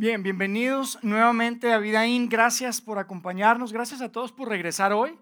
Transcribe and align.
Bien, 0.00 0.22
bienvenidos 0.22 0.98
nuevamente 1.02 1.74
a 1.74 1.78
Vidaín. 1.78 2.30
Gracias 2.30 2.80
por 2.80 2.98
acompañarnos. 2.98 3.70
Gracias 3.70 4.00
a 4.00 4.10
todos 4.10 4.32
por 4.32 4.48
regresar 4.48 4.94
hoy. 4.94 5.18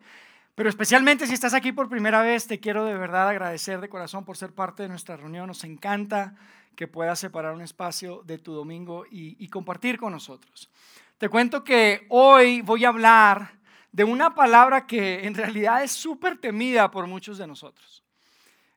Pero 0.55 0.69
especialmente 0.69 1.27
si 1.27 1.35
estás 1.35 1.53
aquí 1.53 1.73
por 1.73 1.89
primera 1.89 2.23
vez, 2.23 2.47
te 2.47 2.61
quiero 2.61 2.85
de 2.85 2.95
verdad 2.97 3.29
agradecer 3.29 3.81
de 3.81 3.89
corazón 3.89 4.25
por 4.25 4.37
ser 4.37 4.53
parte 4.53 4.85
de 4.85 4.89
nuestra 4.89 5.17
reunión. 5.17 5.49
Nos 5.49 5.65
encanta 5.65 6.37
que 6.77 6.87
puedas 6.87 7.19
separar 7.19 7.55
un 7.55 7.63
espacio 7.63 8.23
de 8.25 8.39
tu 8.39 8.53
domingo 8.53 9.05
y, 9.11 9.35
y 9.45 9.49
compartir 9.49 9.99
con 9.99 10.13
nosotros. 10.13 10.71
Te 11.19 11.29
cuento 11.29 11.65
que 11.65 12.07
hoy 12.09 12.61
voy 12.61 12.85
a 12.85 12.91
hablar 12.91 13.59
de 13.91 14.05
una 14.05 14.37
palabra 14.37 14.87
que 14.87 15.27
en 15.27 15.35
realidad 15.35 15.83
es 15.83 15.91
súper 15.91 16.39
temida 16.39 16.89
por 16.93 17.09
muchos 17.09 17.37
de 17.37 17.49
nosotros. 17.49 18.05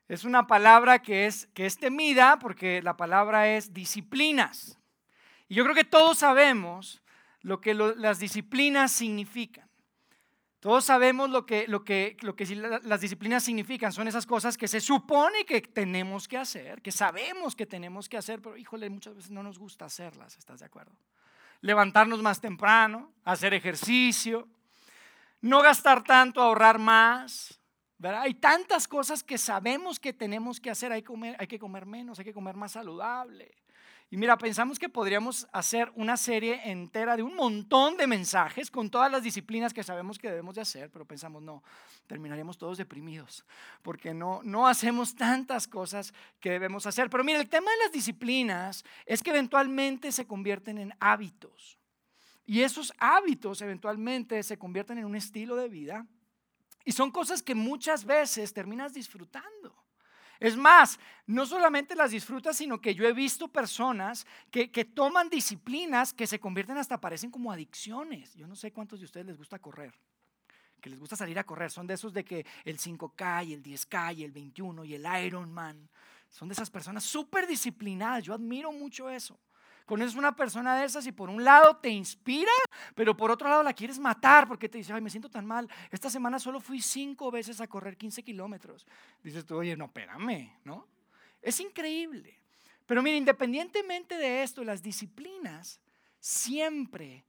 Es 0.08 0.24
una 0.24 0.48
palabra 0.48 0.98
que 0.98 1.26
es, 1.26 1.46
que 1.54 1.64
es 1.64 1.78
temida 1.78 2.40
porque 2.40 2.82
la 2.82 2.96
palabra 2.96 3.50
es 3.54 3.72
disciplinas. 3.72 4.81
Y 5.52 5.56
yo 5.56 5.64
creo 5.64 5.74
que 5.74 5.84
todos 5.84 6.16
sabemos 6.16 7.02
lo 7.42 7.60
que 7.60 7.74
las 7.74 8.18
disciplinas 8.18 8.90
significan. 8.90 9.68
Todos 10.60 10.86
sabemos 10.86 11.28
lo 11.28 11.44
que, 11.44 11.68
lo 11.68 11.84
que, 11.84 12.16
lo 12.22 12.34
que 12.34 12.46
las 12.84 13.02
disciplinas 13.02 13.44
significan. 13.44 13.92
Son 13.92 14.08
esas 14.08 14.24
cosas 14.24 14.56
que 14.56 14.66
se 14.66 14.80
supone 14.80 15.44
que 15.44 15.60
tenemos 15.60 16.26
que 16.26 16.38
hacer, 16.38 16.80
que 16.80 16.90
sabemos 16.90 17.54
que 17.54 17.66
tenemos 17.66 18.08
que 18.08 18.16
hacer, 18.16 18.40
pero 18.40 18.56
híjole, 18.56 18.88
muchas 18.88 19.14
veces 19.14 19.30
no 19.30 19.42
nos 19.42 19.58
gusta 19.58 19.84
hacerlas, 19.84 20.38
¿estás 20.38 20.60
de 20.60 20.64
acuerdo? 20.64 20.96
Levantarnos 21.60 22.22
más 22.22 22.40
temprano, 22.40 23.12
hacer 23.22 23.52
ejercicio, 23.52 24.48
no 25.42 25.60
gastar 25.60 26.02
tanto, 26.02 26.40
ahorrar 26.40 26.78
más. 26.78 27.60
¿verdad? 27.98 28.22
Hay 28.22 28.32
tantas 28.32 28.88
cosas 28.88 29.22
que 29.22 29.36
sabemos 29.36 30.00
que 30.00 30.14
tenemos 30.14 30.58
que 30.58 30.70
hacer. 30.70 30.92
Hay, 30.92 31.02
comer, 31.02 31.36
hay 31.38 31.46
que 31.46 31.58
comer 31.58 31.84
menos, 31.84 32.18
hay 32.18 32.24
que 32.24 32.32
comer 32.32 32.56
más 32.56 32.72
saludable. 32.72 33.54
Y 34.12 34.18
mira, 34.18 34.36
pensamos 34.36 34.78
que 34.78 34.90
podríamos 34.90 35.48
hacer 35.54 35.90
una 35.94 36.18
serie 36.18 36.70
entera 36.70 37.16
de 37.16 37.22
un 37.22 37.34
montón 37.34 37.96
de 37.96 38.06
mensajes 38.06 38.70
con 38.70 38.90
todas 38.90 39.10
las 39.10 39.22
disciplinas 39.22 39.72
que 39.72 39.82
sabemos 39.82 40.18
que 40.18 40.28
debemos 40.28 40.54
de 40.54 40.60
hacer, 40.60 40.90
pero 40.90 41.06
pensamos, 41.06 41.42
no, 41.42 41.62
terminaríamos 42.06 42.58
todos 42.58 42.76
deprimidos, 42.76 43.46
porque 43.80 44.12
no, 44.12 44.42
no 44.44 44.68
hacemos 44.68 45.14
tantas 45.14 45.66
cosas 45.66 46.12
que 46.40 46.50
debemos 46.50 46.84
hacer. 46.84 47.08
Pero 47.08 47.24
mira, 47.24 47.40
el 47.40 47.48
tema 47.48 47.70
de 47.70 47.78
las 47.84 47.92
disciplinas 47.92 48.84
es 49.06 49.22
que 49.22 49.30
eventualmente 49.30 50.12
se 50.12 50.26
convierten 50.26 50.76
en 50.76 50.92
hábitos. 51.00 51.78
Y 52.44 52.60
esos 52.60 52.92
hábitos 52.98 53.62
eventualmente 53.62 54.42
se 54.42 54.58
convierten 54.58 54.98
en 54.98 55.06
un 55.06 55.16
estilo 55.16 55.56
de 55.56 55.70
vida. 55.70 56.06
Y 56.84 56.92
son 56.92 57.10
cosas 57.10 57.42
que 57.42 57.54
muchas 57.54 58.04
veces 58.04 58.52
terminas 58.52 58.92
disfrutando. 58.92 59.81
Es 60.42 60.56
más, 60.56 60.98
no 61.24 61.46
solamente 61.46 61.94
las 61.94 62.10
disfrutas, 62.10 62.56
sino 62.56 62.80
que 62.80 62.96
yo 62.96 63.06
he 63.06 63.12
visto 63.12 63.46
personas 63.46 64.26
que, 64.50 64.66
toman 64.84 65.30
disciplinas 65.30 66.12
que 66.12 66.26
se 66.26 66.40
convierten 66.40 66.76
hasta 66.78 67.00
parecen 67.00 67.30
como 67.30 67.52
adicciones. 67.52 68.34
Yo 68.34 68.48
no 68.48 68.56
sé 68.56 68.72
cuántos 68.72 68.98
de 68.98 69.04
ustedes 69.04 69.24
les 69.26 69.38
gusta 69.38 69.60
correr, 69.60 69.94
que 70.80 70.90
les 70.90 70.98
gusta 70.98 71.14
salir 71.14 71.38
a 71.38 71.44
correr. 71.44 71.70
Son 71.70 71.86
de 71.86 71.94
esos 71.94 72.12
de 72.12 72.24
que 72.24 72.44
el 72.64 72.76
5K 72.76 73.46
y 73.46 73.52
el 73.52 73.62
10K 73.62 74.16
y 74.16 74.24
el 74.24 74.32
21 74.32 74.84
y 74.84 74.94
el 74.94 75.06
Ironman. 75.24 75.88
Son 76.28 76.48
de 76.48 76.54
esas 76.54 76.70
personas 76.70 77.04
súper 77.04 77.46
disciplinadas. 77.46 78.24
Yo 78.24 78.34
admiro 78.34 78.72
mucho 78.72 79.08
eso. 79.08 79.38
Conoces 79.86 80.14
una 80.14 80.34
persona 80.34 80.76
de 80.76 80.84
esas 80.84 81.06
y 81.06 81.12
por 81.12 81.28
un 81.28 81.44
lado 81.44 81.76
te 81.76 81.88
inspira, 81.88 82.52
pero 82.94 83.16
por 83.16 83.30
otro 83.30 83.48
lado 83.48 83.62
la 83.62 83.72
quieres 83.72 83.98
matar 83.98 84.46
porque 84.48 84.68
te 84.68 84.78
dice, 84.78 84.92
ay, 84.92 85.00
me 85.00 85.10
siento 85.10 85.28
tan 85.28 85.46
mal. 85.46 85.68
Esta 85.90 86.10
semana 86.10 86.38
solo 86.38 86.60
fui 86.60 86.80
cinco 86.80 87.30
veces 87.30 87.60
a 87.60 87.66
correr 87.66 87.96
15 87.96 88.22
kilómetros. 88.22 88.86
Dices 89.22 89.44
tú, 89.44 89.56
oye, 89.56 89.76
no, 89.76 89.86
espérame, 89.86 90.52
¿no? 90.64 90.86
Es 91.40 91.58
increíble. 91.60 92.38
Pero 92.86 93.02
mira, 93.02 93.16
independientemente 93.16 94.16
de 94.16 94.42
esto, 94.42 94.64
las 94.64 94.82
disciplinas 94.82 95.80
siempre 96.20 97.24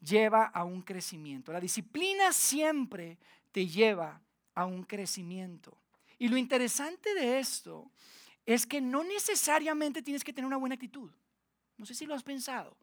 lleva 0.00 0.46
a 0.46 0.64
un 0.64 0.82
crecimiento. 0.82 1.52
La 1.52 1.60
disciplina 1.60 2.32
siempre 2.32 3.18
te 3.52 3.66
lleva 3.66 4.20
a 4.54 4.66
un 4.66 4.84
crecimiento. 4.84 5.76
Y 6.18 6.28
lo 6.28 6.36
interesante 6.36 7.14
de 7.14 7.38
esto 7.38 7.90
es 8.46 8.66
que 8.66 8.80
no 8.80 9.02
necesariamente 9.02 10.02
tienes 10.02 10.22
que 10.22 10.32
tener 10.32 10.46
una 10.46 10.56
buena 10.56 10.74
actitud. 10.74 11.10
No 11.76 11.86
sé 11.86 11.94
si 11.94 12.06
lo 12.06 12.14
has 12.14 12.22
pensado. 12.22 12.76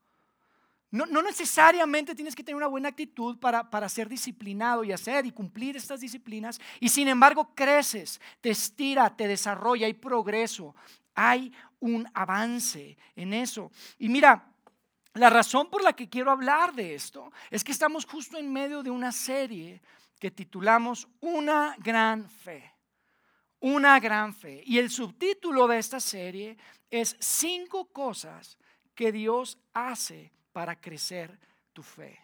No, 0.91 1.05
necesariamente 1.21 2.13
tienes 2.13 2.35
que 2.35 2.43
tener 2.43 2.57
una 2.57 2.67
buena 2.67 2.89
actitud 2.89 3.39
para, 3.39 3.69
para, 3.69 3.87
ser 3.87 4.09
disciplinado 4.09 4.83
y 4.83 4.91
hacer 4.91 5.25
y 5.25 5.31
cumplir 5.31 5.77
estas 5.77 6.01
disciplinas. 6.01 6.59
Y 6.81 6.89
sin 6.89 7.07
embargo 7.07 7.55
creces, 7.55 8.19
te 8.41 8.49
estira, 8.49 9.15
te 9.15 9.25
desarrolla, 9.25 9.85
hay 9.85 9.93
progreso, 9.93 10.75
hay 11.15 11.53
un 11.79 12.05
avance 12.13 12.97
en 13.15 13.33
eso. 13.33 13.71
Y 13.99 14.09
mira, 14.09 14.51
la 15.13 15.29
razón 15.29 15.69
por 15.69 15.81
la 15.81 15.93
que 15.93 16.09
quiero 16.09 16.29
hablar 16.29 16.73
de 16.73 16.93
esto 16.93 17.31
es 17.49 17.63
que 17.63 17.71
estamos 17.71 18.05
justo 18.05 18.37
en 18.37 18.51
medio 18.51 18.83
de 18.83 18.89
una 18.89 19.13
serie 19.13 19.81
que 20.19 20.29
titulamos 20.29 21.07
Una 21.21 21.75
gran 21.79 22.29
fe. 22.29 22.73
Una 23.61 23.97
gran 24.01 24.33
fe. 24.33 24.61
Y 24.65 24.77
el 24.77 24.89
subtítulo 24.89 25.67
de 25.67 25.79
esta 25.79 26.01
serie 26.01 26.57
es 26.89 27.15
Cinco 27.19 27.85
cosas 27.93 28.57
que 28.95 29.11
Dios 29.11 29.57
hace 29.73 30.31
para 30.51 30.79
crecer 30.79 31.39
tu 31.73 31.83
fe. 31.83 32.19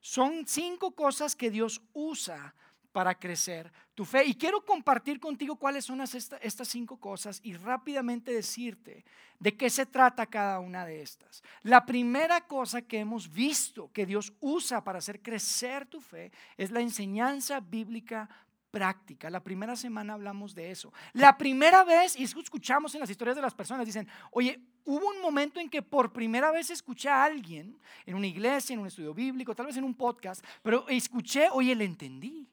Son 0.00 0.46
cinco 0.46 0.92
cosas 0.92 1.34
que 1.34 1.50
Dios 1.50 1.82
usa 1.92 2.54
para 2.92 3.14
crecer 3.14 3.70
tu 3.94 4.04
fe. 4.04 4.24
Y 4.24 4.34
quiero 4.34 4.64
compartir 4.64 5.20
contigo 5.20 5.56
cuáles 5.56 5.84
son 5.84 6.00
estas 6.00 6.68
cinco 6.68 6.98
cosas 6.98 7.40
y 7.42 7.54
rápidamente 7.54 8.32
decirte 8.32 9.04
de 9.38 9.56
qué 9.56 9.70
se 9.70 9.86
trata 9.86 10.26
cada 10.26 10.58
una 10.60 10.84
de 10.86 11.02
estas. 11.02 11.42
La 11.62 11.84
primera 11.84 12.40
cosa 12.46 12.82
que 12.82 12.98
hemos 12.98 13.30
visto 13.30 13.92
que 13.92 14.06
Dios 14.06 14.32
usa 14.40 14.82
para 14.82 14.98
hacer 14.98 15.20
crecer 15.22 15.86
tu 15.86 16.00
fe 16.00 16.32
es 16.56 16.70
la 16.70 16.80
enseñanza 16.80 17.60
bíblica 17.60 18.28
práctica. 18.70 19.30
La 19.30 19.42
primera 19.42 19.76
semana 19.76 20.14
hablamos 20.14 20.54
de 20.54 20.70
eso. 20.70 20.92
La 21.12 21.36
primera 21.38 21.84
vez, 21.84 22.16
y 22.18 22.24
escuchamos 22.24 22.94
en 22.94 23.00
las 23.00 23.10
historias 23.10 23.36
de 23.36 23.42
las 23.42 23.54
personas, 23.54 23.86
dicen, 23.86 24.08
oye, 24.30 24.60
hubo 24.88 25.06
un 25.06 25.20
momento 25.20 25.60
en 25.60 25.68
que 25.68 25.82
por 25.82 26.14
primera 26.14 26.50
vez 26.50 26.70
escuché 26.70 27.10
a 27.10 27.22
alguien 27.22 27.78
en 28.06 28.14
una 28.14 28.26
iglesia, 28.26 28.72
en 28.72 28.80
un 28.80 28.86
estudio 28.86 29.12
bíblico, 29.12 29.54
tal 29.54 29.66
vez 29.66 29.76
en 29.76 29.84
un 29.84 29.94
podcast, 29.94 30.42
pero 30.62 30.88
escuché, 30.88 31.48
oye, 31.52 31.74
le 31.74 31.84
entendí. 31.84 32.48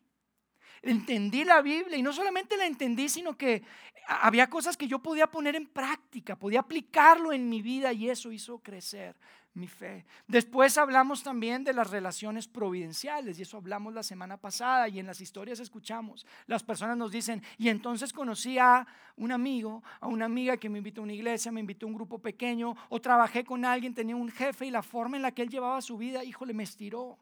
Entendí 0.81 1.45
la 1.45 1.61
Biblia 1.61 1.97
y 1.97 2.01
no 2.01 2.11
solamente 2.11 2.57
la 2.57 2.65
entendí, 2.65 3.07
sino 3.07 3.37
que 3.37 3.63
había 4.05 4.49
cosas 4.49 4.75
que 4.75 4.85
yo 4.85 4.99
podía 4.99 5.27
poner 5.27 5.55
en 5.55 5.65
práctica, 5.65 6.35
podía 6.35 6.59
aplicarlo 6.59 7.31
en 7.31 7.47
mi 7.47 7.61
vida 7.61 7.93
y 7.93 8.09
eso 8.09 8.33
hizo 8.33 8.59
crecer 8.59 9.15
mi 9.55 9.67
fe. 9.67 10.05
Después 10.27 10.77
hablamos 10.77 11.23
también 11.23 11.63
de 11.63 11.73
las 11.73 11.89
relaciones 11.89 12.47
providenciales 12.47 13.39
y 13.39 13.41
eso 13.41 13.57
hablamos 13.57 13.93
la 13.93 14.03
semana 14.03 14.37
pasada 14.37 14.87
y 14.89 14.99
en 14.99 15.07
las 15.07 15.21
historias 15.21 15.59
escuchamos. 15.59 16.25
Las 16.45 16.61
personas 16.61 16.97
nos 16.97 17.11
dicen, 17.11 17.41
y 17.57 17.69
entonces 17.69 18.13
conocí 18.13 18.59
a 18.59 18.85
un 19.15 19.31
amigo, 19.31 19.81
a 19.99 20.07
una 20.07 20.25
amiga 20.25 20.57
que 20.57 20.69
me 20.69 20.79
invitó 20.79 21.01
a 21.01 21.05
una 21.05 21.13
iglesia, 21.13 21.51
me 21.51 21.61
invitó 21.61 21.85
a 21.85 21.89
un 21.89 21.95
grupo 21.95 22.19
pequeño 22.19 22.75
o 22.89 23.01
trabajé 23.01 23.45
con 23.45 23.63
alguien, 23.65 23.93
tenía 23.93 24.15
un 24.15 24.29
jefe 24.29 24.65
y 24.65 24.71
la 24.71 24.83
forma 24.83 25.15
en 25.15 25.23
la 25.23 25.31
que 25.31 25.41
él 25.41 25.49
llevaba 25.49 25.81
su 25.81 25.97
vida, 25.97 26.23
híjole, 26.23 26.53
me 26.53 26.63
estiró 26.63 27.17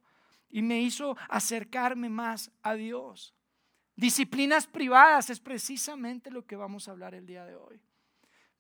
y 0.50 0.62
me 0.62 0.82
hizo 0.82 1.16
acercarme 1.30 2.10
más 2.10 2.52
a 2.64 2.74
Dios. 2.74 3.36
Disciplinas 3.96 4.66
privadas 4.66 5.30
es 5.30 5.40
precisamente 5.40 6.32
lo 6.32 6.46
que 6.46 6.56
vamos 6.56 6.88
a 6.88 6.92
hablar 6.92 7.14
el 7.14 7.28
día 7.28 7.46
de 7.46 7.56
hoy. 7.56 7.80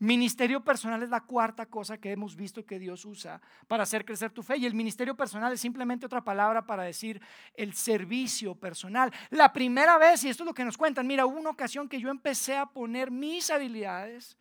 Ministerio 0.04 0.62
personal 0.62 1.02
es 1.02 1.10
la 1.10 1.22
cuarta 1.22 1.66
cosa 1.66 1.98
que 1.98 2.12
hemos 2.12 2.36
visto 2.36 2.66
que 2.66 2.78
Dios 2.78 3.06
usa 3.06 3.40
para 3.70 3.84
hacer 3.84 4.04
crecer 4.04 4.32
tu 4.32 4.44
fe. 4.44 4.58
Y 4.58 4.66
el 4.66 4.74
ministerio 4.74 5.16
personal 5.16 5.54
es 5.54 5.62
simplemente 5.62 6.06
otra 6.06 6.22
palabra 6.22 6.66
para 6.66 6.84
decir 6.84 7.22
el 7.56 7.74
servicio 7.74 8.54
personal. 8.54 9.14
La 9.30 9.54
primera 9.54 9.98
vez, 9.98 10.26
y 10.26 10.28
esto 10.28 10.44
es 10.44 10.48
lo 10.48 10.54
que 10.54 10.66
nos 10.66 10.76
cuentan, 10.76 11.08
mira, 11.08 11.26
hubo 11.26 11.40
una 11.40 11.52
ocasión 11.52 11.88
que 11.88 12.02
yo 12.02 12.10
empecé 12.10 12.58
a 12.58 12.66
poner 12.66 13.12
mis 13.12 13.50
habilidades, 13.50 14.38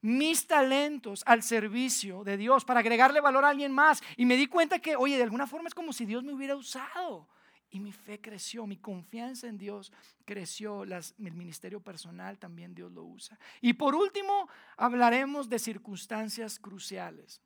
mis 0.00 0.46
talentos 0.46 1.24
al 1.26 1.42
servicio 1.42 2.22
de 2.22 2.36
Dios 2.36 2.64
para 2.64 2.78
agregarle 2.78 3.20
valor 3.20 3.44
a 3.44 3.48
alguien 3.48 3.72
más. 3.72 4.00
Y 4.16 4.26
me 4.26 4.36
di 4.36 4.46
cuenta 4.46 4.78
que, 4.78 4.94
oye, 4.94 5.16
de 5.16 5.24
alguna 5.24 5.48
forma 5.48 5.66
es 5.66 5.74
como 5.74 5.92
si 5.92 6.06
Dios 6.06 6.22
me 6.22 6.32
hubiera 6.32 6.54
usado. 6.54 7.26
Y 7.70 7.78
mi 7.78 7.92
fe 7.92 8.20
creció, 8.20 8.66
mi 8.66 8.76
confianza 8.76 9.46
en 9.46 9.56
Dios 9.56 9.92
creció, 10.24 10.82
el 10.82 11.32
ministerio 11.32 11.80
personal 11.80 12.38
también 12.38 12.74
Dios 12.74 12.90
lo 12.90 13.04
usa. 13.04 13.38
Y 13.60 13.74
por 13.74 13.94
último, 13.94 14.48
hablaremos 14.76 15.48
de 15.48 15.58
circunstancias 15.60 16.58
cruciales. 16.58 17.40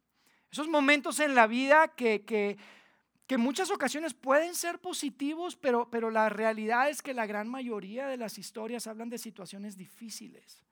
Esos 0.50 0.68
momentos 0.68 1.20
en 1.20 1.34
la 1.34 1.46
vida 1.46 1.88
que, 1.88 2.24
que, 2.24 2.56
que 3.26 3.36
muchas 3.36 3.70
ocasiones 3.70 4.14
pueden 4.14 4.54
ser 4.54 4.78
positivos, 4.78 5.56
pero, 5.56 5.90
pero 5.90 6.10
la 6.10 6.30
realidad 6.30 6.88
es 6.88 7.02
que 7.02 7.12
la 7.12 7.26
gran 7.26 7.48
mayoría 7.48 8.06
de 8.06 8.16
las 8.16 8.38
historias 8.38 8.86
hablan 8.86 9.10
de 9.10 9.18
situaciones 9.18 9.76
difíciles 9.76 10.64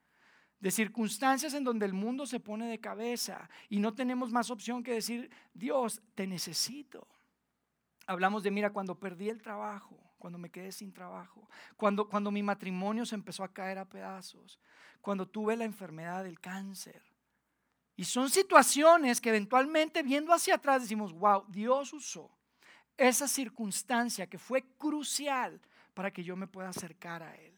de 0.63 0.71
circunstancias 0.71 1.53
en 1.55 1.65
donde 1.65 1.85
el 1.85 1.91
mundo 1.91 2.25
se 2.25 2.39
pone 2.39 2.69
de 2.69 2.79
cabeza 2.79 3.49
y 3.67 3.79
no 3.79 3.93
tenemos 3.93 4.31
más 4.31 4.49
opción 4.49 4.81
que 4.81 4.93
decir, 4.93 5.29
Dios, 5.53 6.01
te 6.15 6.25
necesito. 6.25 7.05
Hablamos 8.05 8.43
de, 8.43 8.51
mira, 8.51 8.71
cuando 8.71 8.99
perdí 8.99 9.29
el 9.29 9.41
trabajo, 9.41 9.97
cuando 10.17 10.37
me 10.37 10.49
quedé 10.49 10.71
sin 10.71 10.93
trabajo, 10.93 11.49
cuando, 11.77 12.07
cuando 12.07 12.31
mi 12.31 12.43
matrimonio 12.43 13.05
se 13.05 13.15
empezó 13.15 13.43
a 13.43 13.53
caer 13.53 13.77
a 13.77 13.85
pedazos, 13.85 14.59
cuando 15.01 15.27
tuve 15.27 15.55
la 15.57 15.65
enfermedad 15.65 16.23
del 16.23 16.39
cáncer. 16.39 17.01
Y 17.95 18.05
son 18.05 18.29
situaciones 18.29 19.21
que 19.21 19.29
eventualmente 19.29 20.01
viendo 20.01 20.33
hacia 20.33 20.55
atrás 20.55 20.81
decimos, 20.81 21.13
wow, 21.13 21.45
Dios 21.49 21.93
usó 21.93 22.31
esa 22.97 23.27
circunstancia 23.27 24.27
que 24.27 24.37
fue 24.37 24.63
crucial 24.77 25.59
para 25.93 26.11
que 26.11 26.23
yo 26.23 26.35
me 26.35 26.47
pueda 26.47 26.69
acercar 26.69 27.21
a 27.23 27.35
Él. 27.35 27.52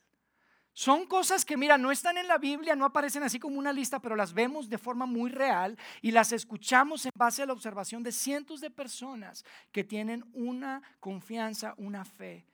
Son 0.77 1.06
cosas 1.06 1.45
que, 1.45 1.56
mira, 1.56 1.77
no 1.77 1.89
están 1.89 2.18
en 2.18 2.27
la 2.27 2.38
Biblia, 2.38 2.75
no 2.75 2.83
aparecen 2.83 3.24
así 3.24 3.39
como 3.39 3.57
una 3.57 3.72
lista, 3.72 4.01
pero 4.01 4.18
las 4.18 4.33
vemos 4.33 4.69
de 4.69 4.77
forma 4.77 5.06
muy 5.06 5.30
real 5.30 5.77
y 6.01 6.12
las 6.12 6.33
escuchamos 6.33 7.06
en 7.06 7.13
base 7.16 7.42
a 7.42 7.45
la 7.45 7.54
observación 7.54 8.04
de 8.04 8.12
cientos 8.12 8.60
de 8.60 8.69
personas 8.69 9.45
que 9.72 9.86
tienen 9.86 10.25
una 10.33 10.81
confianza, 11.00 11.75
una 11.77 12.04
fe 12.04 12.45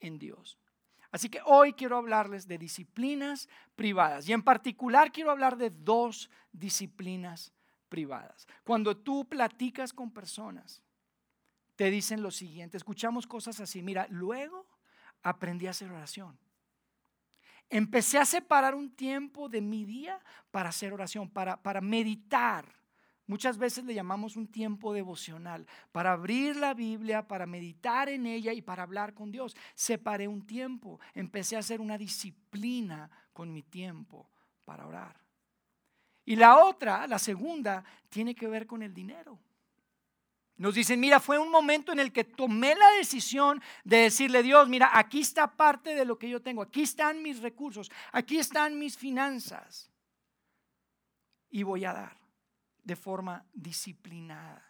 en 0.00 0.18
Dios. 0.18 0.58
Así 1.12 1.28
que 1.28 1.38
hoy 1.44 1.72
quiero 1.72 1.96
hablarles 1.96 2.48
de 2.48 2.58
disciplinas 2.58 3.48
privadas 3.76 4.28
y 4.28 4.32
en 4.32 4.42
particular 4.42 5.12
quiero 5.12 5.30
hablar 5.30 5.56
de 5.56 5.70
dos 5.70 6.30
disciplinas 6.50 7.52
privadas. 7.88 8.48
Cuando 8.64 8.96
tú 8.96 9.24
platicas 9.28 9.92
con 9.92 10.10
personas, 10.10 10.82
te 11.76 11.92
dicen 11.92 12.24
lo 12.24 12.32
siguiente, 12.32 12.76
escuchamos 12.76 13.28
cosas 13.28 13.60
así, 13.60 13.82
mira, 13.82 14.08
luego 14.10 14.66
aprendí 15.22 15.68
a 15.68 15.70
hacer 15.70 15.92
oración. 15.92 16.36
Empecé 17.70 18.18
a 18.18 18.24
separar 18.24 18.74
un 18.74 18.90
tiempo 18.90 19.48
de 19.48 19.60
mi 19.60 19.84
día 19.84 20.18
para 20.50 20.70
hacer 20.70 20.92
oración, 20.92 21.28
para, 21.28 21.62
para 21.62 21.80
meditar. 21.80 22.78
Muchas 23.26 23.58
veces 23.58 23.84
le 23.84 23.92
llamamos 23.92 24.36
un 24.36 24.46
tiempo 24.46 24.94
devocional, 24.94 25.66
para 25.92 26.12
abrir 26.12 26.56
la 26.56 26.72
Biblia, 26.72 27.28
para 27.28 27.44
meditar 27.44 28.08
en 28.08 28.24
ella 28.24 28.54
y 28.54 28.62
para 28.62 28.82
hablar 28.82 29.12
con 29.12 29.30
Dios. 29.30 29.54
Separé 29.74 30.26
un 30.26 30.46
tiempo, 30.46 30.98
empecé 31.12 31.56
a 31.56 31.58
hacer 31.58 31.82
una 31.82 31.98
disciplina 31.98 33.10
con 33.34 33.52
mi 33.52 33.62
tiempo 33.62 34.30
para 34.64 34.86
orar. 34.86 35.20
Y 36.24 36.36
la 36.36 36.64
otra, 36.64 37.06
la 37.06 37.18
segunda, 37.18 37.84
tiene 38.08 38.34
que 38.34 38.48
ver 38.48 38.66
con 38.66 38.82
el 38.82 38.94
dinero. 38.94 39.38
Nos 40.58 40.74
dicen, 40.74 40.98
mira, 40.98 41.20
fue 41.20 41.38
un 41.38 41.52
momento 41.52 41.92
en 41.92 42.00
el 42.00 42.12
que 42.12 42.24
tomé 42.24 42.74
la 42.74 42.90
decisión 42.98 43.62
de 43.84 43.98
decirle, 43.98 44.42
Dios, 44.42 44.68
mira, 44.68 44.90
aquí 44.92 45.20
está 45.20 45.56
parte 45.56 45.94
de 45.94 46.04
lo 46.04 46.18
que 46.18 46.28
yo 46.28 46.42
tengo, 46.42 46.62
aquí 46.62 46.82
están 46.82 47.22
mis 47.22 47.40
recursos, 47.40 47.90
aquí 48.10 48.38
están 48.38 48.76
mis 48.76 48.98
finanzas. 48.98 49.88
Y 51.48 51.62
voy 51.62 51.84
a 51.84 51.92
dar 51.92 52.18
de 52.82 52.96
forma 52.96 53.46
disciplinada. 53.52 54.64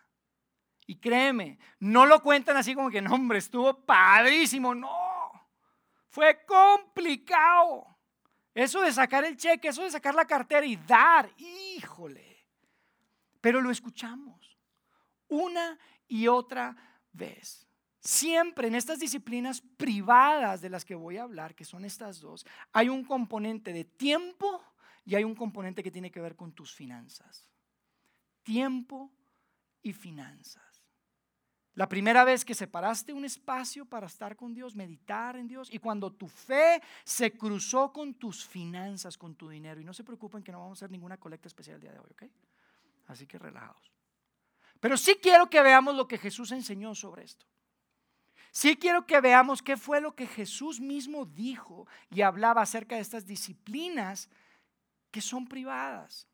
Y 0.86 0.96
créeme, 0.96 1.58
no 1.80 2.04
lo 2.04 2.22
cuentan 2.22 2.58
así 2.58 2.74
como 2.74 2.90
que, 2.90 3.00
no, 3.00 3.14
hombre, 3.14 3.38
estuvo 3.38 3.84
padrísimo. 3.84 4.74
No, 4.74 4.90
fue 6.08 6.44
complicado. 6.44 7.96
Eso 8.52 8.82
de 8.82 8.92
sacar 8.92 9.24
el 9.24 9.38
cheque, 9.38 9.68
eso 9.68 9.82
de 9.82 9.90
sacar 9.90 10.14
la 10.14 10.26
cartera 10.26 10.66
y 10.66 10.76
dar, 10.76 11.30
híjole. 11.38 12.46
Pero 13.40 13.62
lo 13.62 13.70
escuchamos 13.70 14.47
una 15.28 15.78
y 16.06 16.28
otra 16.28 16.76
vez. 17.12 17.66
Siempre 18.00 18.68
en 18.68 18.74
estas 18.74 18.98
disciplinas 18.98 19.60
privadas 19.76 20.60
de 20.60 20.70
las 20.70 20.84
que 20.84 20.94
voy 20.94 21.16
a 21.16 21.24
hablar, 21.24 21.54
que 21.54 21.64
son 21.64 21.84
estas 21.84 22.20
dos, 22.20 22.46
hay 22.72 22.88
un 22.88 23.04
componente 23.04 23.72
de 23.72 23.84
tiempo 23.84 24.62
y 25.04 25.14
hay 25.14 25.24
un 25.24 25.34
componente 25.34 25.82
que 25.82 25.90
tiene 25.90 26.10
que 26.10 26.20
ver 26.20 26.36
con 26.36 26.52
tus 26.52 26.74
finanzas. 26.74 27.46
Tiempo 28.42 29.12
y 29.82 29.92
finanzas. 29.92 30.68
La 31.74 31.88
primera 31.88 32.24
vez 32.24 32.44
que 32.44 32.54
separaste 32.54 33.12
un 33.12 33.24
espacio 33.24 33.84
para 33.84 34.06
estar 34.06 34.34
con 34.34 34.52
Dios, 34.52 34.74
meditar 34.74 35.36
en 35.36 35.46
Dios, 35.46 35.68
y 35.72 35.78
cuando 35.78 36.12
tu 36.12 36.26
fe 36.26 36.82
se 37.04 37.32
cruzó 37.32 37.92
con 37.92 38.14
tus 38.14 38.44
finanzas, 38.44 39.16
con 39.16 39.36
tu 39.36 39.48
dinero, 39.48 39.80
y 39.80 39.84
no 39.84 39.92
se 39.92 40.02
preocupen 40.02 40.42
que 40.42 40.50
no 40.50 40.58
vamos 40.58 40.78
a 40.78 40.78
hacer 40.80 40.90
ninguna 40.90 41.18
colecta 41.18 41.46
especial 41.46 41.76
el 41.76 41.82
día 41.82 41.92
de 41.92 42.00
hoy, 42.00 42.10
¿ok? 42.10 42.22
Así 43.06 43.28
que 43.28 43.38
relajados. 43.38 43.92
Pero 44.80 44.96
sí 44.96 45.16
quiero 45.20 45.50
que 45.50 45.60
veamos 45.62 45.94
lo 45.94 46.06
que 46.06 46.18
Jesús 46.18 46.52
enseñó 46.52 46.94
sobre 46.94 47.24
esto. 47.24 47.46
Sí 48.50 48.76
quiero 48.76 49.06
que 49.06 49.20
veamos 49.20 49.62
qué 49.62 49.76
fue 49.76 50.00
lo 50.00 50.14
que 50.14 50.26
Jesús 50.26 50.80
mismo 50.80 51.26
dijo 51.26 51.86
y 52.10 52.22
hablaba 52.22 52.62
acerca 52.62 52.96
de 52.96 53.02
estas 53.02 53.26
disciplinas 53.26 54.28
que 55.10 55.20
son 55.20 55.46
privadas. 55.46 56.26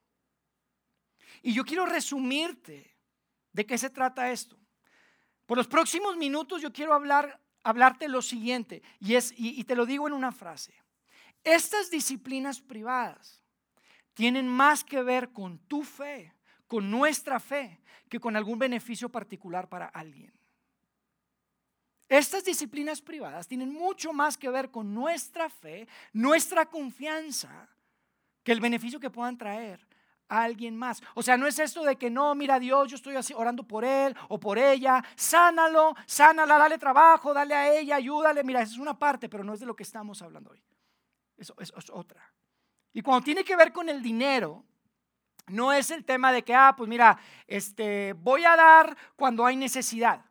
Y 1.43 1.53
yo 1.53 1.65
quiero 1.65 1.87
resumirte 1.87 2.95
de 3.53 3.67
qué 3.67 3.77
se 3.79 3.91
trata 3.91 4.31
esto. 4.31 4.57
Por 5.47 5.59
los 5.59 5.67
próximos 5.67 6.17
minutos 6.17 6.63
yo 6.63 6.73
quiero 6.73 6.95
hablar, 6.95 7.41
hablarte 7.63 8.09
lo 8.09 8.23
siguiente, 8.23 8.83
y, 9.01 9.15
es, 9.15 9.35
y 9.37 9.63
te 9.65 9.75
lo 9.75 9.85
digo 9.85 10.07
en 10.07 10.15
una 10.15 10.33
frase. 10.33 10.75
Estas 11.43 11.91
disciplinas 11.91 12.61
privadas 12.61 13.43
tienen 14.15 14.49
más 14.49 14.85
que 14.85 15.03
ver 15.03 15.33
con 15.33 15.59
tu 15.59 15.83
fe 15.83 16.34
con 16.75 16.91
nuestra 16.91 17.39
fe 17.39 17.81
que 18.09 18.19
con 18.19 18.35
algún 18.35 18.59
beneficio 18.59 19.09
particular 19.09 19.69
para 19.69 19.87
alguien. 19.87 20.33
Estas 22.09 22.43
disciplinas 22.45 23.01
privadas 23.01 23.47
tienen 23.47 23.73
mucho 23.73 24.13
más 24.13 24.37
que 24.37 24.51
ver 24.51 24.73
con 24.73 24.93
nuestra 24.93 25.49
fe, 25.49 25.87
nuestra 26.13 26.67
confianza, 26.67 27.69
que 28.43 28.51
el 28.51 28.59
beneficio 28.59 28.99
que 28.99 29.09
puedan 29.09 29.39
traer 29.39 29.87
a 30.29 30.43
alguien 30.43 30.77
más. 30.77 31.01
O 31.15 31.23
sea, 31.23 31.37
no 31.37 31.47
es 31.47 31.61
esto 31.61 31.85
de 31.85 31.95
que 31.95 32.11
no, 32.11 32.35
mira 32.35 32.59
Dios, 32.59 32.91
yo 32.91 32.97
estoy 32.97 33.15
así 33.15 33.33
orando 33.33 33.63
por 33.63 33.85
él 33.85 34.13
o 34.29 34.41
por 34.41 34.59
ella, 34.59 35.01
sánalo, 35.15 35.95
sánala, 36.07 36.59
dale 36.59 36.77
trabajo, 36.77 37.33
dale 37.33 37.55
a 37.55 37.73
ella, 37.73 37.95
ayúdale. 37.95 38.43
Mira, 38.43 38.63
esa 38.63 38.73
es 38.73 38.79
una 38.79 38.99
parte, 38.99 39.29
pero 39.29 39.45
no 39.45 39.55
es 39.55 39.61
de 39.61 39.67
lo 39.67 39.77
que 39.77 39.85
estamos 39.85 40.23
hablando 40.23 40.51
hoy. 40.51 40.65
Eso, 41.37 41.55
eso 41.57 41.79
es 41.79 41.89
otra. 41.91 42.35
Y 42.93 43.01
cuando 43.01 43.25
tiene 43.25 43.45
que 43.45 43.55
ver 43.55 43.73
con 43.73 43.89
el 43.89 44.03
dinero, 44.03 44.65
no 45.47 45.73
es 45.73 45.91
el 45.91 46.05
tema 46.05 46.33
de 46.33 46.43
que, 46.43 46.55
ah, 46.55 46.75
pues 46.77 46.89
mira, 46.89 47.19
este, 47.47 48.13
voy 48.15 48.45
a 48.45 48.57
dar 48.57 48.97
cuando 49.17 49.45
hay 49.45 49.57
necesidad. 49.57 50.25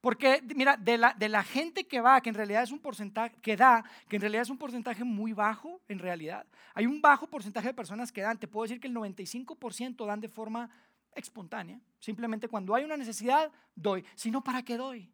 Porque, 0.00 0.42
mira, 0.54 0.76
de 0.76 0.98
la, 0.98 1.14
de 1.14 1.30
la 1.30 1.42
gente 1.42 1.86
que 1.86 2.00
va, 2.00 2.20
que 2.20 2.28
en 2.28 2.34
realidad 2.34 2.62
es 2.62 2.70
un 2.70 2.78
porcentaje, 2.78 3.34
que 3.40 3.56
da, 3.56 3.82
que 4.06 4.16
en 4.16 4.20
realidad 4.20 4.42
es 4.42 4.50
un 4.50 4.58
porcentaje 4.58 5.02
muy 5.02 5.32
bajo, 5.32 5.80
en 5.88 5.98
realidad. 5.98 6.46
Hay 6.74 6.84
un 6.84 7.00
bajo 7.00 7.26
porcentaje 7.26 7.68
de 7.68 7.74
personas 7.74 8.12
que 8.12 8.20
dan. 8.20 8.38
Te 8.38 8.46
puedo 8.46 8.64
decir 8.64 8.80
que 8.80 8.88
el 8.88 8.94
95% 8.94 10.04
dan 10.04 10.20
de 10.20 10.28
forma 10.28 10.68
espontánea. 11.14 11.80
Simplemente 12.00 12.48
cuando 12.48 12.74
hay 12.74 12.84
una 12.84 12.98
necesidad, 12.98 13.50
doy. 13.74 14.04
Si 14.14 14.30
no, 14.30 14.44
¿para 14.44 14.62
qué 14.62 14.76
doy? 14.76 15.10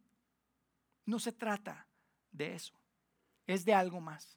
No 1.07 1.21
se 1.21 1.31
trata 1.31 1.87
de 2.33 2.55
eso. 2.55 2.75
Es 3.47 3.65
de 3.65 3.75
algo 3.75 4.01
más. 4.01 4.37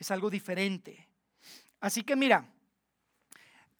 Es 0.00 0.10
algo 0.10 0.30
diferente. 0.30 1.08
Así 1.78 2.02
que 2.02 2.16
mira, 2.16 2.44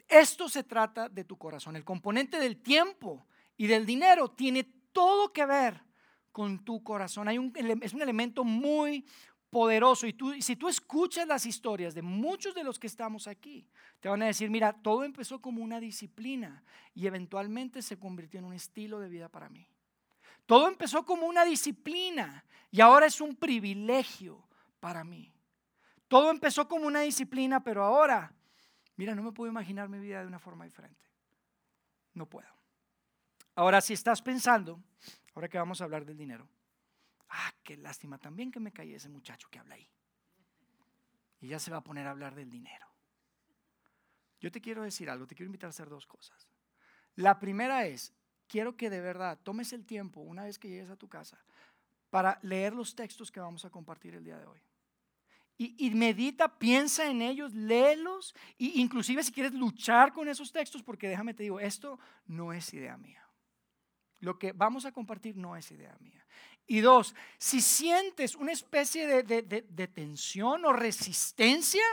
esto 0.09 0.49
se 0.49 0.65
trata 0.65 1.09
de 1.09 1.25
tu 1.25 1.37
corazón. 1.37 1.77
El 1.77 1.85
componente 1.85 2.39
del 2.39 2.59
tiempo 2.63 3.27
y 3.57 3.67
del 3.67 3.87
dinero 3.87 4.31
tiene 4.31 4.65
todo 4.93 5.33
que 5.33 5.47
ver 5.47 5.83
con 6.33 6.65
tu 6.65 6.83
corazón. 6.83 7.29
Es 7.83 7.93
un 7.95 8.03
elemento 8.03 8.45
muy 8.45 9.05
poderoso. 9.51 10.07
Y 10.07 10.43
si 10.43 10.57
tú 10.57 10.69
escuchas 10.69 11.27
las 11.27 11.47
historias 11.47 11.95
de 11.95 12.03
muchos 12.03 12.55
de 12.55 12.63
los 12.63 12.79
que 12.79 12.87
estamos 12.87 13.27
aquí, 13.27 13.67
te 14.01 14.09
van 14.09 14.23
a 14.23 14.27
decir, 14.27 14.51
mira, 14.51 14.73
todo 14.73 15.05
empezó 15.05 15.41
como 15.41 15.63
una 15.63 15.81
disciplina 15.81 16.63
y 16.95 17.07
eventualmente 17.07 17.83
se 17.83 17.99
convirtió 17.99 18.39
en 18.39 18.47
un 18.47 18.53
estilo 18.53 19.01
de 19.01 19.09
vida 19.09 19.29
para 19.29 19.49
mí. 19.49 19.67
Todo 20.45 20.69
empezó 20.69 21.05
como 21.05 21.27
una 21.27 21.45
disciplina 21.45 22.45
y 22.71 22.81
ahora 22.81 23.07
es 23.07 23.21
un 23.21 23.35
privilegio 23.35 24.47
para 24.79 25.03
mí. 25.03 25.33
Todo 26.07 26.31
empezó 26.31 26.69
como 26.69 26.87
una 26.87 27.01
disciplina, 27.01 27.65
pero 27.65 27.83
ahora 27.83 28.33
Mira, 28.97 29.15
no 29.15 29.23
me 29.23 29.33
puedo 29.33 29.51
imaginar 29.51 29.89
mi 29.89 29.99
vida 29.99 30.21
de 30.21 30.27
una 30.27 30.39
forma 30.39 30.65
diferente. 30.65 31.05
No 32.15 32.29
puedo. 32.29 32.49
Ahora, 33.55 33.81
si 33.81 33.93
estás 33.93 34.23
pensando, 34.23 34.83
ahora 35.35 35.49
que 35.49 35.59
vamos 35.59 35.81
a 35.81 35.85
hablar 35.85 36.05
del 36.05 36.17
dinero, 36.17 36.49
ah, 37.29 37.53
qué 37.63 37.77
lástima 37.77 38.19
también 38.19 38.51
que 38.51 38.61
me 38.61 38.73
caí 38.73 38.95
ese 38.95 39.09
muchacho 39.09 39.49
que 39.51 39.59
habla 39.59 39.75
ahí. 39.75 39.89
Y 41.41 41.49
ya 41.49 41.59
se 41.59 41.71
va 41.71 41.79
a 41.79 41.85
poner 41.85 42.07
a 42.07 42.11
hablar 42.11 42.35
del 42.35 42.51
dinero. 42.51 42.87
Yo 44.41 44.51
te 44.51 44.61
quiero 44.61 44.83
decir 44.83 45.11
algo, 45.11 45.27
te 45.27 45.35
quiero 45.35 45.49
invitar 45.49 45.69
a 45.69 45.71
hacer 45.71 45.89
dos 45.89 46.07
cosas. 46.07 46.49
La 47.15 47.39
primera 47.39 47.87
es, 47.87 48.15
quiero 48.47 48.77
que 48.77 48.91
de 48.91 49.01
verdad 49.01 49.39
tomes 49.43 49.73
el 49.73 49.85
tiempo, 49.85 50.21
una 50.21 50.45
vez 50.45 50.59
que 50.59 50.69
llegues 50.69 50.91
a 50.91 50.97
tu 50.97 51.09
casa, 51.09 51.43
para 52.11 52.39
leer 52.43 52.75
los 52.75 52.95
textos 52.95 53.31
que 53.31 53.41
vamos 53.41 53.65
a 53.65 53.71
compartir 53.71 54.15
el 54.15 54.25
día 54.25 54.39
de 54.39 54.47
hoy 54.47 54.61
y, 55.59 55.91
medita, 55.91 56.59
piensa 56.59 57.09
en 57.09 57.23
ellos, 57.23 57.55
léelos, 57.55 58.35
e 58.59 58.73
inclusive 58.75 59.23
si 59.23 59.33
quieres 59.33 59.55
luchar 59.55 60.13
con 60.13 60.29
esos 60.29 60.53
textos, 60.53 60.83
porque 60.83 61.09
déjame 61.09 61.33
te 61.33 61.45
digo, 61.45 61.59
esto 61.59 61.99
no 62.27 62.53
es 62.53 62.75
idea 62.75 62.97
mía. 62.99 63.27
Lo 64.21 64.39
que 64.39 64.53
vamos 64.53 64.85
a 64.85 64.93
compartir 64.93 65.37
no 65.37 65.57
es 65.57 65.71
idea 65.71 65.97
mía. 66.01 66.27
Y 66.67 66.81
dos, 66.81 67.15
si 67.39 67.63
sientes 67.63 68.35
una 68.35 68.53
especie 68.53 69.07
de, 69.07 69.43
de 69.43 69.89
tensión 69.89 70.65
o 70.65 70.73
resistencia 70.73 71.85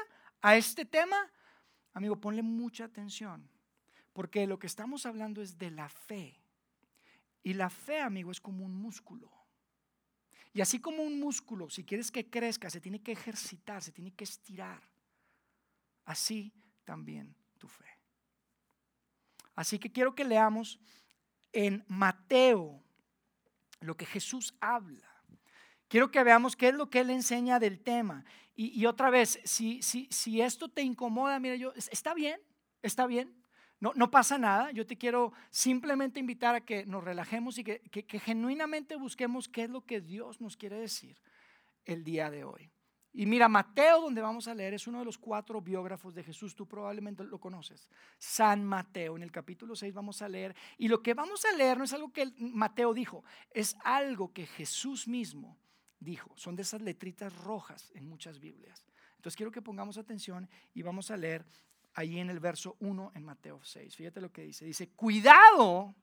a 0.42 0.58
este 0.58 0.84
tema, 0.84 1.32
amigo, 1.94 2.20
ponle 2.20 2.42
mucha 2.42 2.86
atención, 2.86 3.50
porque 4.12 4.46
lo 4.46 4.60
que 4.60 4.68
estamos 4.68 5.06
hablando 5.06 5.42
es 5.42 5.58
de 5.58 5.72
la 5.72 5.88
fe. 5.88 6.42
Y 7.44 7.54
la 7.54 7.70
fe, 7.70 8.02
amigo, 8.02 8.32
es 8.32 8.42
como 8.42 8.66
un 8.66 8.74
músculo. 8.74 9.43
Y 10.54 10.62
así 10.62 10.80
como 10.80 11.02
un 11.02 11.20
músculo, 11.20 11.70
si 11.70 11.84
quieres 11.84 12.12
que 12.12 12.30
crezca, 12.30 12.70
se 12.70 12.80
tiene 12.80 13.02
que 13.02 13.12
ejercitar, 13.12 13.82
se 13.82 13.92
tiene 13.92 14.14
que 14.14 14.24
estirar. 14.24 14.82
Así 16.06 16.54
también 16.86 17.36
tu 17.58 17.68
fe. 17.68 17.86
Así 19.56 19.80
que 19.80 19.92
quiero 19.92 20.14
que 20.14 20.24
leamos 20.24 20.80
en 21.52 21.84
Mateo 21.88 22.84
lo 23.80 23.98
que 23.98 24.06
Jesús 24.06 24.56
habla. 24.60 25.10
Quiero 25.88 26.12
que 26.12 26.24
veamos 26.24 26.56
qué 26.56 26.70
es 26.70 26.76
lo 26.76 26.90
que 26.90 27.00
Él 27.00 27.10
enseña 27.10 27.60
del 27.60 27.80
tema. 27.80 28.24
Y, 28.56 28.86
otra 28.86 29.10
vez, 29.10 29.40
si, 29.46 29.82
si, 29.82 30.08
si 30.12 30.40
esto 30.40 30.70
te 30.70 30.84
incomoda, 30.84 31.40
mira, 31.40 31.56
yo, 31.56 31.74
está 31.74 32.14
bien, 32.14 32.40
está 32.84 33.08
bien. 33.08 33.34
No, 33.84 33.92
no, 33.96 34.10
pasa 34.10 34.38
nada. 34.38 34.72
Yo 34.72 34.86
te 34.86 34.98
quiero 34.98 35.34
simplemente 35.50 36.18
invitar 36.18 36.56
a 36.56 36.62
que 36.62 36.86
nos 36.86 37.04
relajemos 37.04 37.58
y 37.58 37.66
que, 37.66 37.82
que 37.82 38.20
genuinamente 38.20 38.96
busquemos 38.96 39.50
qué 39.50 39.64
es 39.64 39.70
lo 39.70 39.86
que 39.86 40.00
Dios 40.00 40.40
nos 40.40 40.56
quiere 40.56 40.80
decir 40.80 41.18
el 41.84 42.06
día 42.06 42.32
de 42.32 42.46
hoy. 42.46 42.72
Y 43.12 43.26
mira, 43.26 43.50
Mateo, 43.50 44.00
donde 44.00 44.22
vamos 44.22 44.48
a 44.48 44.56
leer, 44.56 44.74
es 44.74 44.88
uno 44.88 45.00
de 45.00 45.06
los 45.06 45.18
cuatro 45.18 45.60
biógrafos 45.60 46.16
de 46.16 46.24
Jesús, 46.24 46.56
tú 46.56 46.66
probablemente 46.66 47.26
lo 47.26 47.42
conoces. 47.42 47.90
San 48.18 48.64
Mateo, 48.64 49.18
en 49.18 49.24
el 49.24 49.34
capítulo 49.34 49.76
6 49.76 49.94
vamos 49.94 50.22
a 50.22 50.30
leer. 50.30 50.56
Y 50.78 50.88
lo 50.88 51.04
que 51.04 51.14
vamos 51.14 51.44
a 51.44 51.54
leer 51.58 51.78
no 51.78 51.84
es 51.84 51.92
algo 51.92 52.14
que 52.14 52.32
Mateo 52.38 52.94
dijo, 52.94 53.26
es 53.52 53.76
algo 53.84 54.32
que 54.32 54.46
Jesús 54.46 55.10
mismo 55.10 55.60
dijo. 56.00 56.32
Son 56.38 56.56
de 56.56 56.62
esas 56.62 56.82
letritas 56.82 57.36
rojas 57.36 57.92
en 57.96 58.08
muchas 58.08 58.40
Biblias. 58.40 58.86
Entonces 59.18 59.36
quiero 59.36 59.52
que 59.52 59.62
pongamos 59.62 59.98
atención 59.98 60.50
y 60.74 60.84
vamos 60.84 61.12
a 61.12 61.18
leer 61.18 61.46
ahí 61.96 62.20
en 62.20 62.30
el 62.30 62.40
verso 62.40 62.76
1 62.80 63.12
en 63.16 63.24
Mateo 63.24 63.60
6. 63.64 63.96
Fíjate 63.96 64.22
lo 64.22 64.32
que 64.32 64.44
dice. 64.44 64.66
Dice, 64.66 64.90
cuidado 64.90 65.96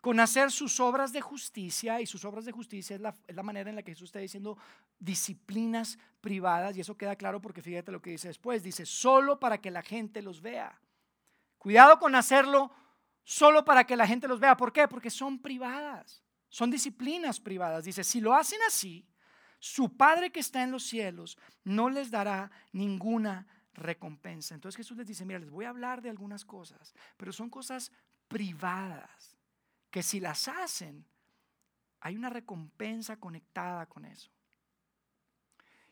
con 0.00 0.18
hacer 0.18 0.50
sus 0.50 0.80
obras 0.80 1.12
de 1.12 1.20
justicia, 1.20 2.00
y 2.00 2.06
sus 2.06 2.24
obras 2.24 2.44
de 2.44 2.52
justicia 2.52 2.96
es 2.96 3.02
la, 3.02 3.42
manera 3.42 3.68
en 3.68 3.76
la 3.76 3.82
que 3.82 3.92
Jesús 3.92 4.08
está 4.08 4.18
diciendo 4.18 4.56
disciplinas 4.98 5.98
privadas, 6.20 6.76
y 6.76 6.80
eso 6.80 6.96
queda 6.96 7.16
claro 7.16 7.40
porque 7.40 7.60
fíjate 7.60 7.92
lo 7.92 8.00
que 8.00 8.10
dice 8.10 8.28
después, 8.28 8.62
dice, 8.62 8.86
solo 8.86 9.38
para 9.38 9.58
que 9.58 9.70
la 9.70 9.82
gente 9.82 10.22
los 10.22 10.40
vea. 10.40 10.80
Cuidado 11.58 11.98
con 11.98 12.14
hacerlo 12.14 12.72
solo 13.24 13.64
para 13.64 13.84
que 13.84 13.96
la 13.96 14.06
gente 14.06 14.26
los 14.26 14.40
vea. 14.40 14.56
¿Por 14.56 14.72
qué? 14.72 14.88
Porque 14.88 15.10
son 15.10 15.38
privadas, 15.38 16.22
son 16.48 16.70
disciplinas 16.70 17.38
privadas. 17.38 17.84
Dice, 17.84 18.02
si 18.02 18.20
lo 18.20 18.34
hacen 18.34 18.58
así, 18.66 19.06
su 19.58 19.96
Padre 19.96 20.32
que 20.32 20.40
está 20.40 20.62
en 20.62 20.72
los 20.72 20.84
cielos 20.84 21.36
no 21.62 21.90
les 21.90 22.10
dará 22.10 22.50
ninguna 22.72 23.46
recompensa. 23.74 24.54
Entonces 24.54 24.76
Jesús 24.76 24.96
les 24.96 25.06
dice, 25.06 25.24
mira, 25.24 25.38
les 25.38 25.50
voy 25.50 25.64
a 25.64 25.70
hablar 25.70 26.02
de 26.02 26.10
algunas 26.10 26.44
cosas, 26.44 26.94
pero 27.16 27.32
son 27.32 27.50
cosas 27.50 27.92
privadas 28.28 29.36
que 29.90 30.02
si 30.02 30.20
las 30.20 30.48
hacen, 30.48 31.04
hay 32.00 32.16
una 32.16 32.30
recompensa 32.30 33.18
conectada 33.18 33.86
con 33.86 34.04
eso. 34.04 34.30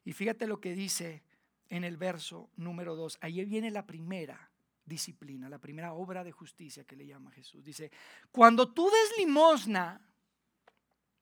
Y 0.04 0.12
fíjate 0.12 0.46
lo 0.46 0.60
que 0.60 0.74
dice 0.74 1.22
en 1.68 1.84
el 1.84 1.96
verso 1.96 2.50
número 2.56 2.96
2. 2.96 3.18
Ahí 3.20 3.44
viene 3.44 3.70
la 3.70 3.86
primera 3.86 4.50
disciplina, 4.84 5.48
la 5.48 5.58
primera 5.58 5.92
obra 5.92 6.24
de 6.24 6.32
justicia 6.32 6.84
que 6.84 6.96
le 6.96 7.06
llama 7.06 7.30
Jesús. 7.32 7.62
Dice, 7.62 7.90
cuando 8.32 8.72
tú 8.72 8.88
des 8.88 9.18
limosna, 9.18 10.00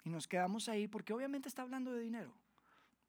y 0.04 0.10
nos 0.10 0.28
quedamos 0.28 0.68
ahí 0.68 0.86
porque 0.86 1.12
obviamente 1.12 1.48
está 1.48 1.62
hablando 1.62 1.92
de 1.92 2.00
dinero. 2.00 2.32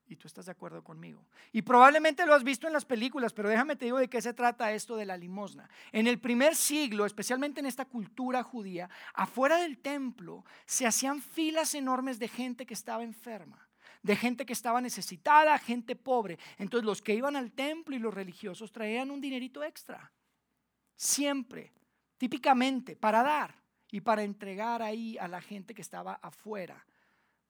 Y 0.09 0.15
tú 0.15 0.27
estás 0.27 0.45
de 0.45 0.53
acuerdo 0.53 0.83
conmigo. 0.83 1.25
Y 1.51 1.63
probablemente 1.63 2.25
lo 2.25 2.33
has 2.33 2.43
visto 2.43 2.65
en 2.65 2.73
las 2.73 2.85
películas, 2.85 3.33
pero 3.33 3.49
déjame 3.49 3.75
te 3.75 3.85
digo 3.85 3.97
de 3.97 4.09
qué 4.09 4.21
se 4.21 4.33
trata 4.33 4.71
esto 4.71 4.95
de 4.95 5.05
la 5.05 5.17
limosna. 5.17 5.69
En 5.91 6.07
el 6.07 6.19
primer 6.19 6.55
siglo, 6.55 7.05
especialmente 7.05 7.59
en 7.59 7.65
esta 7.65 7.85
cultura 7.85 8.41
judía, 8.41 8.89
afuera 9.13 9.57
del 9.57 9.79
templo 9.79 10.45
se 10.65 10.87
hacían 10.87 11.21
filas 11.21 11.75
enormes 11.75 12.19
de 12.19 12.29
gente 12.29 12.65
que 12.65 12.73
estaba 12.73 13.03
enferma, 13.03 13.67
de 14.01 14.15
gente 14.15 14.45
que 14.45 14.53
estaba 14.53 14.79
necesitada, 14.79 15.57
gente 15.57 15.97
pobre. 15.97 16.39
Entonces 16.57 16.85
los 16.85 17.01
que 17.01 17.15
iban 17.15 17.35
al 17.35 17.51
templo 17.51 17.93
y 17.93 17.99
los 17.99 18.13
religiosos 18.13 18.71
traían 18.71 19.11
un 19.11 19.19
dinerito 19.19 19.61
extra. 19.61 20.13
Siempre, 20.95 21.73
típicamente, 22.17 22.95
para 22.95 23.23
dar 23.23 23.55
y 23.91 23.99
para 23.99 24.23
entregar 24.23 24.81
ahí 24.81 25.17
a 25.17 25.27
la 25.27 25.41
gente 25.41 25.73
que 25.73 25.81
estaba 25.81 26.13
afuera 26.13 26.85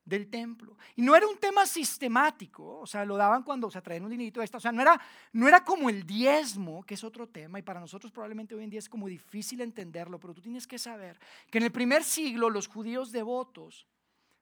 del 0.08 0.30
templo. 0.30 0.78
Y 0.96 1.02
no 1.02 1.16
era 1.16 1.28
un 1.28 1.38
tema 1.38 1.66
sistemático, 1.66 2.80
o 2.80 2.88
sea, 2.88 3.04
lo 3.04 3.18
daban 3.18 3.44
cuando 3.44 3.70
se 3.70 3.82
traían 3.82 4.06
un 4.06 4.10
dinerito 4.10 4.42
extra, 4.42 4.58
o 4.58 4.62
sea, 4.62 4.72
no 4.72 4.82
era, 4.82 5.00
no 5.34 5.48
era 5.48 5.64
como 5.66 5.90
el 5.90 6.06
diezmo, 6.08 6.84
que 6.84 6.94
es 6.94 7.04
otro 7.04 7.28
tema, 7.28 7.60
y 7.60 7.62
para 7.62 7.82
nosotros 7.82 8.12
probablemente 8.12 8.56
hoy 8.56 8.64
en 8.64 8.70
día 8.70 8.80
es 8.80 8.88
como 8.88 9.08
difícil 9.08 9.60
entenderlo, 9.60 10.18
pero 10.18 10.34
tú 10.34 10.42
tienes 10.42 10.66
que 10.66 10.80
saber 10.80 11.20
que 11.52 11.58
en 11.58 11.66
el 11.66 11.72
primer 11.72 12.06
siglo 12.06 12.50
los 12.50 12.68
judíos 12.68 13.12
devotos 13.12 13.86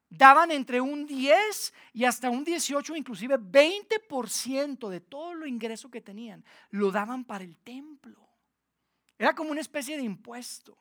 daban 0.08 0.52
entre 0.52 0.80
un 0.80 1.08
10 1.08 1.74
y 1.94 2.06
hasta 2.06 2.30
un 2.30 2.44
18, 2.44 2.96
inclusive 2.96 3.40
20% 3.40 4.88
de 4.88 5.02
todo 5.02 5.34
lo 5.34 5.48
ingreso 5.48 5.90
que 5.90 6.00
tenían, 6.00 6.46
lo 6.70 6.92
daban 6.92 7.26
para 7.26 7.44
el 7.44 7.58
templo. 7.58 8.30
Era 9.18 9.34
como 9.34 9.50
una 9.50 9.62
especie 9.62 9.98
de 9.98 10.04
impuesto. 10.04 10.78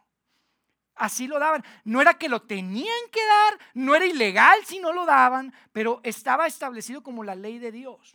Así 0.97 1.27
lo 1.27 1.39
daban. 1.39 1.65
No 1.85 2.01
era 2.01 2.15
que 2.15 2.29
lo 2.29 2.43
tenían 2.43 3.11
que 3.11 3.21
dar, 3.25 3.59
no 3.75 3.95
era 3.95 4.07
ilegal 4.07 4.59
si 4.65 4.79
no 4.79 4.93
lo 4.93 5.07
daban, 5.07 5.53
pero 5.73 6.01
estaba 6.05 6.47
establecido 6.47 7.03
como 7.03 7.25
la 7.25 7.35
ley 7.35 7.59
de 7.59 7.73
Dios. 7.73 8.15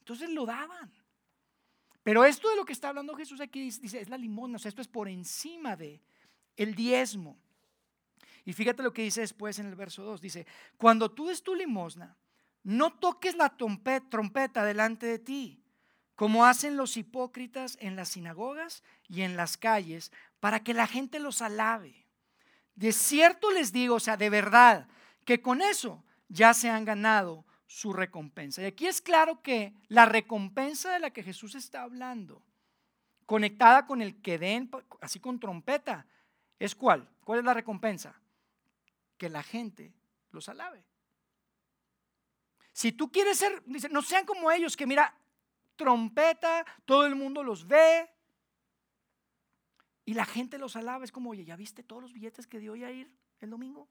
Entonces 0.00 0.30
lo 0.30 0.46
daban. 0.46 0.92
Pero 2.02 2.24
esto 2.24 2.48
de 2.48 2.56
lo 2.56 2.64
que 2.64 2.72
está 2.72 2.88
hablando 2.88 3.14
Jesús 3.14 3.40
aquí 3.40 3.60
dice, 3.60 4.00
es 4.00 4.08
la 4.08 4.16
limosna, 4.16 4.56
o 4.56 4.58
sea, 4.58 4.70
esto 4.70 4.82
es 4.82 4.88
por 4.88 5.08
encima 5.08 5.76
de 5.76 6.00
el 6.56 6.74
diezmo. 6.74 7.38
Y 8.44 8.52
fíjate 8.52 8.82
lo 8.82 8.92
que 8.92 9.02
dice 9.02 9.20
después 9.20 9.58
en 9.58 9.66
el 9.66 9.74
verso 9.74 10.02
2, 10.02 10.20
dice, 10.20 10.46
cuando 10.76 11.10
tú 11.10 11.26
des 11.26 11.42
tu 11.42 11.54
limosna, 11.54 12.16
no 12.62 12.92
toques 12.94 13.36
la 13.36 13.56
trompeta 13.56 14.64
delante 14.64 15.06
de 15.06 15.18
ti, 15.18 15.62
como 16.14 16.44
hacen 16.44 16.76
los 16.76 16.96
hipócritas 16.96 17.78
en 17.80 17.96
las 17.96 18.10
sinagogas 18.10 18.82
y 19.08 19.22
en 19.22 19.36
las 19.36 19.56
calles, 19.56 20.10
para 20.40 20.64
que 20.64 20.74
la 20.74 20.86
gente 20.86 21.18
los 21.18 21.42
alabe. 21.42 21.99
De 22.80 22.92
cierto 22.92 23.50
les 23.50 23.72
digo, 23.72 23.96
o 23.96 24.00
sea, 24.00 24.16
de 24.16 24.30
verdad, 24.30 24.88
que 25.26 25.42
con 25.42 25.60
eso 25.60 26.02
ya 26.30 26.54
se 26.54 26.70
han 26.70 26.86
ganado 26.86 27.44
su 27.66 27.92
recompensa. 27.92 28.62
Y 28.62 28.64
aquí 28.64 28.86
es 28.86 29.02
claro 29.02 29.42
que 29.42 29.74
la 29.88 30.06
recompensa 30.06 30.90
de 30.94 30.98
la 30.98 31.10
que 31.10 31.22
Jesús 31.22 31.54
está 31.54 31.82
hablando, 31.82 32.42
conectada 33.26 33.84
con 33.84 34.00
el 34.00 34.22
que 34.22 34.38
den, 34.38 34.70
así 35.02 35.20
con 35.20 35.38
trompeta, 35.38 36.06
es 36.58 36.74
cuál? 36.74 37.06
¿Cuál 37.22 37.40
es 37.40 37.44
la 37.44 37.52
recompensa? 37.52 38.18
Que 39.18 39.28
la 39.28 39.42
gente 39.42 39.92
los 40.30 40.48
alabe. 40.48 40.82
Si 42.72 42.92
tú 42.92 43.12
quieres 43.12 43.36
ser, 43.36 43.62
dice, 43.66 43.90
no 43.90 44.00
sean 44.00 44.24
como 44.24 44.50
ellos, 44.50 44.74
que 44.74 44.86
mira, 44.86 45.14
trompeta, 45.76 46.64
todo 46.86 47.04
el 47.04 47.14
mundo 47.14 47.42
los 47.42 47.68
ve. 47.68 48.08
Y 50.04 50.14
la 50.14 50.24
gente 50.24 50.58
los 50.58 50.76
alaba. 50.76 51.04
Es 51.04 51.12
como, 51.12 51.30
oye, 51.30 51.44
¿ya 51.44 51.56
viste 51.56 51.82
todos 51.82 52.02
los 52.02 52.12
billetes 52.12 52.46
que 52.46 52.58
dio 52.58 52.74
ir 52.76 53.12
el 53.40 53.50
domingo? 53.50 53.88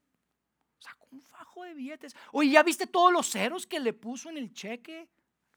Sacó 0.78 1.06
un 1.10 1.20
fajo 1.20 1.64
de 1.64 1.74
billetes. 1.74 2.16
Oye, 2.32 2.50
¿ya 2.50 2.62
viste 2.62 2.86
todos 2.86 3.12
los 3.12 3.30
ceros 3.30 3.66
que 3.66 3.80
le 3.80 3.92
puso 3.92 4.30
en 4.30 4.38
el 4.38 4.52
cheque? 4.52 5.08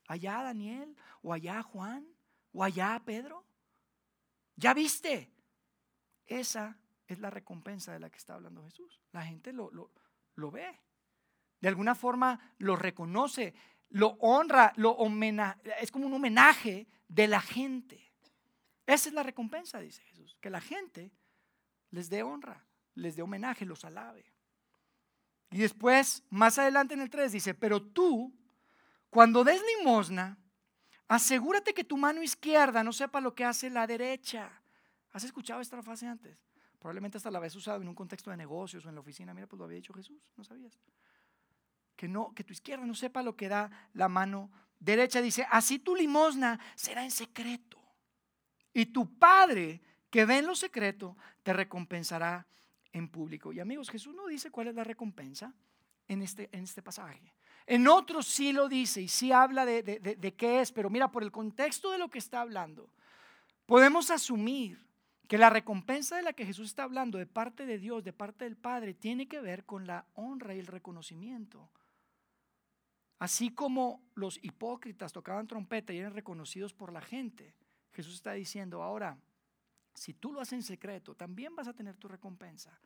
Allá 0.07 0.39
a 0.39 0.43
Daniel, 0.43 0.95
o 1.21 1.33
allá 1.33 1.59
a 1.59 1.63
Juan, 1.63 2.05
o 2.51 2.63
allá 2.63 2.95
a 2.95 3.03
Pedro. 3.03 3.45
¿Ya 4.55 4.73
viste? 4.73 5.31
Esa 6.25 6.77
es 7.07 7.19
la 7.19 7.29
recompensa 7.29 7.93
de 7.93 7.99
la 7.99 8.09
que 8.09 8.17
está 8.17 8.35
hablando 8.35 8.63
Jesús. 8.63 9.01
La 9.11 9.25
gente 9.25 9.53
lo, 9.53 9.71
lo, 9.71 10.51
ve. 10.51 10.79
De 11.61 11.67
alguna 11.67 11.95
forma 11.95 12.53
lo 12.57 12.75
reconoce 12.75 13.53
lo 13.93 14.17
honra, 14.19 14.73
lo 14.75 14.97
es 15.79 15.91
como 15.91 16.07
un 16.07 16.13
homenaje 16.13 16.87
de 17.07 17.27
la 17.27 17.39
gente. 17.39 18.12
Esa 18.85 19.09
es 19.09 19.15
la 19.15 19.23
recompensa, 19.23 19.79
dice 19.79 20.01
Jesús, 20.03 20.37
que 20.41 20.49
la 20.49 20.61
gente 20.61 21.11
les 21.91 22.09
dé 22.09 22.23
honra, 22.23 22.65
les 22.95 23.15
dé 23.15 23.21
homenaje, 23.21 23.65
los 23.65 23.85
alabe. 23.85 24.25
Y 25.51 25.59
después, 25.59 26.23
más 26.29 26.57
adelante 26.57 26.93
en 26.93 27.01
el 27.01 27.09
3 27.09 27.31
dice, 27.31 27.53
pero 27.53 27.81
tú, 27.81 28.33
cuando 29.09 29.43
des 29.43 29.61
limosna, 29.77 30.37
asegúrate 31.07 31.73
que 31.73 31.83
tu 31.83 31.95
mano 31.97 32.23
izquierda 32.23 32.83
no 32.83 32.91
sepa 32.91 33.21
lo 33.21 33.35
que 33.35 33.45
hace 33.45 33.69
la 33.69 33.85
derecha. 33.85 34.51
¿Has 35.11 35.23
escuchado 35.23 35.61
esta 35.61 35.81
frase 35.83 36.07
antes? 36.07 36.37
Probablemente 36.79 37.17
hasta 37.17 37.29
la 37.29 37.37
habías 37.37 37.55
usado 37.55 37.81
en 37.81 37.87
un 37.87 37.95
contexto 37.95 38.31
de 38.31 38.37
negocios 38.37 38.85
o 38.85 38.89
en 38.89 38.95
la 38.95 39.01
oficina. 39.01 39.33
Mira, 39.33 39.47
pues 39.47 39.57
lo 39.59 39.65
había 39.65 39.77
dicho 39.77 39.93
Jesús, 39.93 40.21
no 40.35 40.43
sabías 40.43 40.77
que, 41.95 42.07
no, 42.07 42.33
que 42.33 42.43
tu 42.43 42.53
izquierda 42.53 42.85
no 42.85 42.95
sepa 42.95 43.21
lo 43.21 43.35
que 43.35 43.47
da 43.47 43.89
la 43.93 44.09
mano 44.09 44.51
derecha. 44.79 45.21
Dice, 45.21 45.45
así 45.49 45.79
tu 45.79 45.95
limosna 45.95 46.59
será 46.75 47.03
en 47.03 47.11
secreto. 47.11 47.82
Y 48.73 48.87
tu 48.87 49.17
Padre 49.17 49.81
que 50.09 50.25
ve 50.25 50.39
en 50.39 50.47
lo 50.47 50.55
secreto 50.55 51.17
te 51.43 51.53
recompensará 51.53 52.45
en 52.91 53.07
público. 53.07 53.53
Y 53.53 53.59
amigos, 53.59 53.89
Jesús 53.89 54.15
no 54.15 54.27
dice 54.27 54.51
cuál 54.51 54.67
es 54.67 54.75
la 54.75 54.83
recompensa 54.83 55.53
en 56.07 56.21
este, 56.21 56.49
en 56.51 56.63
este 56.63 56.81
pasaje. 56.81 57.33
En 57.65 57.87
otros 57.87 58.27
sí 58.27 58.51
lo 58.51 58.67
dice 58.67 59.01
y 59.01 59.07
sí 59.07 59.31
habla 59.31 59.65
de, 59.65 59.83
de 59.83 60.35
qué 60.35 60.61
es, 60.61 60.71
pero 60.71 60.89
mira, 60.89 61.11
por 61.11 61.23
el 61.23 61.31
contexto 61.31 61.91
de 61.91 61.97
lo 61.97 62.09
que 62.09 62.19
está 62.19 62.41
hablando, 62.41 62.89
podemos 63.65 64.11
asumir 64.11 64.85
que 65.27 65.37
la 65.37 65.49
recompensa 65.49 66.17
de 66.17 66.23
la 66.23 66.33
que 66.33 66.45
Jesús 66.45 66.67
está 66.67 66.83
hablando 66.83 67.17
de 67.17 67.25
parte 67.25 67.65
de 67.65 67.77
Dios, 67.77 68.03
de 68.03 68.11
parte 68.11 68.43
del 68.43 68.57
Padre, 68.57 68.93
tiene 68.93 69.27
que 69.27 69.39
ver 69.39 69.65
con 69.65 69.87
la 69.87 70.05
honra 70.13 70.53
y 70.53 70.59
el 70.59 70.67
reconocimiento 70.67 71.69
Así 73.23 73.51
como 73.51 74.03
los 74.15 74.37
hipócritas 74.43 75.13
tocaban 75.13 75.47
trompeta 75.47 75.93
y 75.93 75.99
eran 75.99 76.13
reconocidos 76.13 76.73
por 76.73 76.91
la 76.91 76.99
gente, 76.99 77.55
Jesús 77.93 78.15
está 78.15 78.33
diciendo, 78.33 78.81
ahora, 78.81 79.17
si 79.93 80.13
tú 80.13 80.33
lo 80.33 80.41
haces 80.41 80.53
en 80.53 80.63
secreto, 80.63 81.15
también 81.15 81.55
vas 81.55 81.67
a 81.67 81.73
tener 81.73 81.95
tu 81.95 82.07
recompensa. 82.07 82.79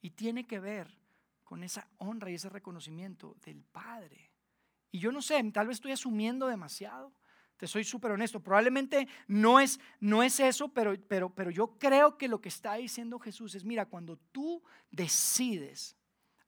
Y 0.00 0.10
tiene 0.10 0.46
que 0.46 0.58
ver 0.58 0.98
con 1.44 1.62
esa 1.62 1.88
honra 1.98 2.30
y 2.30 2.34
ese 2.34 2.48
reconocimiento 2.48 3.36
del 3.44 3.62
Padre. 3.62 4.30
Y 4.90 4.98
yo 4.98 5.12
no 5.12 5.22
sé, 5.22 5.42
tal 5.52 5.68
vez 5.68 5.76
estoy 5.76 5.92
asumiendo 5.92 6.46
demasiado. 6.46 7.12
Te 7.56 7.66
soy 7.66 7.84
súper 7.84 8.12
honesto. 8.12 8.40
Probablemente 8.40 9.06
no 9.28 9.60
es, 9.60 9.78
no 10.00 10.22
es 10.22 10.40
eso, 10.40 10.68
pero, 10.68 10.94
pero, 11.06 11.32
pero 11.34 11.50
yo 11.50 11.78
creo 11.78 12.16
que 12.16 12.28
lo 12.28 12.40
que 12.40 12.48
está 12.48 12.74
diciendo 12.74 13.18
Jesús 13.18 13.54
es, 13.54 13.64
mira, 13.64 13.86
cuando 13.86 14.16
tú 14.16 14.62
decides 14.90 15.96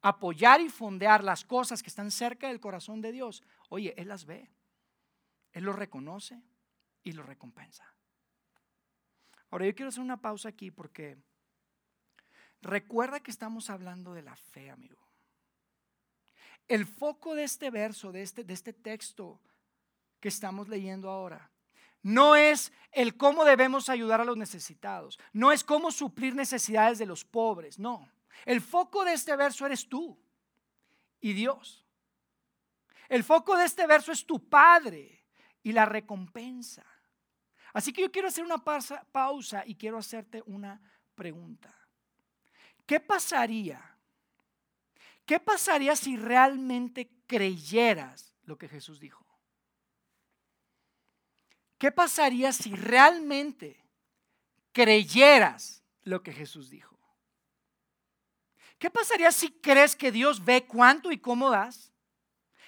apoyar 0.01 0.61
y 0.61 0.69
fondear 0.69 1.23
las 1.23 1.45
cosas 1.45 1.83
que 1.83 1.91
están 1.91 2.11
cerca 2.11 2.49
del 2.49 2.61
corazón 2.61 3.01
de 3.01 3.13
Dios, 3.13 3.43
oye, 3.69 3.95
Él 3.97 4.09
las 4.09 4.25
ve, 4.25 4.51
Él 5.53 5.65
lo 5.65 5.73
reconoce 5.73 6.43
y 7.03 7.13
lo 7.13 7.23
recompensa. 7.23 7.85
Ahora 9.51 9.67
yo 9.67 9.75
quiero 9.75 9.91
hacer 9.91 10.03
una 10.03 10.21
pausa 10.21 10.49
aquí 10.49 10.71
porque 10.71 11.19
recuerda 12.61 13.21
que 13.21 13.31
estamos 13.31 13.71
hablando 13.71 14.15
de 14.15 14.23
la 14.23 14.37
fe, 14.37 14.71
amigo. 14.71 15.03
El 16.69 16.87
foco 16.87 17.35
de 17.35 17.45
este 17.45 17.71
verso, 17.71 18.13
de 18.13 18.23
este, 18.23 18.45
de 18.45 18.55
este 18.55 18.73
texto 18.73 19.41
que 20.21 20.29
estamos 20.29 20.69
leyendo 20.69 21.11
ahora, 21.11 21.51
no 22.03 22.35
es 22.35 22.73
el 22.93 23.17
cómo 23.17 23.45
debemos 23.45 23.89
ayudar 23.89 24.21
a 24.21 24.25
los 24.25 24.37
necesitados, 24.37 25.19
no 25.33 25.53
es 25.53 25.65
cómo 25.65 25.91
suplir 25.91 26.35
necesidades 26.35 26.99
de 26.99 27.07
los 27.07 27.25
pobres, 27.25 27.79
no. 27.79 28.11
El 28.45 28.61
foco 28.61 29.05
de 29.05 29.13
este 29.13 29.37
verso 29.37 29.67
eres 29.67 29.89
tú 29.89 30.19
y 31.21 31.33
Dios. 31.33 31.87
El 33.09 33.25
foco 33.25 33.57
de 33.57 33.67
este 33.67 33.87
verso 33.87 34.11
es 34.11 34.25
tu 34.25 34.49
Padre 34.49 35.27
y 35.63 35.73
la 35.73 35.85
recompensa. 35.85 36.85
Así 37.73 37.93
que 37.93 38.03
yo 38.03 38.13
quiero 38.13 38.29
hacer 38.29 38.45
una 38.45 38.59
pausa 38.59 39.65
y 39.67 39.75
quiero 39.75 39.99
hacerte 39.99 40.43
una 40.47 40.81
pregunta. 41.15 41.75
¿Qué 42.87 43.01
pasaría? 43.01 43.81
¿Qué 45.25 45.41
pasaría 45.41 45.97
si 45.97 46.17
realmente 46.17 47.11
creyeras 47.27 48.35
lo 48.43 48.59
que 48.59 48.69
Jesús 48.69 49.01
dijo? 49.01 49.25
¿Qué 51.79 51.91
pasaría 51.91 52.53
si 52.53 52.75
realmente 52.75 53.85
creyeras 54.73 55.83
lo 56.03 56.23
que 56.23 56.33
Jesús 56.33 56.71
dijo? 56.71 56.99
¿Qué 58.79 58.91
pasaría 58.91 59.31
si 59.31 59.51
crees 59.51 59.95
que 59.95 60.11
Dios 60.11 60.45
ve 60.45 60.67
cuánto 60.67 61.13
y 61.13 61.19
cómo 61.19 61.51
das? 61.51 61.92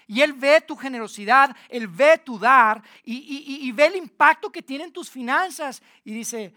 Y 0.07 0.21
Él 0.21 0.33
ve 0.33 0.61
tu 0.61 0.77
generosidad, 0.77 1.57
Él 1.69 1.89
ve 1.89 2.19
tu 2.19 2.39
dar 2.39 2.83
y, 3.05 3.71
ve 3.73 3.87
el 3.87 3.97
impacto 3.97 4.51
que 4.51 4.63
tienen 4.63 4.93
tus 4.93 5.11
finanzas 5.11 5.83
y 6.05 6.13
dice, 6.13 6.55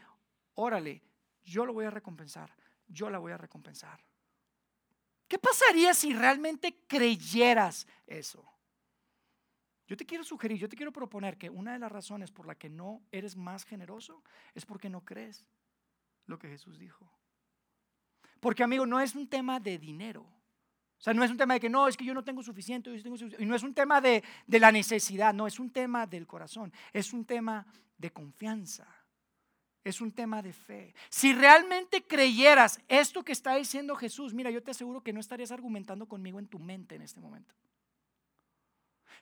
órale, 0.55 1.01
yo 1.43 1.65
lo 1.65 1.73
voy 1.73 1.85
a 1.85 1.89
recompensar, 1.89 2.51
yo 2.87 3.09
la 3.09 3.19
voy 3.19 3.31
a 3.31 3.37
recompensar. 3.37 4.03
¿Qué 5.27 5.37
pasaría 5.37 5.93
si 5.93 6.13
realmente 6.13 6.83
creyeras 6.87 7.87
eso? 8.05 8.45
Yo 9.87 9.95
te 9.95 10.05
quiero 10.05 10.23
sugerir, 10.23 10.57
yo 10.57 10.67
te 10.67 10.75
quiero 10.75 10.91
proponer 10.91 11.37
que 11.37 11.49
una 11.49 11.73
de 11.73 11.79
las 11.79 11.91
razones 11.91 12.31
por 12.31 12.45
la 12.45 12.55
que 12.55 12.69
no 12.69 13.01
eres 13.11 13.37
más 13.37 13.63
generoso 13.63 14.21
es 14.53 14.65
porque 14.65 14.89
no 14.89 15.05
crees 15.05 15.45
lo 16.25 16.37
que 16.37 16.49
Jesús 16.49 16.77
dijo. 16.77 17.09
Porque 18.39 18.63
amigo, 18.63 18.85
no 18.85 18.99
es 18.99 19.15
un 19.15 19.27
tema 19.27 19.59
de 19.59 19.77
dinero. 19.77 20.25
O 20.99 21.01
sea, 21.01 21.13
no 21.13 21.23
es 21.23 21.29
un 21.29 21.37
tema 21.37 21.53
de 21.53 21.59
que 21.59 21.69
no, 21.69 21.87
es 21.87 21.95
que 21.95 22.05
yo 22.05 22.13
no 22.13 22.23
tengo 22.23 22.41
suficiente, 22.41 22.89
y 23.39 23.45
no 23.45 23.55
es 23.55 23.63
un 23.63 23.73
tema 23.73 24.01
de, 24.01 24.23
de 24.47 24.59
la 24.59 24.71
necesidad, 24.71 25.33
no, 25.33 25.45
es 25.45 25.59
un 25.59 25.69
tema 25.69 26.07
del 26.07 26.25
corazón, 26.25 26.73
es 26.91 27.13
un 27.13 27.23
tema 27.23 27.65
de 27.97 28.11
confianza, 28.11 28.87
es 29.83 30.01
un 30.01 30.11
tema 30.11 30.41
de 30.41 30.53
fe. 30.53 30.95
Si 31.09 31.33
realmente 31.33 32.03
creyeras 32.03 32.79
esto 32.87 33.23
que 33.23 33.31
está 33.31 33.55
diciendo 33.55 33.95
Jesús, 33.95 34.33
mira, 34.33 34.49
yo 34.49 34.63
te 34.63 34.71
aseguro 34.71 35.01
que 35.01 35.13
no 35.13 35.19
estarías 35.19 35.51
argumentando 35.51 36.07
conmigo 36.07 36.39
en 36.39 36.47
tu 36.47 36.57
mente 36.57 36.95
en 36.95 37.03
este 37.03 37.19
momento. 37.19 37.53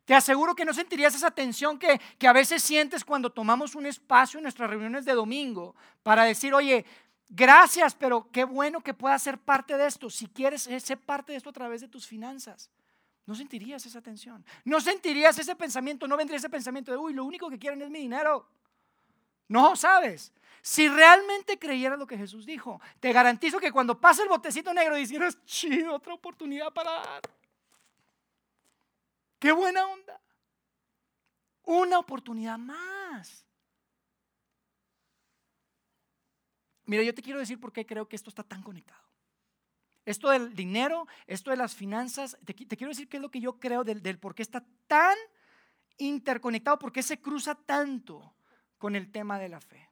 Te 0.05 0.13
aseguro 0.13 0.55
que 0.55 0.65
no 0.65 0.73
sentirías 0.73 1.15
esa 1.15 1.31
tensión 1.31 1.79
que, 1.79 1.99
que, 2.19 2.27
a 2.27 2.33
veces 2.33 2.61
sientes 2.61 3.03
cuando 3.03 3.31
tomamos 3.31 3.73
un 3.73 3.87
espacio 3.87 4.37
en 4.37 4.43
nuestras 4.43 4.69
reuniones 4.69 5.03
de 5.03 5.13
domingo 5.13 5.75
para 6.03 6.25
decir, 6.25 6.53
oye, 6.53 6.85
Gracias, 7.27 7.95
pero 7.95 8.29
qué 8.31 8.43
bueno 8.43 8.81
que 8.81 8.93
puedas 8.93 9.21
ser 9.21 9.37
parte 9.37 9.77
de 9.77 9.87
esto. 9.87 10.09
Si 10.09 10.27
quieres 10.27 10.63
ser 10.63 10.99
parte 10.99 11.31
de 11.31 11.37
esto 11.37 11.49
a 11.49 11.53
través 11.53 11.81
de 11.81 11.87
tus 11.87 12.07
finanzas, 12.07 12.69
no 13.25 13.33
sentirías 13.33 13.85
esa 13.85 14.01
tensión. 14.01 14.45
No 14.63 14.79
sentirías 14.79 15.37
ese 15.39 15.55
pensamiento, 15.55 16.07
no 16.07 16.17
vendría 16.17 16.37
ese 16.37 16.49
pensamiento 16.49 16.91
de, 16.91 16.97
uy, 16.97 17.13
lo 17.13 17.25
único 17.25 17.49
que 17.49 17.57
quieren 17.57 17.81
es 17.81 17.89
mi 17.89 17.99
dinero. 17.99 18.47
No, 19.47 19.75
sabes. 19.75 20.31
Si 20.61 20.87
realmente 20.87 21.59
creyeras 21.59 21.99
lo 21.99 22.07
que 22.07 22.17
Jesús 22.17 22.45
dijo, 22.45 22.81
te 22.99 23.13
garantizo 23.13 23.59
que 23.59 23.71
cuando 23.71 23.99
pase 23.99 24.23
el 24.23 24.29
botecito 24.29 24.73
negro 24.73 24.95
dijeras, 24.95 25.37
chido, 25.45 25.95
otra 25.95 26.13
oportunidad 26.13 26.71
para 26.73 26.91
dar. 26.91 27.21
Qué 29.39 29.51
buena 29.51 29.85
onda. 29.85 30.19
Una 31.63 31.99
oportunidad 31.99 32.57
más. 32.57 33.44
Mira, 36.85 37.03
yo 37.03 37.13
te 37.13 37.21
quiero 37.21 37.39
decir 37.39 37.59
por 37.59 37.73
qué 37.73 37.85
creo 37.85 38.07
que 38.07 38.15
esto 38.15 38.29
está 38.29 38.43
tan 38.43 38.61
conectado. 38.61 39.01
Esto 40.05 40.29
del 40.29 40.53
dinero, 40.53 41.07
esto 41.25 41.49
de 41.49 41.57
las 41.57 41.73
finanzas, 41.75 42.37
te, 42.45 42.53
quiero 42.53 42.89
decir 42.89 43.09
qué 43.09 43.17
es 43.17 43.21
lo 43.21 43.31
que 43.31 43.39
yo 43.39 43.59
creo 43.59 43.83
del, 43.83 44.19
por 44.19 44.35
qué 44.35 44.43
está 44.43 44.63
tan 44.87 45.17
interconectado, 45.97 46.77
por 46.77 46.91
qué 46.91 47.01
se 47.01 47.19
cruza 47.19 47.55
tanto 47.55 48.35
con 48.77 48.95
el 48.95 49.11
tema 49.11 49.39
de 49.39 49.49
la 49.49 49.59
fe. 49.59 49.89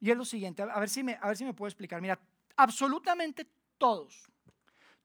Y 0.00 0.10
es 0.10 0.16
lo 0.16 0.24
siguiente, 0.24 0.62
a 0.62 0.80
ver 0.80 0.88
si 0.88 1.04
me, 1.04 1.18
a 1.20 1.28
ver 1.28 1.36
si 1.36 1.44
me 1.44 1.54
puedo 1.54 1.68
explicar. 1.68 2.00
Mira, 2.00 2.18
absolutamente 2.56 3.46
todos, 3.78 4.28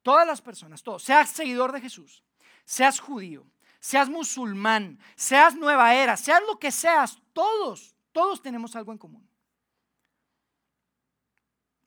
todas 0.02 0.26
las 0.26 0.42
personas, 0.42 0.82
todos, 0.82 1.04
seas 1.04 1.30
seguidor 1.30 1.72
de 1.72 1.82
Jesús, 1.82 2.24
seas 2.64 3.00
judío, 3.00 3.46
seas 3.80 4.10
musulmán, 4.10 4.98
seas 5.16 5.54
nueva 5.56 5.94
era, 5.94 6.18
seas 6.18 6.42
lo 6.48 6.58
que 6.58 6.72
seas, 6.72 7.22
todos, 7.34 7.96
todos 8.12 8.42
tenemos 8.42 8.76
algo 8.76 8.92
en 8.92 8.98
común. 8.98 9.30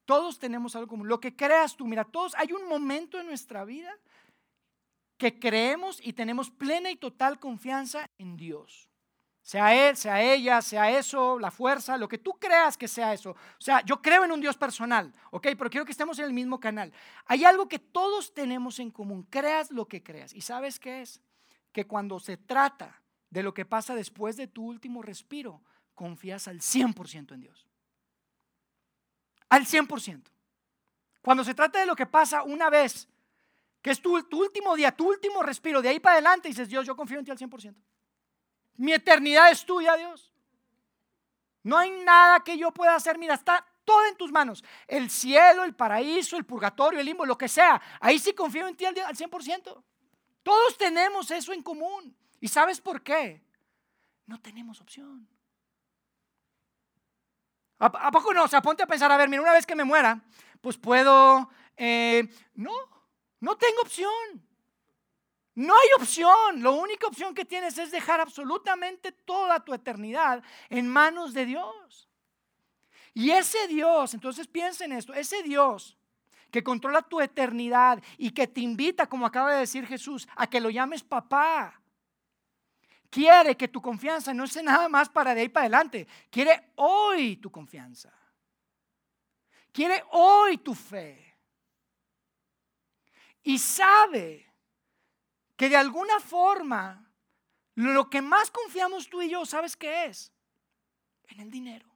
Todos 0.08 0.38
tenemos 0.38 0.74
algo 0.74 0.88
común. 0.88 1.06
Lo 1.06 1.20
que 1.20 1.36
creas 1.36 1.76
tú, 1.76 1.86
mira, 1.86 2.02
todos 2.02 2.34
hay 2.36 2.54
un 2.54 2.66
momento 2.66 3.20
en 3.20 3.26
nuestra 3.26 3.66
vida 3.66 3.94
que 5.18 5.38
creemos 5.38 6.00
y 6.02 6.14
tenemos 6.14 6.50
plena 6.50 6.90
y 6.90 6.96
total 6.96 7.38
confianza 7.38 8.08
en 8.16 8.34
Dios. 8.34 8.88
Sea 9.42 9.74
él, 9.74 9.98
sea 9.98 10.22
ella, 10.22 10.62
sea 10.62 10.98
eso, 10.98 11.38
la 11.38 11.50
fuerza, 11.50 11.98
lo 11.98 12.08
que 12.08 12.16
tú 12.16 12.32
creas 12.38 12.78
que 12.78 12.88
sea 12.88 13.12
eso. 13.12 13.32
O 13.32 13.60
sea, 13.60 13.84
yo 13.84 14.00
creo 14.00 14.24
en 14.24 14.32
un 14.32 14.40
Dios 14.40 14.56
personal, 14.56 15.12
¿ok? 15.30 15.48
Pero 15.58 15.68
quiero 15.68 15.84
que 15.84 15.92
estemos 15.92 16.18
en 16.18 16.24
el 16.24 16.32
mismo 16.32 16.58
canal. 16.58 16.90
Hay 17.26 17.44
algo 17.44 17.68
que 17.68 17.78
todos 17.78 18.32
tenemos 18.32 18.78
en 18.78 18.90
común. 18.90 19.26
Creas 19.28 19.70
lo 19.70 19.88
que 19.88 20.02
creas. 20.02 20.32
¿Y 20.32 20.40
sabes 20.40 20.80
qué 20.80 21.02
es? 21.02 21.20
Que 21.70 21.86
cuando 21.86 22.18
se 22.18 22.38
trata 22.38 23.02
de 23.28 23.42
lo 23.42 23.52
que 23.52 23.66
pasa 23.66 23.94
después 23.94 24.38
de 24.38 24.46
tu 24.46 24.64
último 24.64 25.02
respiro, 25.02 25.60
confías 25.94 26.48
al 26.48 26.60
100% 26.60 27.34
en 27.34 27.40
Dios 27.42 27.67
al 29.48 29.64
100%. 29.64 30.22
Cuando 31.22 31.44
se 31.44 31.54
trata 31.54 31.80
de 31.80 31.86
lo 31.86 31.96
que 31.96 32.06
pasa 32.06 32.42
una 32.42 32.70
vez, 32.70 33.08
que 33.82 33.90
es 33.90 34.00
tu, 34.00 34.16
último 34.16 34.76
día, 34.76 34.92
tu 34.92 35.08
último 35.08 35.42
respiro, 35.42 35.82
de 35.82 35.88
ahí 35.90 36.00
para 36.00 36.14
adelante 36.14 36.48
dices, 36.48 36.68
Dios, 36.68 36.86
yo 36.86 36.96
confío 36.96 37.18
en 37.18 37.24
ti 37.24 37.30
al 37.30 37.38
100%. 37.38 37.74
Mi 38.76 38.92
eternidad 38.92 39.50
es 39.50 39.64
tuya, 39.64 39.96
Dios. 39.96 40.32
No 41.62 41.76
hay 41.76 41.90
nada 41.90 42.40
que 42.40 42.56
yo 42.56 42.70
pueda 42.70 42.94
hacer, 42.94 43.18
mira, 43.18 43.34
está 43.34 43.64
todo 43.84 44.06
en 44.06 44.16
tus 44.16 44.30
manos. 44.30 44.64
El 44.86 45.10
cielo, 45.10 45.64
el 45.64 45.74
paraíso, 45.74 46.36
el 46.36 46.44
purgatorio, 46.44 47.00
el 47.00 47.06
limbo, 47.06 47.26
lo 47.26 47.38
que 47.38 47.48
sea. 47.48 47.80
Ahí 48.00 48.18
sí 48.18 48.32
confío 48.32 48.68
en 48.68 48.76
ti 48.76 48.84
al 48.84 48.94
100%. 48.94 49.82
Todos 50.42 50.78
tenemos 50.78 51.30
eso 51.30 51.52
en 51.52 51.62
común. 51.62 52.16
¿Y 52.40 52.48
sabes 52.48 52.80
por 52.80 53.02
qué? 53.02 53.42
No 54.26 54.40
tenemos 54.40 54.80
opción. 54.80 55.26
¿A, 57.78 58.10
poco 58.10 58.34
no? 58.34 58.44
O 58.44 58.48
sea, 58.48 58.60
ponte 58.60 58.82
a 58.82 58.86
pensar, 58.86 59.10
a 59.12 59.16
ver, 59.16 59.28
mira, 59.28 59.42
una 59.42 59.52
vez 59.52 59.66
que 59.66 59.76
me 59.76 59.84
muera, 59.84 60.20
pues 60.60 60.76
puedo... 60.76 61.48
Eh, 61.76 62.28
no, 62.54 62.72
no 63.40 63.56
tengo 63.56 63.82
opción. 63.82 64.42
No 65.54 65.74
hay 65.74 65.88
opción. 65.96 66.62
La 66.62 66.70
única 66.70 67.06
opción 67.06 67.34
que 67.34 67.44
tienes 67.44 67.78
es 67.78 67.90
dejar 67.90 68.20
absolutamente 68.20 69.12
toda 69.12 69.60
tu 69.60 69.74
eternidad 69.74 70.42
en 70.70 70.88
manos 70.88 71.34
de 71.34 71.46
Dios. 71.46 72.08
Y 73.14 73.30
ese 73.30 73.66
Dios, 73.68 74.14
entonces 74.14 74.46
piensa 74.46 74.84
en 74.84 74.92
esto, 74.92 75.12
ese 75.14 75.42
Dios 75.42 75.96
que 76.50 76.62
controla 76.62 77.02
tu 77.02 77.20
eternidad 77.20 78.02
y 78.16 78.30
que 78.30 78.46
te 78.46 78.60
invita, 78.60 79.06
como 79.06 79.26
acaba 79.26 79.52
de 79.52 79.60
decir 79.60 79.86
Jesús, 79.86 80.28
a 80.36 80.46
que 80.46 80.60
lo 80.60 80.70
llames 80.70 81.02
papá, 81.02 81.77
quiere 83.10 83.56
que 83.56 83.68
tu 83.68 83.80
confianza 83.80 84.34
no 84.34 84.46
sea 84.46 84.62
nada 84.62 84.88
más 84.88 85.08
para 85.08 85.34
de 85.34 85.42
ahí 85.42 85.48
para 85.48 85.64
adelante. 85.64 86.06
Quiere 86.30 86.72
hoy 86.76 87.36
tu 87.36 87.50
confianza. 87.50 88.12
Quiere 89.72 90.02
hoy 90.10 90.58
tu 90.58 90.74
fe. 90.74 91.36
Y 93.42 93.58
sabe 93.58 94.52
que 95.56 95.68
de 95.68 95.76
alguna 95.76 96.20
forma 96.20 97.08
lo 97.74 98.10
que 98.10 98.20
más 98.20 98.50
confiamos 98.50 99.08
tú 99.08 99.22
y 99.22 99.30
yo, 99.30 99.46
¿sabes 99.46 99.76
qué 99.76 100.06
es? 100.06 100.32
En 101.28 101.40
el 101.40 101.50
dinero. 101.50 101.88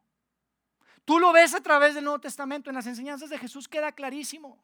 Tú 1.04 1.18
lo 1.18 1.32
ves 1.32 1.54
a 1.54 1.60
través 1.60 1.94
del 1.94 2.04
Nuevo 2.04 2.20
Testamento, 2.20 2.70
en 2.70 2.76
las 2.76 2.86
enseñanzas 2.86 3.30
de 3.30 3.38
Jesús 3.38 3.68
queda 3.68 3.92
clarísimo. 3.92 4.62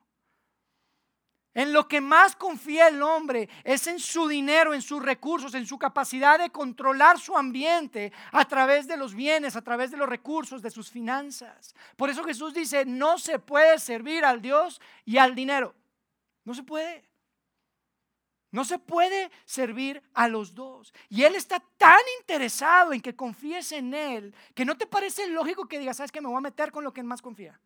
En 1.55 1.73
lo 1.73 1.89
que 1.89 2.01
más 2.01 2.37
confía 2.37 2.89
el 2.89 3.03
hombre 3.03 3.49
es 3.65 3.87
en 3.87 3.99
su 3.99 4.29
dinero, 4.29 4.75
en 4.75 4.83
sus 4.83 5.03
recursos, 5.03 5.55
en 5.55 5.67
su 5.67 5.79
capacidad 5.79 6.39
de 6.39 6.51
controlar 6.51 7.19
su 7.19 7.37
ambiente 7.37 8.13
a 8.33 8.45
través 8.47 8.87
de 8.87 8.97
los 8.97 9.15
bienes, 9.15 9.57
a 9.57 9.63
través 9.63 9.91
de 9.91 9.97
los 9.97 10.09
recursos, 10.09 10.63
de 10.63 10.71
sus 10.71 10.91
finanzas. 10.91 11.75
Por 11.97 12.11
eso 12.11 12.23
Jesús 12.23 12.55
dice, 12.55 12.85
no 12.85 13.19
se 13.19 13.39
puede 13.39 13.79
servir 13.79 14.25
al 14.25 14.43
Dios 14.43 14.81
y 15.05 15.19
al 15.19 15.35
dinero. 15.35 15.75
No 16.45 16.55
se 16.55 16.63
puede. 16.63 17.09
No 18.51 18.65
se 18.65 18.79
puede 18.79 19.31
servir 19.45 20.03
a 20.15 20.29
los 20.29 20.55
dos. 20.55 20.95
Y 21.09 21.25
Él 21.25 21.35
está 21.35 21.61
tan 21.77 22.01
interesado 22.21 22.93
en 22.93 23.01
que 23.01 23.17
confíes 23.17 23.73
en 23.73 23.93
Él 23.95 24.35
que 24.55 24.65
no 24.65 24.77
te 24.77 24.87
parece 24.87 25.27
lógico 25.29 25.69
que 25.69 25.79
digas, 25.79 25.99
sabes 25.99 26.13
que 26.13 26.21
me 26.21 26.29
voy 26.29 26.39
a 26.39 26.43
meter 26.43 26.73
con 26.73 26.85
lo 26.85 26.93
que 26.93 27.03
más 27.03 27.21
confía. 27.21 27.61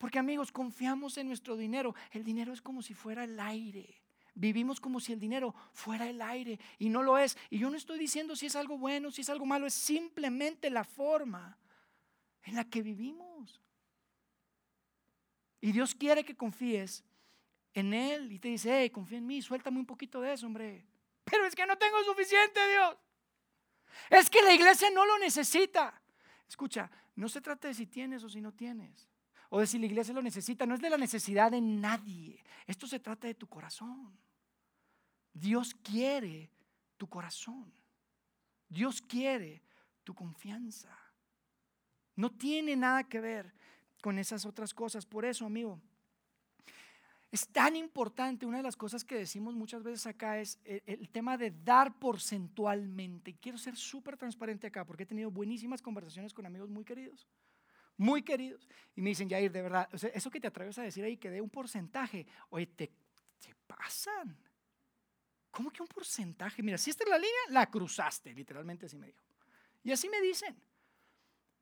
Porque 0.00 0.18
amigos, 0.18 0.50
confiamos 0.50 1.18
en 1.18 1.26
nuestro 1.26 1.58
dinero. 1.58 1.94
El 2.10 2.24
dinero 2.24 2.54
es 2.54 2.62
como 2.62 2.80
si 2.80 2.94
fuera 2.94 3.22
el 3.22 3.38
aire. 3.38 4.00
Vivimos 4.34 4.80
como 4.80 4.98
si 4.98 5.12
el 5.12 5.20
dinero 5.20 5.54
fuera 5.74 6.08
el 6.08 6.22
aire 6.22 6.58
y 6.78 6.88
no 6.88 7.02
lo 7.02 7.18
es. 7.18 7.36
Y 7.50 7.58
yo 7.58 7.68
no 7.68 7.76
estoy 7.76 7.98
diciendo 7.98 8.34
si 8.34 8.46
es 8.46 8.56
algo 8.56 8.78
bueno, 8.78 9.10
si 9.10 9.20
es 9.20 9.28
algo 9.28 9.44
malo, 9.44 9.66
es 9.66 9.74
simplemente 9.74 10.70
la 10.70 10.84
forma 10.84 11.58
en 12.44 12.54
la 12.54 12.64
que 12.64 12.80
vivimos. 12.80 13.60
Y 15.60 15.70
Dios 15.70 15.94
quiere 15.94 16.24
que 16.24 16.34
confíes 16.34 17.04
en 17.74 17.92
Él 17.92 18.32
y 18.32 18.38
te 18.38 18.48
dice, 18.48 18.80
hey, 18.80 18.88
confía 18.88 19.18
en 19.18 19.26
mí, 19.26 19.42
suéltame 19.42 19.80
un 19.80 19.86
poquito 19.86 20.22
de 20.22 20.32
eso, 20.32 20.46
hombre. 20.46 20.82
Pero 21.24 21.44
es 21.44 21.54
que 21.54 21.66
no 21.66 21.76
tengo 21.76 22.02
suficiente, 22.04 22.58
Dios. 22.70 22.96
Es 24.08 24.30
que 24.30 24.40
la 24.40 24.54
iglesia 24.54 24.88
no 24.88 25.04
lo 25.04 25.18
necesita. 25.18 26.00
Escucha, 26.48 26.90
no 27.16 27.28
se 27.28 27.42
trata 27.42 27.68
de 27.68 27.74
si 27.74 27.84
tienes 27.84 28.24
o 28.24 28.30
si 28.30 28.40
no 28.40 28.54
tienes 28.54 29.09
o 29.50 29.58
de 29.58 29.66
si 29.66 29.78
la 29.78 29.86
iglesia 29.86 30.14
lo 30.14 30.22
necesita, 30.22 30.64
no 30.64 30.74
es 30.74 30.80
de 30.80 30.90
la 30.90 30.96
necesidad 30.96 31.50
de 31.50 31.60
nadie. 31.60 32.42
Esto 32.66 32.86
se 32.86 33.00
trata 33.00 33.26
de 33.26 33.34
tu 33.34 33.48
corazón. 33.48 34.16
Dios 35.32 35.74
quiere 35.74 36.50
tu 36.96 37.08
corazón. 37.08 37.72
Dios 38.68 39.02
quiere 39.02 39.62
tu 40.04 40.14
confianza. 40.14 40.96
No 42.14 42.30
tiene 42.30 42.76
nada 42.76 43.04
que 43.04 43.20
ver 43.20 43.52
con 44.00 44.20
esas 44.20 44.46
otras 44.46 44.72
cosas. 44.72 45.04
Por 45.04 45.24
eso, 45.24 45.46
amigo, 45.46 45.80
es 47.32 47.48
tan 47.48 47.74
importante, 47.74 48.46
una 48.46 48.58
de 48.58 48.62
las 48.62 48.76
cosas 48.76 49.04
que 49.04 49.16
decimos 49.16 49.56
muchas 49.56 49.82
veces 49.82 50.06
acá 50.06 50.38
es 50.38 50.60
el, 50.64 50.80
el 50.86 51.08
tema 51.10 51.36
de 51.36 51.50
dar 51.50 51.98
porcentualmente. 51.98 53.34
Quiero 53.34 53.58
ser 53.58 53.76
súper 53.76 54.16
transparente 54.16 54.68
acá 54.68 54.84
porque 54.84 55.02
he 55.02 55.06
tenido 55.06 55.32
buenísimas 55.32 55.82
conversaciones 55.82 56.32
con 56.32 56.46
amigos 56.46 56.70
muy 56.70 56.84
queridos 56.84 57.26
muy 58.00 58.22
queridos, 58.22 58.66
y 58.96 59.02
me 59.02 59.10
dicen, 59.10 59.28
Jair, 59.28 59.52
de 59.52 59.60
verdad, 59.60 59.86
eso 59.92 60.30
que 60.30 60.40
te 60.40 60.46
atreves 60.46 60.78
a 60.78 60.82
decir 60.82 61.04
ahí, 61.04 61.18
que 61.18 61.30
dé 61.30 61.42
un 61.42 61.50
porcentaje, 61.50 62.26
oye, 62.48 62.66
te, 62.66 62.90
pasan. 63.66 64.36
¿Cómo 65.50 65.70
que 65.70 65.82
un 65.82 65.88
porcentaje? 65.88 66.62
Mira, 66.62 66.78
si 66.78 66.90
esta 66.90 67.04
es 67.04 67.10
la 67.10 67.18
línea, 67.18 67.40
la 67.50 67.70
cruzaste, 67.70 68.32
literalmente 68.32 68.86
así 68.86 68.96
me 68.96 69.06
dijo. 69.06 69.22
Y 69.84 69.92
así 69.92 70.08
me 70.08 70.20
dicen. 70.20 70.60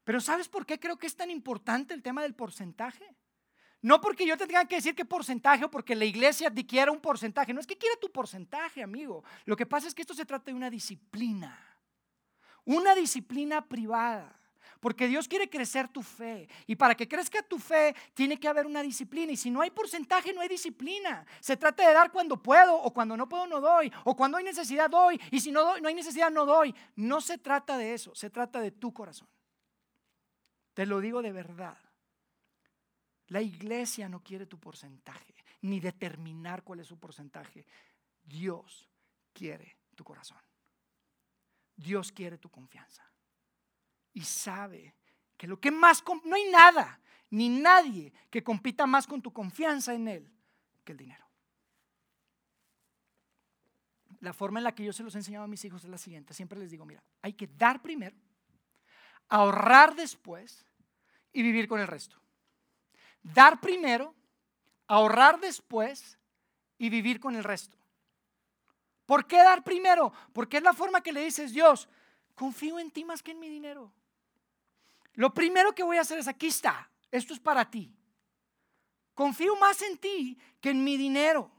Pero 0.04 0.20
¿sabes 0.20 0.48
por 0.48 0.64
qué 0.64 0.78
creo 0.78 0.96
que 0.96 1.06
es 1.08 1.16
tan 1.16 1.28
importante 1.28 1.92
el 1.92 2.02
tema 2.02 2.22
del 2.22 2.34
porcentaje? 2.34 3.16
No 3.82 4.00
porque 4.00 4.26
yo 4.26 4.36
te 4.36 4.46
tenga 4.46 4.64
que 4.64 4.76
decir 4.76 4.94
qué 4.94 5.04
porcentaje 5.04 5.64
o 5.64 5.70
porque 5.70 5.94
la 5.94 6.04
iglesia 6.04 6.52
te 6.54 6.64
quiera 6.64 6.92
un 6.92 7.00
porcentaje. 7.00 7.52
No 7.52 7.60
es 7.60 7.66
que 7.66 7.76
quiera 7.76 7.96
tu 8.00 8.10
porcentaje, 8.10 8.82
amigo. 8.82 9.24
Lo 9.44 9.56
que 9.56 9.66
pasa 9.66 9.88
es 9.88 9.94
que 9.94 10.02
esto 10.02 10.14
se 10.14 10.24
trata 10.24 10.46
de 10.46 10.56
una 10.56 10.70
disciplina. 10.70 11.58
Una 12.64 12.94
disciplina 12.94 13.66
privada. 13.66 14.38
Porque 14.80 15.08
Dios 15.08 15.26
quiere 15.26 15.50
crecer 15.50 15.88
tu 15.88 16.02
fe. 16.02 16.48
Y 16.66 16.76
para 16.76 16.94
que 16.94 17.08
crezca 17.08 17.42
tu 17.42 17.58
fe, 17.58 17.94
tiene 18.14 18.38
que 18.38 18.48
haber 18.48 18.66
una 18.66 18.82
disciplina. 18.82 19.32
Y 19.32 19.36
si 19.36 19.50
no 19.50 19.60
hay 19.60 19.70
porcentaje, 19.70 20.32
no 20.32 20.40
hay 20.40 20.48
disciplina. 20.48 21.26
Se 21.40 21.56
trata 21.56 21.86
de 21.86 21.94
dar 21.94 22.12
cuando 22.12 22.40
puedo, 22.40 22.76
o 22.76 22.92
cuando 22.92 23.16
no 23.16 23.28
puedo, 23.28 23.46
no 23.46 23.60
doy. 23.60 23.92
O 24.04 24.16
cuando 24.16 24.38
hay 24.38 24.44
necesidad, 24.44 24.88
doy. 24.88 25.20
Y 25.30 25.40
si 25.40 25.50
no, 25.50 25.62
doy, 25.62 25.80
no 25.80 25.88
hay 25.88 25.94
necesidad, 25.94 26.30
no 26.30 26.46
doy. 26.46 26.74
No 26.96 27.20
se 27.20 27.38
trata 27.38 27.76
de 27.76 27.94
eso. 27.94 28.14
Se 28.14 28.30
trata 28.30 28.60
de 28.60 28.70
tu 28.70 28.92
corazón. 28.92 29.28
Te 30.74 30.86
lo 30.86 31.00
digo 31.00 31.22
de 31.22 31.32
verdad. 31.32 31.76
La 33.28 33.42
iglesia 33.42 34.08
no 34.08 34.22
quiere 34.22 34.46
tu 34.46 34.58
porcentaje, 34.58 35.34
ni 35.62 35.80
determinar 35.80 36.62
cuál 36.62 36.80
es 36.80 36.86
su 36.86 36.98
porcentaje. 36.98 37.66
Dios 38.22 38.88
quiere 39.32 39.76
tu 39.94 40.04
corazón. 40.04 40.38
Dios 41.76 42.10
quiere 42.10 42.38
tu 42.38 42.48
confianza 42.50 43.08
y 44.18 44.24
sabe 44.24 44.96
que 45.36 45.46
lo 45.46 45.60
que 45.60 45.70
más, 45.70 46.02
no 46.24 46.34
hay 46.34 46.50
nada 46.50 47.00
ni 47.30 47.48
nadie 47.48 48.12
que 48.30 48.42
compita 48.42 48.84
más 48.84 49.06
con 49.06 49.22
tu 49.22 49.32
confianza 49.32 49.94
en 49.94 50.08
Él 50.08 50.32
que 50.82 50.90
el 50.90 50.98
dinero. 50.98 51.24
La 54.18 54.32
forma 54.32 54.58
en 54.58 54.64
la 54.64 54.74
que 54.74 54.82
yo 54.82 54.92
se 54.92 55.04
los 55.04 55.14
he 55.14 55.18
enseñado 55.18 55.44
a 55.44 55.48
mis 55.48 55.64
hijos 55.64 55.84
es 55.84 55.90
la 55.90 55.98
siguiente. 55.98 56.34
Siempre 56.34 56.58
les 56.58 56.72
digo, 56.72 56.84
mira, 56.84 57.00
hay 57.22 57.34
que 57.34 57.46
dar 57.46 57.80
primero, 57.80 58.16
ahorrar 59.28 59.94
después 59.94 60.66
y 61.32 61.42
vivir 61.42 61.68
con 61.68 61.78
el 61.78 61.86
resto. 61.86 62.20
Dar 63.22 63.60
primero, 63.60 64.16
ahorrar 64.88 65.38
después 65.38 66.18
y 66.76 66.90
vivir 66.90 67.20
con 67.20 67.36
el 67.36 67.44
resto. 67.44 67.78
¿Por 69.06 69.28
qué 69.28 69.36
dar 69.36 69.62
primero? 69.62 70.12
Porque 70.32 70.56
es 70.56 70.64
la 70.64 70.72
forma 70.72 71.02
que 71.02 71.12
le 71.12 71.24
dices, 71.24 71.52
Dios, 71.52 71.88
confío 72.34 72.80
en 72.80 72.90
ti 72.90 73.04
más 73.04 73.22
que 73.22 73.30
en 73.30 73.38
mi 73.38 73.48
dinero. 73.48 73.92
Lo 75.18 75.34
primero 75.34 75.74
que 75.74 75.82
voy 75.82 75.96
a 75.96 76.02
hacer 76.02 76.20
es, 76.20 76.28
aquí 76.28 76.46
está, 76.46 76.88
esto 77.10 77.34
es 77.34 77.40
para 77.40 77.68
ti. 77.68 77.92
Confío 79.14 79.56
más 79.56 79.82
en 79.82 79.98
ti 79.98 80.38
que 80.60 80.70
en 80.70 80.84
mi 80.84 80.96
dinero. 80.96 81.50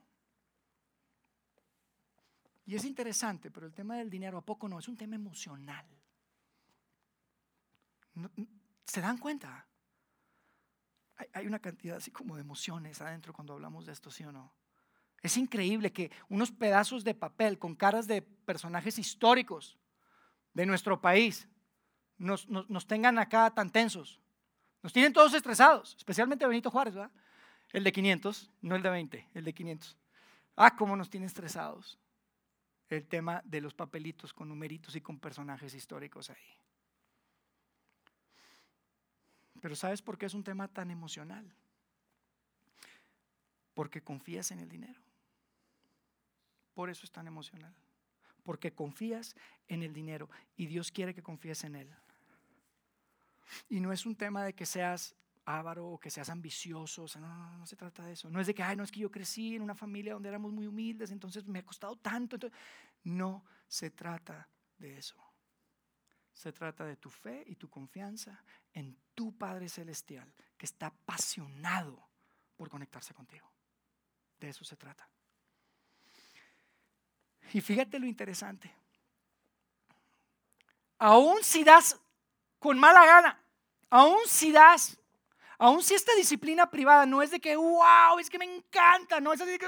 Y 2.65 2.75
es 2.75 2.85
interesante, 2.85 3.51
pero 3.51 3.65
el 3.65 3.73
tema 3.73 3.97
del 3.97 4.09
dinero 4.09 4.37
a 4.37 4.45
poco 4.45 4.69
no, 4.69 4.79
es 4.79 4.87
un 4.87 4.95
tema 4.95 5.15
emocional. 5.15 5.85
¿Se 8.85 9.01
dan 9.01 9.17
cuenta? 9.17 9.67
Hay 11.33 11.45
una 11.45 11.59
cantidad 11.59 11.97
así 11.97 12.11
como 12.11 12.35
de 12.35 12.41
emociones 12.41 13.01
adentro 13.01 13.33
cuando 13.33 13.51
hablamos 13.51 13.85
de 13.85 13.91
esto, 13.91 14.09
¿sí 14.09 14.23
o 14.23 14.31
no? 14.31 14.53
Es 15.21 15.35
increíble 15.35 15.91
que 15.91 16.11
unos 16.29 16.49
pedazos 16.49 17.03
de 17.03 17.13
papel 17.13 17.59
con 17.59 17.75
caras 17.75 18.07
de 18.07 18.21
personajes 18.21 18.97
históricos 18.97 19.77
de 20.53 20.65
nuestro 20.65 21.01
país 21.01 21.49
nos, 22.19 22.87
tengan 22.87 23.17
acá 23.17 23.49
tan 23.51 23.71
tensos. 23.71 24.19
Nos 24.83 24.93
tienen 24.93 25.13
todos 25.13 25.33
estresados, 25.33 25.95
especialmente 25.97 26.45
Benito 26.45 26.69
Juárez, 26.69 26.93
¿verdad? 26.93 27.11
El 27.71 27.83
de 27.83 27.91
500, 27.91 28.51
no 28.61 28.75
el 28.75 28.81
de 28.81 28.89
20, 28.89 29.29
el 29.33 29.43
de 29.43 29.53
500. 29.53 29.97
Ah, 30.55 30.75
cómo 30.75 30.95
nos 30.95 31.09
tiene 31.09 31.25
estresados 31.25 31.97
el 32.89 33.07
tema 33.07 33.41
de 33.45 33.61
los 33.61 33.73
papelitos 33.73 34.33
con 34.33 34.49
numeritos 34.49 34.95
y 34.95 35.01
con 35.01 35.19
personajes 35.19 35.73
históricos 35.73 36.29
ahí. 36.29 36.57
Pero 39.61 39.75
¿sabes 39.75 40.01
por 40.01 40.17
qué 40.17 40.25
es 40.25 40.33
un 40.33 40.43
tema 40.43 40.67
tan 40.67 40.89
emocional? 40.89 41.53
Porque 43.73 44.01
confías 44.01 44.51
en 44.51 44.59
el 44.59 44.69
dinero. 44.69 45.01
Por 46.73 46.89
eso 46.89 47.05
es 47.05 47.11
tan 47.11 47.27
emocional. 47.27 47.75
Porque 48.43 48.73
confías 48.73 49.35
en 49.67 49.83
el 49.83 49.93
dinero 49.93 50.29
y 50.55 50.65
Dios 50.65 50.91
quiere 50.91 51.13
que 51.13 51.21
confíes 51.21 51.63
en 51.63 51.75
Él. 51.75 51.93
Y 53.69 53.79
no 53.79 53.91
es 53.91 54.05
un 54.05 54.15
tema 54.15 54.43
de 54.43 54.53
que 54.53 54.65
seas 54.65 55.15
avaro 55.45 55.87
o 55.87 55.99
que 55.99 56.11
seas 56.11 56.29
ambicioso, 56.29 57.03
o 57.03 57.07
sea, 57.07 57.21
no, 57.21 57.57
no, 57.57 57.65
se 57.65 57.75
trata 57.75 58.05
de 58.05 58.13
eso. 58.13 58.29
No 58.29 58.39
es 58.39 58.47
de 58.47 58.53
que, 58.53 58.61
ay, 58.61 58.75
no 58.75 58.83
es 58.83 58.91
que 58.91 58.99
yo 58.99 59.09
crecí 59.09 59.55
en 59.55 59.63
una 59.63 59.73
familia 59.73 60.13
donde 60.13 60.29
éramos 60.29 60.51
muy 60.51 60.67
humildes, 60.67 61.11
entonces 61.11 61.45
me 61.47 61.59
ha 61.59 61.65
costado 61.65 61.95
tanto. 61.95 62.37
no 63.03 63.43
se 63.67 63.89
trata 63.89 64.47
de 64.77 64.97
eso. 64.97 65.15
Se 66.33 66.53
trata 66.53 66.85
de 66.85 66.95
tu 66.95 67.09
fe 67.09 67.43
y 67.47 67.55
tu 67.55 67.69
confianza 67.69 68.43
en 68.73 68.95
tu 69.13 69.35
Padre 69.37 69.67
Celestial, 69.67 70.31
que 70.57 70.65
está 70.65 70.87
apasionado 70.87 72.07
por 72.55 72.69
conectarse 72.69 73.13
contigo. 73.13 73.51
De 74.39 74.49
eso 74.49 74.63
se 74.63 74.75
trata. 74.75 75.09
Y 77.53 77.61
fíjate 77.61 77.99
lo 77.99 78.05
interesante. 78.05 78.71
Aún 80.99 81.43
si 81.43 81.63
das 81.63 81.99
con 82.59 82.77
mala 82.77 83.05
gana. 83.05 83.43
Aún 83.89 84.19
si 84.27 84.51
das, 84.51 84.99
aún 85.57 85.81
si 85.81 85.95
esta 85.95 86.13
disciplina 86.15 86.69
privada 86.69 87.05
no 87.05 87.21
es 87.21 87.31
de 87.31 87.39
que, 87.39 87.55
wow, 87.55 88.19
es 88.19 88.29
que 88.29 88.37
me 88.37 88.45
encanta, 88.45 89.19
no 89.19 89.33
es 89.33 89.41
así 89.41 89.51
de 89.51 89.59
que, 89.59 89.65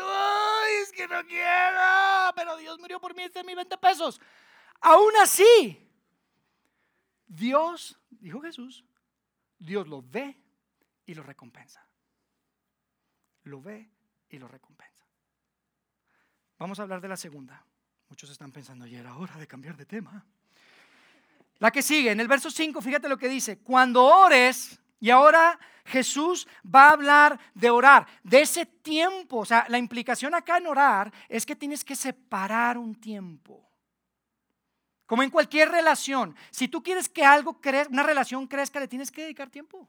es 0.82 0.91
que 0.91 1.08
no 1.08 1.25
quiero, 1.25 2.34
pero 2.36 2.58
Dios 2.58 2.77
murió 2.80 2.99
por 2.99 3.15
mí, 3.15 3.23
este 3.23 3.39
es 3.39 3.45
mi 3.45 3.56
20 3.56 3.77
pesos. 3.77 4.21
Aún 4.82 5.12
así, 5.21 5.89
Dios, 7.25 7.99
dijo 8.10 8.41
Jesús, 8.41 8.86
Dios 9.58 9.88
lo 9.88 10.01
ve 10.01 10.38
y 11.06 11.13
lo 11.13 11.23
recompensa. 11.23 11.88
Lo 13.43 13.62
ve 13.62 13.89
y 14.30 14.38
lo 14.38 14.47
recompensa. 14.47 15.06
Vamos 16.58 16.80
a 16.80 16.84
hablar 16.84 17.01
de 17.01 17.08
la 17.08 17.17
segunda. 17.17 17.65
Muchos 18.10 18.30
están 18.30 18.51
pensando, 18.51 18.86
ya 18.86 18.99
era 18.99 19.15
hora 19.15 19.38
de 19.38 19.47
cambiar 19.47 19.77
de 19.77 19.86
tema. 19.86 20.25
La 21.62 21.69
que 21.69 21.84
sigue, 21.84 22.10
en 22.10 22.19
el 22.19 22.28
verso 22.28 22.50
5, 22.50 22.82
fíjate 22.82 23.08
lo 23.08 23.19
que 23.19 23.30
dice, 23.30 23.60
cuando 23.60 24.04
ores, 24.04 24.80
y 25.00 25.12
ahora 25.12 25.60
Jesús 25.86 26.47
va 26.65 26.88
a 26.88 26.93
hablar 26.93 27.39
de 27.54 27.69
orar, 27.69 28.08
de 28.24 28.41
ese 28.41 28.65
tiempo, 28.65 29.38
o 29.38 29.45
sea, 29.45 29.67
la 29.69 29.78
implicación 29.78 30.34
acá 30.34 30.58
en 30.58 30.65
orar 30.65 31.13
es 31.30 31.45
que 31.45 31.56
tienes 31.56 31.84
que 31.84 31.95
separar 31.95 32.80
un 32.80 32.95
tiempo. 32.95 33.63
Como 35.06 35.21
en 35.21 35.30
cualquier 35.30 35.69
relación, 35.69 36.36
si 36.50 36.67
tú 36.67 36.82
quieres 36.82 37.08
que 37.08 37.24
algo 37.24 37.62
crezca, 37.62 37.93
una 37.93 38.02
relación 38.02 38.47
crezca, 38.47 38.80
le 38.80 38.88
tienes 38.88 39.12
que 39.12 39.21
dedicar 39.21 39.52
tiempo. 39.52 39.88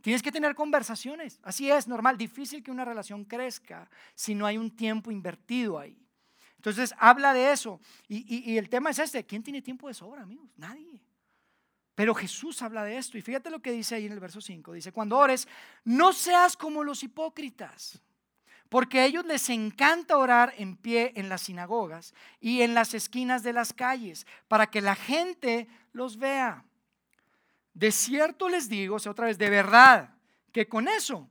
Tienes 0.00 0.22
que 0.22 0.30
tener 0.30 0.54
conversaciones. 0.54 1.40
Así 1.42 1.68
es, 1.68 1.88
normal, 1.88 2.16
difícil 2.16 2.62
que 2.62 2.70
una 2.70 2.84
relación 2.84 3.24
crezca 3.24 3.90
si 4.14 4.36
no 4.36 4.46
hay 4.46 4.56
un 4.56 4.70
tiempo 4.70 5.10
invertido 5.10 5.80
ahí. 5.80 5.98
Entonces 6.58 6.92
habla 6.98 7.32
de 7.32 7.52
eso. 7.52 7.80
Y, 8.08 8.58
el 8.58 8.68
tema 8.68 8.90
es 8.90 8.98
este, 8.98 9.24
¿quién 9.24 9.42
tiene 9.42 9.62
tiempo 9.62 9.88
de 9.88 9.94
sobra, 9.94 10.22
amigos? 10.22 10.50
Nadie. 10.56 11.00
Pero 11.94 12.14
Jesús 12.14 12.60
habla 12.62 12.84
de 12.84 12.96
esto 12.96 13.16
y 13.18 13.22
fíjate 13.22 13.50
lo 13.50 13.60
que 13.60 13.72
dice 13.72 13.94
ahí 13.94 14.06
en 14.06 14.12
el 14.12 14.20
verso 14.20 14.40
5. 14.40 14.72
Dice, 14.72 14.92
cuando 14.92 15.16
ores, 15.16 15.48
no 15.84 16.12
seas 16.12 16.56
como 16.56 16.84
los 16.84 17.02
hipócritas, 17.02 18.00
porque 18.68 19.00
a 19.00 19.06
ellos 19.06 19.24
les 19.24 19.48
encanta 19.50 20.16
orar 20.16 20.52
en 20.58 20.76
pie 20.76 21.12
en 21.16 21.28
las 21.28 21.42
sinagogas 21.42 22.14
y 22.40 22.62
en 22.62 22.74
las 22.74 22.94
esquinas 22.94 23.42
de 23.42 23.52
las 23.52 23.72
calles, 23.72 24.26
para 24.46 24.68
que 24.68 24.80
la 24.80 24.94
gente 24.94 25.68
los 25.92 26.18
vea. 26.18 26.64
De 27.72 27.90
cierto 27.90 28.48
les 28.48 28.68
digo, 28.68 28.96
o 28.96 29.10
otra 29.10 29.26
vez, 29.26 29.38
de 29.38 29.50
verdad, 29.50 30.10
que 30.52 30.68
con 30.68 30.88
eso 30.88 31.28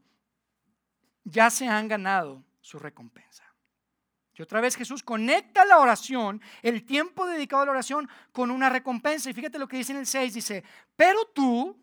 ya 1.24 1.50
se 1.50 1.68
han 1.68 1.88
ganado 1.88 2.44
su 2.62 2.80
recompensa. 2.80 3.47
Y 4.38 4.42
otra 4.44 4.62
vez 4.62 4.76
Jesús 4.76 5.02
conecta 5.02 5.66
la 5.66 5.80
oración, 5.80 6.42
el 6.62 6.86
tiempo 6.86 7.26
dedicado 7.26 7.64
a 7.64 7.66
la 7.66 7.72
oración, 7.72 8.08
con 8.32 8.52
una 8.52 8.70
recompensa. 8.70 9.30
Y 9.30 9.34
fíjate 9.34 9.58
lo 9.58 9.68
que 9.68 9.78
dice 9.78 9.94
en 9.94 10.00
el 10.00 10.06
6, 10.06 10.34
dice, 10.36 10.64
pero 10.96 11.26
tú, 11.34 11.76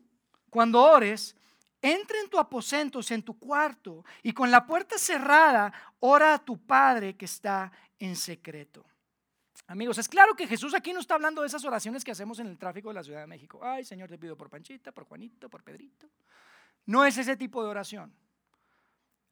cuando 0.50 0.80
ores, 0.80 1.34
entra 1.82 2.20
en 2.20 2.30
tu 2.30 2.38
aposento, 2.38 3.00
en 3.10 3.22
tu 3.24 3.38
cuarto, 3.38 4.04
y 4.22 4.32
con 4.32 4.52
la 4.52 4.64
puerta 4.66 4.96
cerrada, 4.98 5.72
ora 5.98 6.34
a 6.34 6.38
tu 6.38 6.64
Padre 6.64 7.16
que 7.16 7.24
está 7.24 7.72
en 7.98 8.14
secreto. 8.14 8.86
Amigos, 9.66 9.98
es 9.98 10.08
claro 10.08 10.36
que 10.36 10.46
Jesús 10.46 10.74
aquí 10.74 10.92
no 10.92 11.00
está 11.00 11.14
hablando 11.14 11.40
de 11.40 11.48
esas 11.48 11.64
oraciones 11.64 12.04
que 12.04 12.12
hacemos 12.12 12.38
en 12.38 12.46
el 12.46 12.58
tráfico 12.58 12.88
de 12.88 12.94
la 12.94 13.02
Ciudad 13.02 13.20
de 13.20 13.26
México. 13.26 13.58
Ay, 13.62 13.84
Señor, 13.84 14.08
te 14.08 14.18
pido 14.18 14.36
por 14.36 14.48
Panchita, 14.48 14.92
por 14.92 15.04
Juanito, 15.04 15.48
por 15.48 15.64
Pedrito. 15.64 16.08
No 16.86 17.04
es 17.04 17.18
ese 17.18 17.36
tipo 17.36 17.64
de 17.64 17.70
oración. 17.70 18.14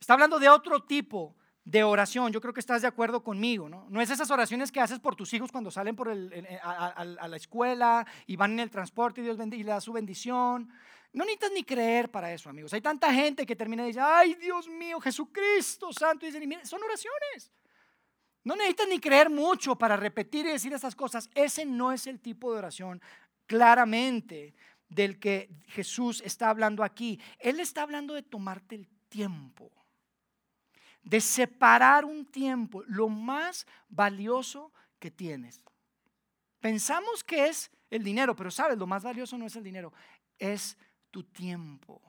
Está 0.00 0.14
hablando 0.14 0.40
de 0.40 0.48
otro 0.48 0.82
tipo 0.82 1.36
de 1.64 1.84
oración. 1.84 2.32
Yo 2.32 2.40
creo 2.40 2.52
que 2.52 2.60
estás 2.60 2.82
de 2.82 2.88
acuerdo 2.88 3.22
conmigo, 3.22 3.68
¿no? 3.68 3.86
No 3.88 4.00
es 4.00 4.10
esas 4.10 4.30
oraciones 4.30 4.72
que 4.72 4.80
haces 4.80 4.98
por 4.98 5.14
tus 5.14 5.32
hijos 5.32 5.52
cuando 5.52 5.70
salen 5.70 5.94
por 5.94 6.10
a, 6.10 7.04
la 7.04 7.36
escuela 7.36 8.06
y 8.26 8.36
van 8.36 8.52
en 8.52 8.60
el 8.60 8.70
transporte 8.70 9.20
y 9.20 9.24
Dios 9.24 9.38
y 9.38 9.62
le 9.62 9.70
da 9.70 9.80
su 9.80 9.92
bendición. 9.92 10.70
No 11.12 11.24
necesitas 11.24 11.52
ni 11.52 11.62
creer 11.62 12.10
para 12.10 12.32
eso, 12.32 12.48
amigos. 12.48 12.72
Hay 12.72 12.80
tanta 12.80 13.12
gente 13.12 13.44
que 13.44 13.54
termina 13.54 13.84
y 13.84 13.88
dice, 13.88 14.00
ay, 14.00 14.34
Dios 14.34 14.66
mío, 14.68 14.98
Jesucristo 15.00 15.92
Santo. 15.92 16.26
Y 16.26 16.32
dicen, 16.32 16.66
son 16.66 16.82
oraciones. 16.82 17.52
No 18.44 18.56
necesitas 18.56 18.88
ni 18.88 18.98
creer 18.98 19.30
mucho 19.30 19.76
para 19.76 19.96
repetir 19.96 20.46
y 20.46 20.52
decir 20.52 20.72
estas 20.72 20.96
cosas. 20.96 21.30
Ese 21.34 21.64
no 21.64 21.92
es 21.92 22.06
el 22.06 22.18
tipo 22.18 22.50
de 22.50 22.58
oración 22.58 23.00
claramente 23.46 24.54
del 24.88 25.20
que 25.20 25.50
Jesús 25.66 26.22
está 26.24 26.48
hablando 26.48 26.82
aquí. 26.82 27.20
Él 27.38 27.60
está 27.60 27.82
hablando 27.82 28.14
de 28.14 28.22
tomarte 28.22 28.74
el 28.74 28.88
tiempo 29.08 29.70
de 31.02 31.20
separar 31.20 32.04
un 32.04 32.24
tiempo, 32.24 32.82
lo 32.86 33.08
más 33.08 33.66
valioso 33.88 34.72
que 34.98 35.10
tienes. 35.10 35.62
Pensamos 36.60 37.24
que 37.24 37.48
es 37.48 37.70
el 37.90 38.04
dinero, 38.04 38.36
pero 38.36 38.50
sabes, 38.50 38.78
lo 38.78 38.86
más 38.86 39.02
valioso 39.02 39.36
no 39.36 39.46
es 39.46 39.56
el 39.56 39.64
dinero, 39.64 39.92
es 40.38 40.76
tu 41.10 41.24
tiempo. 41.24 42.00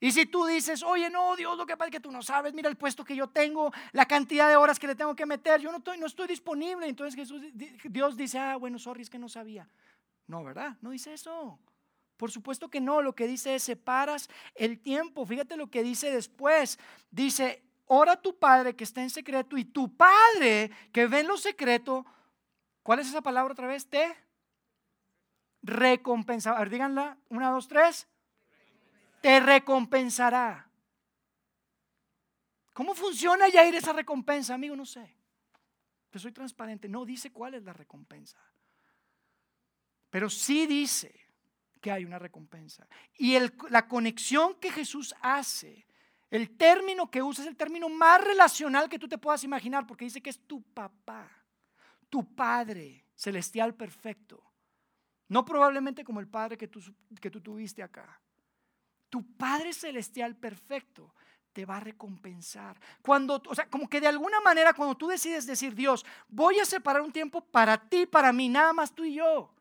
Y 0.00 0.12
si 0.12 0.26
tú 0.26 0.44
dices, 0.44 0.82
oye, 0.82 1.08
no, 1.08 1.34
Dios, 1.34 1.56
lo 1.56 1.64
que 1.64 1.76
pasa 1.76 1.88
es 1.88 1.92
que 1.92 2.00
tú 2.00 2.10
no 2.10 2.22
sabes, 2.22 2.52
mira 2.52 2.68
el 2.68 2.76
puesto 2.76 3.04
que 3.04 3.16
yo 3.16 3.28
tengo, 3.28 3.72
la 3.92 4.04
cantidad 4.04 4.48
de 4.48 4.56
horas 4.56 4.78
que 4.78 4.86
le 4.86 4.94
tengo 4.94 5.16
que 5.16 5.24
meter, 5.24 5.60
yo 5.62 5.70
no 5.70 5.78
estoy, 5.78 5.96
no 5.96 6.06
estoy 6.06 6.26
disponible. 6.26 6.86
Entonces 6.86 7.14
Jesús, 7.14 7.40
Dios 7.84 8.16
dice, 8.16 8.38
ah, 8.38 8.56
bueno, 8.56 8.78
sorry, 8.78 9.00
es 9.00 9.08
que 9.08 9.18
no 9.18 9.30
sabía. 9.30 9.66
No, 10.26 10.44
¿verdad? 10.44 10.76
No 10.82 10.90
dice 10.90 11.14
eso. 11.14 11.58
Por 12.16 12.30
supuesto 12.30 12.68
que 12.68 12.80
no, 12.80 13.02
lo 13.02 13.14
que 13.14 13.26
dice 13.26 13.54
es 13.54 13.62
separas 13.64 14.28
el 14.54 14.78
tiempo. 14.80 15.26
Fíjate 15.26 15.56
lo 15.56 15.70
que 15.70 15.82
dice 15.82 16.10
después. 16.10 16.78
Dice, 17.10 17.62
ora 17.86 18.20
tu 18.20 18.38
Padre 18.38 18.76
que 18.76 18.84
está 18.84 19.02
en 19.02 19.10
secreto 19.10 19.56
y 19.56 19.64
tu 19.64 19.96
Padre 19.96 20.70
que 20.92 21.06
ve 21.06 21.20
en 21.20 21.28
lo 21.28 21.36
secreto, 21.36 22.06
¿cuál 22.82 23.00
es 23.00 23.08
esa 23.08 23.20
palabra 23.20 23.52
otra 23.52 23.66
vez? 23.66 23.86
Te 23.88 24.16
recompensará. 25.62 26.56
A 26.56 26.60
ver, 26.60 26.70
díganla, 26.70 27.18
una, 27.30 27.50
dos, 27.50 27.66
tres. 27.66 28.06
Te 29.20 29.40
recompensará. 29.40 30.70
¿Cómo 32.74 32.94
funciona 32.94 33.48
ya 33.48 33.64
ir 33.64 33.74
esa 33.74 33.92
recompensa, 33.92 34.54
amigo? 34.54 34.76
No 34.76 34.84
sé. 34.84 35.16
Pero 36.10 36.20
soy 36.20 36.32
transparente. 36.32 36.88
No 36.88 37.04
dice 37.04 37.32
cuál 37.32 37.54
es 37.54 37.62
la 37.64 37.72
recompensa. 37.72 38.38
Pero 40.10 40.30
sí 40.30 40.66
dice 40.66 41.23
que 41.84 41.92
hay 41.92 42.06
una 42.06 42.18
recompensa. 42.18 42.88
Y 43.18 43.36
la 43.68 43.86
conexión 43.86 44.54
que 44.54 44.70
Jesús 44.70 45.14
hace, 45.20 45.86
el 46.30 46.56
término 46.56 47.10
que 47.10 47.22
usa 47.22 47.44
es 47.44 47.50
el 47.50 47.58
término 47.58 47.90
más 47.90 48.24
relacional 48.24 48.88
que 48.88 48.98
tú 48.98 49.06
te 49.06 49.18
puedas 49.18 49.44
imaginar, 49.44 49.86
porque 49.86 50.06
dice 50.06 50.22
que 50.22 50.30
es 50.30 50.40
tu 50.46 50.62
papá, 50.62 51.30
tu 52.08 52.34
Padre 52.34 53.04
celestial 53.14 53.74
perfecto. 53.74 54.42
No 55.28 55.44
probablemente 55.44 56.04
como 56.04 56.20
el 56.20 56.26
Padre 56.26 56.56
que 56.56 56.68
tú, 56.68 56.80
que 57.20 57.30
tú 57.30 57.42
tuviste 57.42 57.82
acá. 57.82 58.18
Tu 59.10 59.36
Padre 59.36 59.74
celestial 59.74 60.36
perfecto 60.36 61.14
te 61.52 61.66
va 61.66 61.76
a 61.76 61.80
recompensar. 61.80 62.80
Cuando, 63.02 63.42
o 63.46 63.54
sea, 63.54 63.68
como 63.68 63.90
que 63.90 64.00
de 64.00 64.08
alguna 64.08 64.40
manera 64.40 64.72
cuando 64.72 64.96
tú 64.96 65.08
decides 65.08 65.46
decir, 65.46 65.74
Dios, 65.74 66.06
voy 66.28 66.60
a 66.60 66.64
separar 66.64 67.02
un 67.02 67.12
tiempo 67.12 67.42
para 67.44 67.76
ti, 67.76 68.06
para 68.06 68.32
mí, 68.32 68.48
nada 68.48 68.72
más 68.72 68.94
tú 68.94 69.04
y 69.04 69.16
yo 69.16 69.53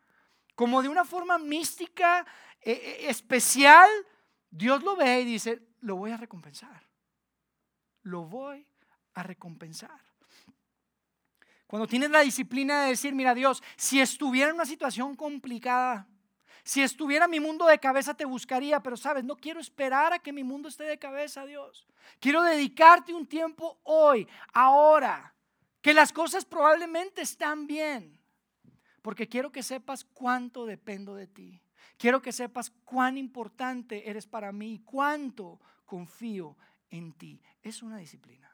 como 0.56 0.82
de 0.82 0.90
una 0.90 1.06
forma 1.06 1.38
mística, 1.38 2.26
eh, 2.62 2.72
eh, 2.72 3.10
especial, 3.10 3.90
Dios 4.50 4.84
lo 4.84 4.96
ve 4.96 5.22
y 5.22 5.26
dice, 5.26 5.62
lo 5.82 5.96
voy 5.96 6.12
a 6.12 6.18
recompensar. 6.18 6.88
Lo 8.04 8.24
voy 8.24 8.68
a 9.14 9.24
recompensar. 9.24 10.02
Cuando 11.68 11.88
tienes 11.88 12.12
la 12.12 12.20
disciplina 12.20 12.84
de 12.84 12.90
decir, 12.90 13.16
mira 13.16 13.34
Dios, 13.34 13.64
si 13.76 14.00
estuviera 14.00 14.50
en 14.50 14.56
una 14.56 14.66
situación 14.66 15.16
complicada, 15.16 16.08
si 16.64 16.82
estuviera 16.82 17.28
mi 17.28 17.40
mundo 17.40 17.66
de 17.66 17.80
cabeza 17.80 18.14
te 18.14 18.26
buscaría, 18.26 18.82
pero 18.82 18.96
sabes, 18.96 19.24
no 19.24 19.36
quiero 19.36 19.60
esperar 19.60 20.14
a 20.14 20.20
que 20.20 20.32
mi 20.32 20.44
mundo 20.44 20.70
esté 20.70 20.84
de 20.84 21.00
cabeza, 21.00 21.46
Dios. 21.46 21.88
Quiero 22.20 22.44
dedicarte 22.44 23.14
un 23.14 23.26
tiempo 23.26 23.80
hoy, 23.84 24.28
ahora, 24.54 25.36
que 25.82 25.94
las 25.94 26.14
cosas 26.14 26.46
probablemente 26.46 27.22
están 27.22 27.68
bien 27.68 28.23
porque 29.04 29.28
quiero 29.28 29.52
que 29.52 29.62
sepas 29.62 30.06
cuánto 30.06 30.66
dependo 30.66 31.14
de 31.14 31.28
ti. 31.28 31.62
Quiero 31.98 32.22
que 32.22 32.32
sepas 32.32 32.72
cuán 32.86 33.18
importante 33.18 34.10
eres 34.10 34.26
para 34.26 34.52
mí 34.52 34.76
y 34.76 34.80
cuánto 34.80 35.60
confío 35.86 36.58
en 36.90 37.12
ti. 37.12 37.40
Es 37.62 37.84
una 37.84 37.98
disciplina. 37.98 38.50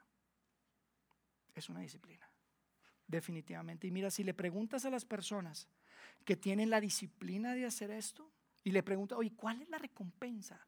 Es 1.54 1.68
una 1.68 1.80
disciplina. 1.80 2.28
Definitivamente. 3.06 3.86
Y 3.86 3.92
mira, 3.92 4.10
si 4.10 4.24
le 4.24 4.34
preguntas 4.34 4.84
a 4.84 4.90
las 4.90 5.04
personas 5.04 5.68
que 6.24 6.36
tienen 6.36 6.68
la 6.68 6.80
disciplina 6.80 7.54
de 7.54 7.64
hacer 7.64 7.92
esto 7.92 8.28
y 8.64 8.72
le 8.72 8.82
preguntas, 8.82 9.16
oye, 9.16 9.32
¿cuál 9.36 9.62
es 9.62 9.68
la 9.68 9.78
recompensa? 9.78 10.60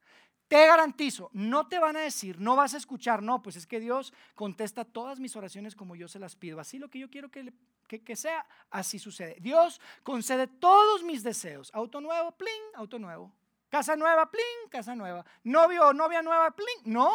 Te 0.52 0.66
garantizo, 0.66 1.30
no 1.32 1.66
te 1.66 1.78
van 1.78 1.96
a 1.96 2.00
decir, 2.00 2.38
no 2.38 2.56
vas 2.56 2.74
a 2.74 2.76
escuchar, 2.76 3.22
no, 3.22 3.40
pues 3.40 3.56
es 3.56 3.66
que 3.66 3.80
Dios 3.80 4.12
contesta 4.34 4.84
todas 4.84 5.18
mis 5.18 5.34
oraciones 5.34 5.74
como 5.74 5.96
yo 5.96 6.08
se 6.08 6.18
las 6.18 6.36
pido. 6.36 6.60
Así 6.60 6.78
lo 6.78 6.90
que 6.90 6.98
yo 6.98 7.08
quiero 7.08 7.30
que, 7.30 7.54
que, 7.88 8.16
sea, 8.16 8.44
así 8.70 8.98
sucede. 8.98 9.38
Dios 9.40 9.80
concede 10.02 10.46
todos 10.46 11.04
mis 11.04 11.22
deseos. 11.22 11.70
Auto 11.72 12.02
nuevo, 12.02 12.32
plin, 12.32 12.52
auto 12.74 12.98
nuevo. 12.98 13.32
Casa 13.70 13.96
nueva, 13.96 14.30
plin, 14.30 14.68
casa 14.68 14.94
nueva. 14.94 15.24
Novio 15.42 15.88
o 15.88 15.94
novia 15.94 16.20
nueva, 16.20 16.50
plin. 16.50 16.82
No, 16.84 17.14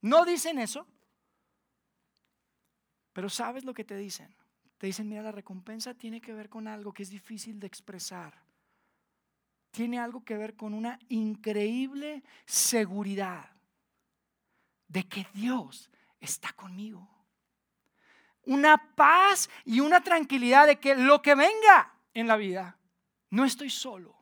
no 0.00 0.24
dicen 0.24 0.58
eso. 0.58 0.86
Pero 3.12 3.28
¿sabes 3.28 3.66
lo 3.66 3.74
que 3.74 3.84
te 3.84 3.94
dicen? 3.94 4.34
Te 4.78 4.86
dicen, 4.86 5.06
mira, 5.06 5.20
la 5.20 5.32
recompensa 5.32 5.92
tiene 5.92 6.22
que 6.22 6.32
ver 6.32 6.48
con 6.48 6.66
algo 6.66 6.94
que 6.94 7.02
es 7.02 7.10
difícil 7.10 7.60
de 7.60 7.66
expresar 7.66 8.40
tiene 9.72 9.98
algo 9.98 10.22
que 10.24 10.36
ver 10.36 10.54
con 10.54 10.74
una 10.74 10.98
increíble 11.08 12.22
seguridad 12.46 13.50
de 14.86 15.08
que 15.08 15.26
Dios 15.32 15.90
está 16.20 16.52
conmigo. 16.52 17.08
Una 18.44 18.94
paz 18.94 19.48
y 19.64 19.80
una 19.80 20.02
tranquilidad 20.02 20.66
de 20.66 20.78
que 20.78 20.94
lo 20.94 21.22
que 21.22 21.34
venga 21.34 21.92
en 22.12 22.28
la 22.28 22.36
vida, 22.36 22.76
no 23.30 23.44
estoy 23.44 23.70
solo. 23.70 24.14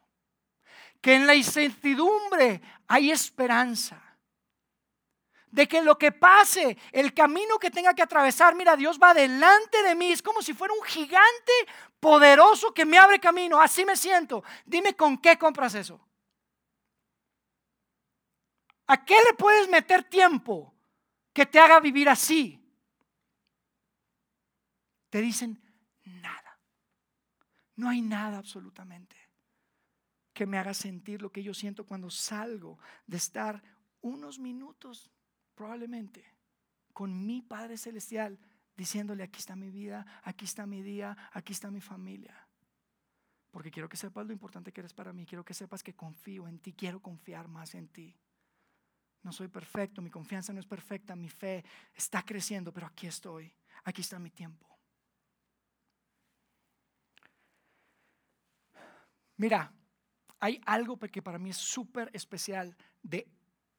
Que 1.01 1.17
en 1.17 1.27
la 1.27 1.35
incertidumbre 1.35 2.61
hay 2.87 3.11
esperanza. 3.11 4.01
De 5.51 5.67
que 5.67 5.83
lo 5.83 5.99
que 5.99 6.13
pase, 6.13 6.77
el 6.93 7.13
camino 7.13 7.59
que 7.59 7.71
tenga 7.71 7.95
que 7.95 8.03
atravesar, 8.03 8.55
mira, 8.55 8.77
Dios 8.77 8.99
va 9.03 9.15
delante 9.15 9.83
de 9.83 9.95
mí, 9.95 10.13
es 10.13 10.23
como 10.23 10.43
si 10.43 10.55
fuera 10.55 10.75
un 10.75 10.83
gigante 10.83 11.53
poderoso 11.99 12.73
que 12.73 12.85
me 12.85 12.99
abre 12.99 13.19
camino, 13.19 13.61
así 13.61 13.85
me 13.85 13.97
siento. 13.97 14.45
Dime 14.65 14.95
con 14.95 15.19
qué 15.19 15.37
compras 15.37 15.75
eso. 15.75 16.01
¿A 18.87 19.05
qué 19.05 19.17
le 19.27 19.35
puedes 19.35 19.69
meter 19.69 20.05
tiempo 20.05 20.75
que 21.33 21.47
te 21.47 21.61
haga 21.61 21.79
vivir 21.79 22.09
así? 22.09 22.61
Te 25.09 25.21
dicen 25.21 25.61
nada. 26.05 26.59
No 27.77 27.89
hay 27.89 28.01
nada 28.01 28.39
absolutamente 28.39 29.17
que 30.33 30.47
me 30.47 30.59
haga 30.59 30.75
sentir 30.75 31.21
lo 31.21 31.31
que 31.31 31.43
yo 31.43 31.53
siento 31.55 31.85
cuando 31.85 32.11
salgo 32.11 32.79
de 33.07 33.17
estar 33.17 33.63
unos 34.01 34.39
minutos 34.39 35.11
probablemente 35.61 36.25
con 36.95 37.27
mi 37.27 37.43
Padre 37.43 37.77
Celestial 37.77 38.39
diciéndole, 38.75 39.23
aquí 39.23 39.41
está 39.41 39.55
mi 39.57 39.69
vida, 39.69 40.07
aquí 40.23 40.47
está 40.47 40.65
mi 40.65 40.81
día, 40.83 41.15
aquí 41.33 41.53
está 41.53 41.71
mi 41.71 41.83
familia. 41.83 42.35
Porque 43.51 43.71
quiero 43.71 43.87
que 43.87 43.99
sepas 43.99 44.27
lo 44.27 44.33
importante 44.33 44.73
que 44.73 44.81
eres 44.81 44.95
para 44.95 45.13
mí, 45.13 45.27
quiero 45.27 45.45
que 45.45 45.53
sepas 45.53 45.83
que 45.83 45.93
confío 45.93 46.49
en 46.49 46.61
ti, 46.61 46.73
quiero 46.73 47.03
confiar 47.03 47.47
más 47.47 47.75
en 47.75 47.89
ti. 47.89 48.17
No 49.23 49.33
soy 49.33 49.49
perfecto, 49.49 50.01
mi 50.01 50.09
confianza 50.09 50.55
no 50.55 50.61
es 50.61 50.67
perfecta, 50.67 51.15
mi 51.15 51.29
fe 51.29 51.63
está 51.95 52.23
creciendo, 52.23 52.73
pero 52.73 52.87
aquí 52.87 53.07
estoy, 53.07 53.53
aquí 53.85 54.01
está 54.01 54.19
mi 54.19 54.31
tiempo. 54.31 54.67
Mira, 59.37 59.71
hay 60.39 60.59
algo 60.65 60.99
que 60.99 61.21
para 61.21 61.39
mí 61.39 61.51
es 61.51 61.59
súper 61.59 62.09
especial 62.15 62.75
de 63.03 63.29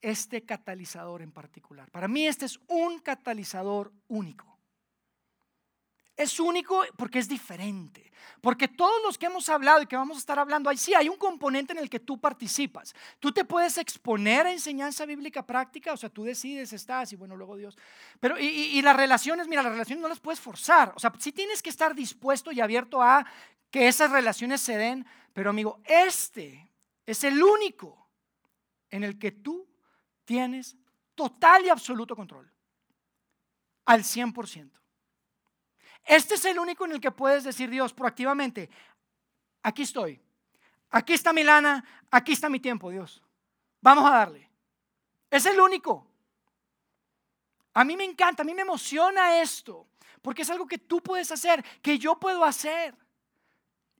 este 0.02 0.44
catalizador 0.44 1.22
en 1.22 1.32
particular. 1.32 1.90
Para 1.92 2.08
mí 2.08 2.28
este 2.28 2.46
es 2.46 2.60
un 2.68 3.00
catalizador 3.00 3.92
único. 4.08 4.52
Es 6.18 6.40
único 6.40 6.84
porque 6.98 7.20
es 7.20 7.28
diferente. 7.28 8.12
Porque 8.42 8.68
todos 8.68 9.02
los 9.04 9.18
que 9.18 9.26
hemos 9.26 9.50
hablado 9.50 9.82
y 9.82 9.88
que 9.88 9.96
vamos 9.96 10.18
a 10.18 10.20
estar 10.20 10.38
hablando, 10.38 10.70
ahí 10.70 10.78
sí 10.78 10.94
hay 10.94 11.10
un 11.10 11.18
componente 11.18 11.74
en 11.74 11.80
el 11.80 11.90
que 11.90 12.00
tú 12.00 12.20
participas. 12.20 12.94
Tú 13.20 13.32
te 13.32 13.46
puedes 13.46 13.78
exponer 13.78 14.46
a 14.46 14.52
enseñanza 14.52 15.06
bíblica 15.06 15.46
práctica, 15.46 15.94
o 15.94 15.98
sea, 15.98 16.10
tú 16.10 16.24
decides, 16.24 16.74
estás 16.74 17.12
y 17.14 17.16
bueno, 17.16 17.36
luego 17.36 17.56
Dios. 17.56 17.78
Pero 18.20 18.38
y, 18.38 18.46
y 18.46 18.82
las 18.82 18.96
relaciones, 18.96 19.48
mira, 19.48 19.64
las 19.64 19.72
relaciones 19.72 20.02
no 20.02 20.10
las 20.10 20.20
puedes 20.20 20.40
forzar. 20.40 20.94
O 20.96 21.00
sea, 21.00 21.12
sí 21.18 21.32
tienes 21.32 21.64
que 21.64 21.70
estar 21.70 21.96
dispuesto 21.96 22.52
y 22.52 22.62
abierto 22.62 23.02
a 23.02 23.26
que 23.72 23.88
esas 23.88 24.12
relaciones 24.12 24.62
se 24.62 24.78
den. 24.78 25.06
Pero 25.34 25.50
amigo, 25.50 25.80
este 25.86 26.70
es 27.06 27.24
el 27.24 27.42
único 27.42 28.10
en 28.90 29.04
el 29.04 29.18
que 29.18 29.32
tú 29.32 29.71
tienes 30.32 30.78
total 31.14 31.66
y 31.66 31.70
absoluto 31.70 32.16
control. 32.16 32.50
Al 33.84 34.02
100%. 34.02 34.72
Este 36.06 36.36
es 36.36 36.46
el 36.46 36.58
único 36.58 36.86
en 36.86 36.94
el 36.94 37.02
que 37.02 37.12
puedes 37.12 37.44
decir 37.44 37.70
Dios 37.70 37.94
proactivamente, 37.94 38.70
aquí 39.62 39.82
estoy, 39.82 40.22
aquí 40.90 41.12
está 41.12 41.34
mi 41.34 41.44
lana, 41.44 41.84
aquí 42.10 42.32
está 42.32 42.48
mi 42.48 42.62
tiempo, 42.62 42.90
Dios. 42.90 43.22
Vamos 43.82 44.06
a 44.06 44.12
darle. 44.12 44.50
Es 45.30 45.46
el 45.46 45.60
único. 45.60 46.08
A 47.74 47.84
mí 47.84 47.98
me 47.98 48.06
encanta, 48.06 48.44
a 48.44 48.46
mí 48.46 48.54
me 48.54 48.62
emociona 48.62 49.42
esto, 49.42 49.90
porque 50.22 50.44
es 50.44 50.50
algo 50.50 50.66
que 50.66 50.78
tú 50.78 51.04
puedes 51.04 51.30
hacer, 51.30 51.62
que 51.82 52.00
yo 52.00 52.18
puedo 52.18 52.46
hacer, 52.46 52.96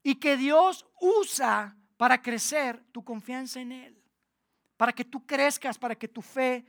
y 0.02 0.16
que 0.16 0.38
Dios 0.38 0.86
usa 1.02 1.76
para 1.98 2.22
crecer 2.22 2.82
tu 2.94 3.04
confianza 3.04 3.60
en 3.60 3.74
Él 3.74 4.01
para 4.82 4.94
que 4.94 5.06
tú 5.06 5.24
crezcas, 5.28 5.78
para 5.78 5.94
que 5.94 6.08
tu 6.08 6.24
fe 6.24 6.66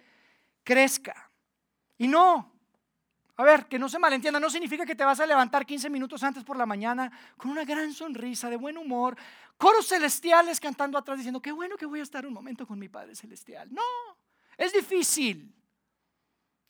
crezca. 0.63 1.31
Y 1.97 2.07
no, 2.07 2.53
a 3.37 3.43
ver, 3.43 3.65
que 3.65 3.79
no 3.79 3.89
se 3.89 3.99
malentienda, 3.99 4.39
no 4.39 4.51
significa 4.51 4.85
que 4.85 4.95
te 4.95 5.03
vas 5.03 5.19
a 5.21 5.25
levantar 5.25 5.65
15 5.65 5.89
minutos 5.89 6.23
antes 6.23 6.45
por 6.45 6.59
la 6.59 6.67
mañana 6.67 7.11
con 7.39 7.51
una 7.51 7.65
gran 7.65 7.91
sonrisa, 7.95 8.51
de 8.51 8.57
buen 8.57 8.77
humor, 8.77 9.17
coros 9.57 9.89
celestiales 9.89 10.61
cantando 10.61 10.99
atrás 10.99 11.17
diciendo, 11.17 11.41
qué 11.41 11.53
bueno 11.53 11.79
que 11.79 11.87
voy 11.87 12.01
a 12.01 12.03
estar 12.03 12.27
un 12.27 12.35
momento 12.35 12.67
con 12.67 12.79
mi 12.79 12.91
Padre 12.91 13.15
Celestial. 13.15 13.73
No, 13.73 13.81
es 14.59 14.75
difícil. 14.75 15.51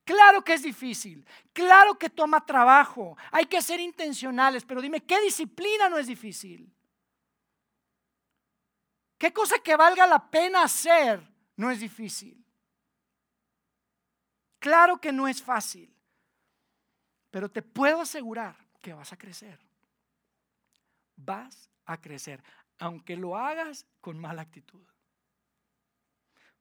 Claro 0.04 0.44
que 0.44 0.54
es 0.54 0.62
difícil, 0.62 1.26
claro 1.52 1.98
que 1.98 2.08
toma 2.08 2.46
trabajo, 2.46 3.16
hay 3.32 3.46
que 3.46 3.60
ser 3.60 3.80
intencionales, 3.80 4.64
pero 4.64 4.80
dime, 4.80 5.00
¿qué 5.00 5.20
disciplina 5.20 5.88
no 5.88 5.98
es 5.98 6.06
difícil? 6.06 6.72
¿Qué 9.18 9.32
cosa 9.32 9.58
que 9.58 9.74
valga 9.74 10.06
la 10.06 10.30
pena 10.30 10.62
hacer 10.62 11.31
no 11.62 11.70
es 11.70 11.78
difícil. 11.78 12.44
Claro 14.58 15.00
que 15.00 15.12
no 15.12 15.28
es 15.28 15.40
fácil, 15.40 15.94
pero 17.30 17.48
te 17.48 17.62
puedo 17.62 18.00
asegurar 18.00 18.56
que 18.80 18.92
vas 18.92 19.12
a 19.12 19.16
crecer. 19.16 19.60
Vas 21.14 21.70
a 21.84 22.00
crecer, 22.00 22.42
aunque 22.80 23.16
lo 23.16 23.36
hagas 23.36 23.86
con 24.00 24.18
mala 24.18 24.42
actitud. 24.42 24.84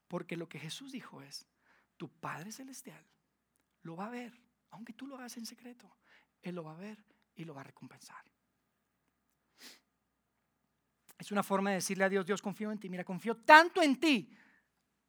Porque 0.07 0.37
lo 0.37 0.47
que 0.47 0.59
Jesús 0.59 0.91
dijo 0.91 1.19
es, 1.23 1.47
tu 1.97 2.07
Padre 2.07 2.51
Celestial 2.51 3.03
lo 3.81 3.95
va 3.95 4.05
a 4.05 4.11
ver, 4.11 4.39
aunque 4.69 4.93
tú 4.93 5.07
lo 5.07 5.15
hagas 5.15 5.35
en 5.37 5.47
secreto, 5.47 5.97
Él 6.43 6.53
lo 6.53 6.63
va 6.63 6.73
a 6.73 6.85
ver 6.87 7.03
y 7.33 7.43
lo 7.43 7.55
va 7.55 7.61
a 7.61 7.71
recompensar. 7.71 8.23
Es 11.17 11.31
una 11.31 11.41
forma 11.41 11.71
de 11.71 11.77
decirle 11.77 12.03
a 12.03 12.09
Dios, 12.09 12.23
Dios 12.23 12.39
confío 12.39 12.71
en 12.71 12.79
ti, 12.79 12.87
mira, 12.87 13.03
confío 13.03 13.37
tanto 13.37 13.81
en 13.81 13.99
ti 13.99 14.37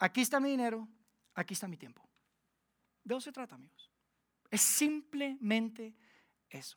Aquí 0.02 0.20
está 0.20 0.40
mi 0.40 0.50
dinero, 0.50 0.88
aquí 1.32 1.54
está 1.54 1.68
mi 1.68 1.76
tiempo. 1.76 2.02
De 3.04 3.14
eso 3.14 3.20
se 3.20 3.30
trata, 3.30 3.54
amigos. 3.54 3.88
Es 4.50 4.60
simplemente 4.60 5.94
eso. 6.50 6.76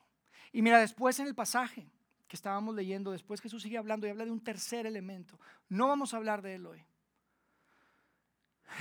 Y 0.52 0.62
mira, 0.62 0.80
después 0.80 1.20
en 1.20 1.26
el 1.26 1.34
pasaje 1.34 1.90
que 2.28 2.36
estábamos 2.36 2.76
leyendo, 2.76 3.12
después 3.12 3.42
Jesús 3.42 3.64
sigue 3.64 3.80
hablando 3.80 4.06
y 4.06 4.12
habla 4.12 4.26
de 4.26 4.32
un 4.32 4.44
tercer 4.44 4.86
elemento. 4.86 5.40
No 5.70 5.88
vamos 5.88 6.14
a 6.14 6.18
hablar 6.18 6.44
de 6.44 6.54
él 6.54 6.68
hoy. 6.68 6.86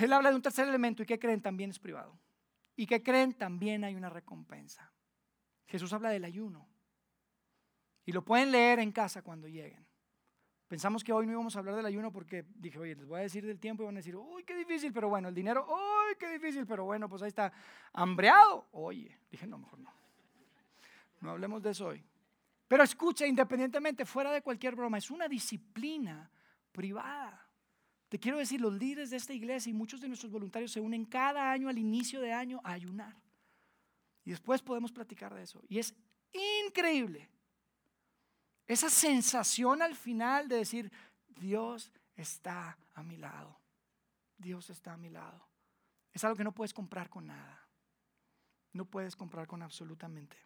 Él 0.01 0.13
habla 0.13 0.29
de 0.29 0.37
un 0.37 0.43
tercer 0.43 0.69
elemento 0.69 1.03
y 1.03 1.07
que 1.07 1.19
creen 1.19 1.41
también 1.41 1.71
es 1.71 1.79
privado. 1.79 2.21
Y 2.77 2.85
que 2.85 3.03
creen 3.03 3.33
también 3.33 3.83
hay 3.83 3.95
una 3.95 4.11
recompensa. 4.11 4.93
Jesús 5.65 5.91
habla 5.95 6.11
del 6.11 6.25
ayuno. 6.25 6.69
Y 8.05 8.13
lo 8.13 8.23
pueden 8.23 8.51
leer 8.51 8.79
en 8.79 8.93
casa 8.93 9.23
cuando 9.23 9.49
lleguen. 9.49 9.87
Pensamos 10.69 11.05
que 11.05 11.13
hoy 11.13 11.27
no 11.27 11.33
íbamos 11.33 11.55
a 11.57 11.59
hablar 11.59 11.77
del 11.77 11.87
ayuno 11.87 12.11
porque 12.11 12.45
dije, 12.57 12.79
oye, 12.79 12.95
les 12.95 13.07
voy 13.07 13.21
a 13.21 13.23
decir 13.23 13.45
del 13.45 13.61
tiempo 13.61 13.83
y 13.83 13.87
van 13.87 13.97
a 13.97 13.99
decir, 13.99 14.17
uy, 14.17 14.45
qué 14.45 14.57
difícil, 14.57 14.93
pero 14.93 15.09
bueno, 15.09 15.29
el 15.29 15.35
dinero, 15.35 15.67
uy, 15.69 16.15
qué 16.19 16.29
difícil, 16.29 16.67
pero 16.67 16.85
bueno, 16.85 17.09
pues 17.09 17.23
ahí 17.23 17.29
está, 17.29 17.53
hambreado. 17.93 18.67
Oye, 18.73 19.19
dije, 19.31 19.47
no, 19.47 19.59
mejor 19.59 19.79
no. 19.79 19.93
No 21.21 21.31
hablemos 21.31 21.63
de 21.63 21.71
eso 21.71 21.89
hoy. 21.89 22.03
Pero 22.67 22.83
escucha, 22.83 23.27
independientemente, 23.27 24.05
fuera 24.07 24.33
de 24.33 24.43
cualquier 24.43 24.75
broma, 24.75 24.99
es 24.99 25.11
una 25.11 25.29
disciplina 25.29 26.31
privada. 26.73 27.47
Te 28.09 28.19
quiero 28.19 28.39
decir, 28.39 28.61
los 28.61 28.73
líderes 28.73 29.11
de 29.11 29.17
esta 29.17 29.33
iglesia 29.33 29.71
y 29.71 29.75
muchos 29.75 30.01
de 30.01 30.09
nuestros 30.09 30.33
voluntarios 30.33 30.73
se 30.73 30.81
unen 30.81 31.05
cada 31.05 31.51
año 31.51 31.69
al 31.69 31.79
inicio 31.79 32.21
de 32.21 32.33
año 32.33 32.61
a 32.65 32.73
ayunar. 32.73 33.15
Y 34.25 34.31
después 34.31 34.63
podemos 34.63 34.93
platicar 34.93 35.35
de 35.35 35.43
eso. 35.43 35.63
Y 35.69 35.79
es 35.79 35.95
increíble 36.67 37.29
esa 38.67 38.89
sensación 38.89 39.83
al 39.83 39.95
final 39.95 40.49
de 40.49 40.57
decir, 40.57 40.93
Dios 41.29 41.93
está 42.17 42.79
a 42.95 43.03
mi 43.03 43.17
lado. 43.17 43.59
Dios 44.39 44.71
está 44.71 44.95
a 44.95 44.97
mi 44.97 45.11
lado. 45.11 45.47
Es 46.13 46.25
algo 46.25 46.37
que 46.37 46.45
no 46.45 46.53
puedes 46.53 46.73
comprar 46.73 47.11
con 47.11 47.27
nada. 47.27 47.67
No 48.73 48.85
puedes 48.85 49.17
comprar 49.17 49.47
con 49.47 49.63
absolutamente 49.63 50.37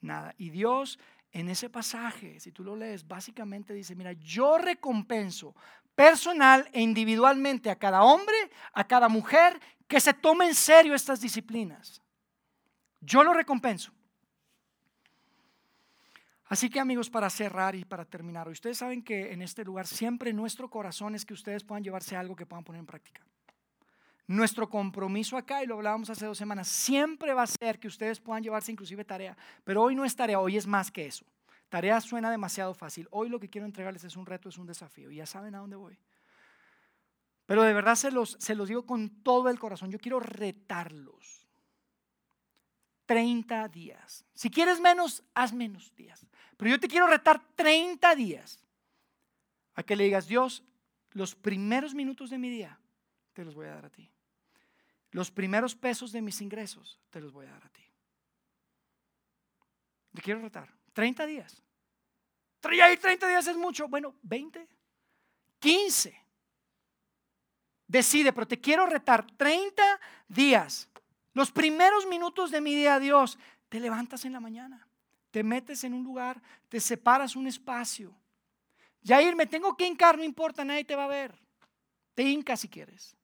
nada. 0.00 0.34
Y 0.36 0.50
Dios 0.50 0.98
en 1.32 1.48
ese 1.48 1.68
pasaje, 1.68 2.38
si 2.38 2.52
tú 2.52 2.62
lo 2.62 2.76
lees, 2.76 3.06
básicamente 3.06 3.74
dice, 3.74 3.96
mira, 3.96 4.12
yo 4.12 4.56
recompenso 4.56 5.54
personal 5.94 6.68
e 6.72 6.80
individualmente 6.80 7.70
a 7.70 7.76
cada 7.76 8.02
hombre, 8.02 8.36
a 8.72 8.86
cada 8.86 9.08
mujer 9.08 9.60
que 9.88 10.00
se 10.00 10.14
tome 10.14 10.46
en 10.46 10.54
serio 10.54 10.94
estas 10.94 11.20
disciplinas. 11.20 12.00
Yo 13.00 13.24
lo 13.24 13.32
recompenso. 13.32 13.92
Así 16.54 16.70
que 16.70 16.78
amigos, 16.78 17.10
para 17.10 17.28
cerrar 17.30 17.74
y 17.74 17.84
para 17.84 18.04
terminar, 18.04 18.48
ustedes 18.48 18.78
saben 18.78 19.02
que 19.02 19.32
en 19.32 19.42
este 19.42 19.64
lugar 19.64 19.88
siempre 19.88 20.32
nuestro 20.32 20.70
corazón 20.70 21.16
es 21.16 21.26
que 21.26 21.34
ustedes 21.34 21.64
puedan 21.64 21.82
llevarse 21.82 22.14
algo 22.14 22.36
que 22.36 22.46
puedan 22.46 22.62
poner 22.62 22.78
en 22.78 22.86
práctica. 22.86 23.26
Nuestro 24.28 24.70
compromiso 24.70 25.36
acá, 25.36 25.64
y 25.64 25.66
lo 25.66 25.74
hablábamos 25.74 26.10
hace 26.10 26.26
dos 26.26 26.38
semanas, 26.38 26.68
siempre 26.68 27.34
va 27.34 27.42
a 27.42 27.48
ser 27.48 27.80
que 27.80 27.88
ustedes 27.88 28.20
puedan 28.20 28.40
llevarse 28.44 28.70
inclusive 28.70 29.04
tarea, 29.04 29.36
pero 29.64 29.82
hoy 29.82 29.96
no 29.96 30.04
es 30.04 30.14
tarea, 30.14 30.38
hoy 30.38 30.56
es 30.56 30.64
más 30.64 30.92
que 30.92 31.06
eso. 31.06 31.24
Tarea 31.68 32.00
suena 32.00 32.30
demasiado 32.30 32.72
fácil. 32.72 33.08
Hoy 33.10 33.30
lo 33.30 33.40
que 33.40 33.50
quiero 33.50 33.66
entregarles 33.66 34.04
es 34.04 34.14
un 34.14 34.24
reto, 34.24 34.48
es 34.48 34.56
un 34.56 34.68
desafío, 34.68 35.10
y 35.10 35.16
ya 35.16 35.26
saben 35.26 35.56
a 35.56 35.58
dónde 35.58 35.74
voy. 35.74 35.98
Pero 37.46 37.64
de 37.64 37.74
verdad 37.74 37.96
se 37.96 38.12
los, 38.12 38.36
se 38.38 38.54
los 38.54 38.68
digo 38.68 38.86
con 38.86 39.10
todo 39.24 39.48
el 39.48 39.58
corazón, 39.58 39.90
yo 39.90 39.98
quiero 39.98 40.20
retarlos 40.20 41.43
30 43.06 43.68
días. 43.68 44.24
Si 44.34 44.50
quieres 44.50 44.80
menos, 44.80 45.22
haz 45.34 45.52
menos 45.52 45.94
días. 45.94 46.26
Pero 46.56 46.70
yo 46.70 46.80
te 46.80 46.88
quiero 46.88 47.06
retar 47.06 47.42
30 47.54 48.14
días 48.14 48.58
a 49.74 49.82
que 49.82 49.96
le 49.96 50.04
digas, 50.04 50.26
Dios, 50.26 50.62
los 51.10 51.34
primeros 51.34 51.94
minutos 51.94 52.30
de 52.30 52.38
mi 52.38 52.48
día 52.48 52.78
te 53.32 53.44
los 53.44 53.54
voy 53.54 53.66
a 53.66 53.74
dar 53.74 53.86
a 53.86 53.90
ti. 53.90 54.10
los 55.10 55.30
primeros 55.30 55.76
pesos 55.76 56.10
de 56.10 56.20
mis 56.20 56.40
ingresos 56.40 56.98
te 57.10 57.20
los 57.20 57.32
voy 57.32 57.46
a 57.46 57.50
dar 57.52 57.64
a 57.64 57.68
ti. 57.68 57.84
Te 60.12 60.22
quiero 60.22 60.40
retar. 60.40 60.68
30 60.92 61.26
días. 61.26 61.62
Y 62.92 62.96
30 62.96 63.28
días 63.28 63.46
es 63.46 63.56
mucho. 63.56 63.88
Bueno, 63.88 64.14
20, 64.22 64.66
15. 65.58 66.24
Decide, 67.86 68.32
pero 68.32 68.48
te 68.48 68.60
quiero 68.60 68.86
retar 68.86 69.26
30 69.36 70.00
días. 70.28 70.88
Los 71.34 71.50
primeros 71.50 72.06
minutos 72.06 72.50
de 72.50 72.60
mi 72.60 72.74
día, 72.74 72.98
Dios, 72.98 73.38
te 73.68 73.80
levantas 73.80 74.24
en 74.24 74.32
la 74.32 74.40
mañana, 74.40 74.86
te 75.30 75.42
metes 75.42 75.82
en 75.84 75.92
un 75.92 76.04
lugar, 76.04 76.40
te 76.68 76.80
separas 76.80 77.34
un 77.36 77.48
espacio. 77.48 78.14
ir 79.02 79.36
me 79.36 79.46
tengo 79.46 79.76
que 79.76 79.86
hincar, 79.86 80.16
no 80.16 80.24
importa, 80.24 80.64
nadie 80.64 80.84
te 80.84 80.96
va 80.96 81.04
a 81.04 81.08
ver. 81.08 81.34
Te 82.14 82.22
hincas 82.22 82.60
si 82.60 82.68
quieres. 82.68 83.16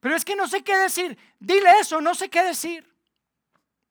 Pero 0.00 0.16
es 0.16 0.24
que 0.24 0.34
no 0.34 0.48
sé 0.48 0.64
qué 0.64 0.76
decir. 0.76 1.16
Dile 1.38 1.68
eso, 1.78 2.00
no 2.00 2.14
sé 2.14 2.30
qué 2.30 2.42
decir. 2.42 2.90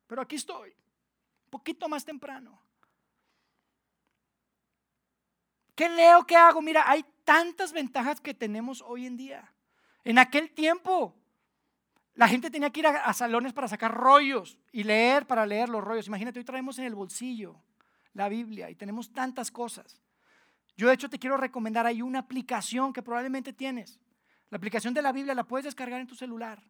Pero 0.08 0.22
aquí 0.22 0.36
estoy, 0.36 0.70
un 0.70 1.50
poquito 1.50 1.88
más 1.88 2.04
temprano. 2.04 2.60
¿Qué 5.74 5.88
leo? 5.88 6.26
¿Qué 6.26 6.36
hago? 6.36 6.60
Mira, 6.60 6.84
hay 6.86 7.04
tantas 7.24 7.72
ventajas 7.72 8.20
que 8.20 8.34
tenemos 8.34 8.82
hoy 8.82 9.06
en 9.06 9.16
día. 9.16 9.54
En 10.04 10.18
aquel 10.18 10.50
tiempo, 10.50 11.14
la 12.14 12.28
gente 12.28 12.50
tenía 12.50 12.70
que 12.70 12.80
ir 12.80 12.86
a, 12.86 13.12
salones 13.12 13.52
para 13.52 13.68
sacar 13.68 13.94
rollos 13.94 14.58
y 14.70 14.84
leer 14.84 15.26
para 15.26 15.46
leer 15.46 15.68
los 15.68 15.82
rollos. 15.82 16.06
Imagínate, 16.06 16.38
hoy 16.38 16.44
traemos 16.44 16.78
en 16.78 16.84
el 16.84 16.94
bolsillo 16.94 17.56
la 18.12 18.28
Biblia 18.28 18.68
y 18.68 18.74
tenemos 18.74 19.12
tantas 19.12 19.50
cosas. 19.50 20.00
Yo 20.76 20.88
de 20.88 20.94
hecho 20.94 21.08
te 21.08 21.18
quiero 21.18 21.36
recomendar, 21.36 21.86
hay 21.86 22.02
una 22.02 22.20
aplicación 22.20 22.92
que 22.92 23.02
probablemente 23.02 23.52
tienes. 23.52 23.98
La 24.50 24.56
aplicación 24.56 24.92
de 24.92 25.00
la 25.00 25.12
Biblia 25.12 25.34
la 25.34 25.44
puedes 25.44 25.64
descargar 25.64 26.00
en 26.00 26.06
tu 26.06 26.14
celular. 26.14 26.62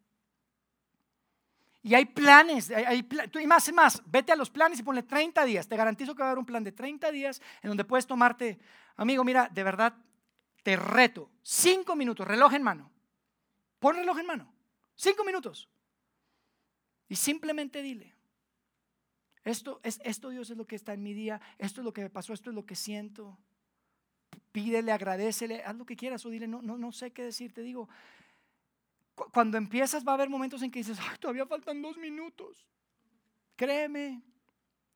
Y 1.82 1.94
hay 1.94 2.04
planes, 2.04 2.70
hay, 2.70 3.08
y 3.40 3.46
más 3.46 3.66
y 3.66 3.72
más, 3.72 4.00
vete 4.06 4.30
a 4.30 4.36
los 4.36 4.50
planes 4.50 4.78
y 4.78 4.84
ponle 4.84 5.02
30 5.02 5.44
días. 5.44 5.66
Te 5.66 5.76
garantizo 5.76 6.14
que 6.14 6.22
va 6.22 6.28
a 6.28 6.30
haber 6.30 6.38
un 6.38 6.46
plan 6.46 6.62
de 6.62 6.70
30 6.70 7.10
días 7.10 7.42
en 7.60 7.68
donde 7.68 7.84
puedes 7.84 8.06
tomarte, 8.06 8.60
amigo, 8.96 9.24
mira, 9.24 9.48
de 9.52 9.64
verdad, 9.64 9.92
te 10.62 10.76
reto, 10.76 11.28
5 11.42 11.96
minutos, 11.96 12.26
reloj 12.26 12.54
en 12.54 12.62
mano. 12.62 12.90
Pon 13.80 13.96
reloj 13.96 14.16
en 14.20 14.26
mano, 14.26 14.51
5 15.02 15.24
minutos. 15.24 15.68
Y 17.08 17.16
simplemente 17.16 17.82
dile, 17.82 18.14
esto, 19.42 19.80
es, 19.82 20.00
esto 20.04 20.30
Dios 20.30 20.48
es 20.50 20.56
lo 20.56 20.64
que 20.64 20.76
está 20.76 20.94
en 20.94 21.02
mi 21.02 21.12
día, 21.12 21.40
esto 21.58 21.80
es 21.80 21.84
lo 21.84 21.92
que 21.92 22.02
me 22.02 22.10
pasó, 22.10 22.32
esto 22.32 22.50
es 22.50 22.54
lo 22.54 22.64
que 22.64 22.76
siento. 22.76 23.36
Pídele, 24.52 24.92
agradecele, 24.92 25.64
haz 25.64 25.74
lo 25.74 25.84
que 25.84 25.96
quieras 25.96 26.24
o 26.24 26.30
dile, 26.30 26.46
no, 26.46 26.62
no, 26.62 26.78
no 26.78 26.92
sé 26.92 27.10
qué 27.10 27.24
decir. 27.24 27.52
Te 27.52 27.62
digo, 27.62 27.88
cuando 29.32 29.58
empiezas 29.58 30.06
va 30.06 30.12
a 30.12 30.14
haber 30.14 30.28
momentos 30.28 30.62
en 30.62 30.70
que 30.70 30.78
dices, 30.78 30.98
Ay, 31.00 31.18
todavía 31.18 31.46
faltan 31.46 31.82
dos 31.82 31.96
minutos. 31.96 32.64
Créeme, 33.56 34.22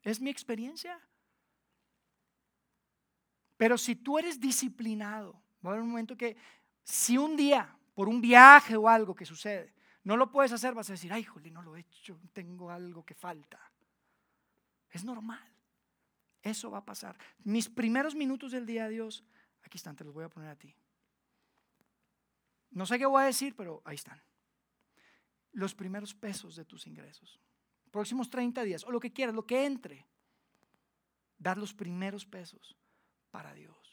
es 0.02 0.20
mi 0.20 0.30
experiencia. 0.30 1.00
Pero 3.56 3.76
si 3.76 3.96
tú 3.96 4.20
eres 4.20 4.38
disciplinado, 4.38 5.32
va 5.64 5.70
a 5.70 5.72
haber 5.72 5.82
un 5.82 5.90
momento 5.90 6.16
que 6.16 6.36
si 6.84 7.18
un 7.18 7.36
día, 7.36 7.76
por 7.92 8.08
un 8.08 8.20
viaje 8.20 8.76
o 8.76 8.88
algo 8.88 9.12
que 9.12 9.26
sucede, 9.26 9.74
no 10.06 10.16
lo 10.16 10.30
puedes 10.30 10.52
hacer, 10.52 10.72
vas 10.72 10.88
a 10.88 10.92
decir, 10.92 11.12
ay, 11.12 11.24
jolín, 11.24 11.54
no 11.54 11.62
lo 11.62 11.76
he 11.76 11.80
hecho, 11.80 12.16
tengo 12.32 12.70
algo 12.70 13.04
que 13.04 13.12
falta. 13.12 13.58
Es 14.88 15.02
normal. 15.04 15.52
Eso 16.40 16.70
va 16.70 16.78
a 16.78 16.84
pasar. 16.84 17.18
Mis 17.42 17.68
primeros 17.68 18.14
minutos 18.14 18.52
del 18.52 18.64
día, 18.64 18.86
Dios, 18.86 19.24
aquí 19.64 19.78
están, 19.78 19.96
te 19.96 20.04
los 20.04 20.14
voy 20.14 20.22
a 20.22 20.28
poner 20.28 20.50
a 20.50 20.54
ti. 20.54 20.72
No 22.70 22.86
sé 22.86 23.00
qué 23.00 23.06
voy 23.06 23.20
a 23.20 23.26
decir, 23.26 23.56
pero 23.56 23.82
ahí 23.84 23.96
están. 23.96 24.22
Los 25.50 25.74
primeros 25.74 26.14
pesos 26.14 26.54
de 26.54 26.64
tus 26.64 26.86
ingresos. 26.86 27.40
Próximos 27.90 28.30
30 28.30 28.62
días, 28.62 28.84
o 28.84 28.92
lo 28.92 29.00
que 29.00 29.12
quieras, 29.12 29.34
lo 29.34 29.44
que 29.44 29.66
entre. 29.66 30.06
Dar 31.36 31.58
los 31.58 31.74
primeros 31.74 32.24
pesos 32.24 32.76
para 33.32 33.52
Dios. 33.54 33.86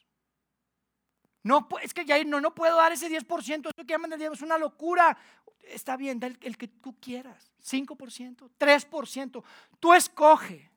No, 1.44 1.68
es 1.82 1.94
que 1.94 2.06
ya 2.06 2.24
no, 2.24 2.40
no 2.40 2.56
puedo 2.56 2.78
dar 2.78 2.94
ese 2.94 3.10
10%, 3.10 3.66
eso 3.66 3.72
que 3.76 3.94
llaman 3.94 4.14
el 4.14 4.22
es 4.22 4.42
una 4.42 4.58
locura. 4.58 5.18
Está 5.64 5.98
bien, 5.98 6.20
da 6.20 6.28
el, 6.28 6.58
que 6.58 6.68
tú 6.68 7.00
quieras. 7.00 7.52
5%, 7.64 8.50
3%. 8.60 9.44
Tú 9.80 9.94
escoge. 9.94 10.72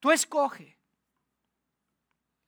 Tú 0.00 0.10
escoge. 0.10 0.78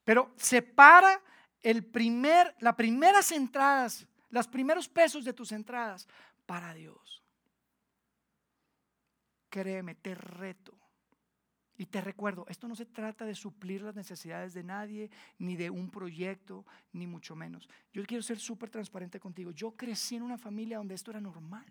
Pero 0.03 0.33
separa 0.37 1.21
el 1.61 1.85
primer, 1.85 2.55
las 2.59 2.75
primeras 2.75 3.31
entradas 3.31 4.07
los 4.31 4.47
primeros 4.47 4.87
pesos 4.87 5.23
de 5.23 5.33
tus 5.33 5.51
entradas 5.51 6.07
para 6.45 6.73
Dios. 6.73 7.21
Créeme, 9.49 9.95
te 9.95 10.15
reto. 10.15 10.73
Y 11.81 11.87
te 11.87 11.99
recuerdo, 11.99 12.45
esto 12.47 12.67
no 12.67 12.75
se 12.75 12.85
trata 12.85 13.25
de 13.25 13.33
suplir 13.33 13.81
las 13.81 13.95
necesidades 13.95 14.53
de 14.53 14.63
nadie, 14.63 15.09
ni 15.39 15.55
de 15.55 15.71
un 15.71 15.89
proyecto, 15.89 16.63
ni 16.93 17.07
mucho 17.07 17.35
menos. 17.35 17.67
Yo 17.91 18.05
quiero 18.05 18.21
ser 18.21 18.37
súper 18.37 18.69
transparente 18.69 19.19
contigo. 19.19 19.49
Yo 19.49 19.71
crecí 19.71 20.15
en 20.15 20.21
una 20.21 20.37
familia 20.37 20.77
donde 20.77 20.93
esto 20.93 21.09
era 21.09 21.19
normal. 21.19 21.65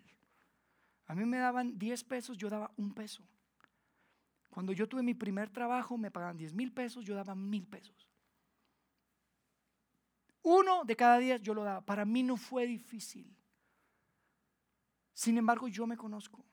A 1.05 1.15
mí 1.15 1.23
me 1.23 1.37
daban 1.37 1.79
10 1.79 2.03
pesos, 2.03 2.37
yo 2.37 2.49
daba 2.49 2.73
un 2.75 2.93
peso. 2.93 3.23
Cuando 4.49 4.73
yo 4.73 4.85
tuve 4.85 5.01
mi 5.01 5.13
primer 5.13 5.49
trabajo, 5.49 5.97
me 5.97 6.11
pagaban 6.11 6.35
10 6.35 6.55
mil 6.55 6.73
pesos, 6.73 7.05
yo 7.05 7.15
daba 7.15 7.33
mil 7.33 7.65
pesos. 7.65 8.09
Uno 10.41 10.83
de 10.83 10.95
cada 10.97 11.19
diez 11.19 11.41
yo 11.41 11.53
lo 11.53 11.63
daba. 11.63 11.85
Para 11.85 12.03
mí 12.03 12.21
no 12.21 12.35
fue 12.35 12.67
difícil. 12.67 13.33
Sin 15.13 15.37
embargo, 15.37 15.69
yo 15.69 15.87
me 15.87 15.95
conozco. 15.95 16.43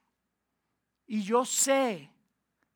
Y 1.08 1.22
yo 1.22 1.44
sé 1.44 2.08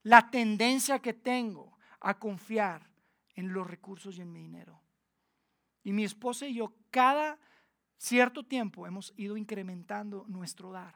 la 0.02 0.30
tendencia 0.30 0.98
que 0.98 1.12
tengo 1.12 1.76
a 2.00 2.18
confiar 2.18 2.88
en 3.34 3.52
los 3.52 3.66
recursos 3.66 4.18
y 4.18 4.22
en 4.22 4.32
mi 4.32 4.40
dinero. 4.40 4.80
Y 5.84 5.92
mi 5.92 6.04
esposa 6.04 6.46
y 6.46 6.54
yo 6.54 6.74
cada 6.90 7.38
cierto 7.96 8.44
tiempo 8.44 8.86
hemos 8.86 9.12
ido 9.16 9.36
incrementando 9.36 10.24
nuestro 10.28 10.72
dar. 10.72 10.94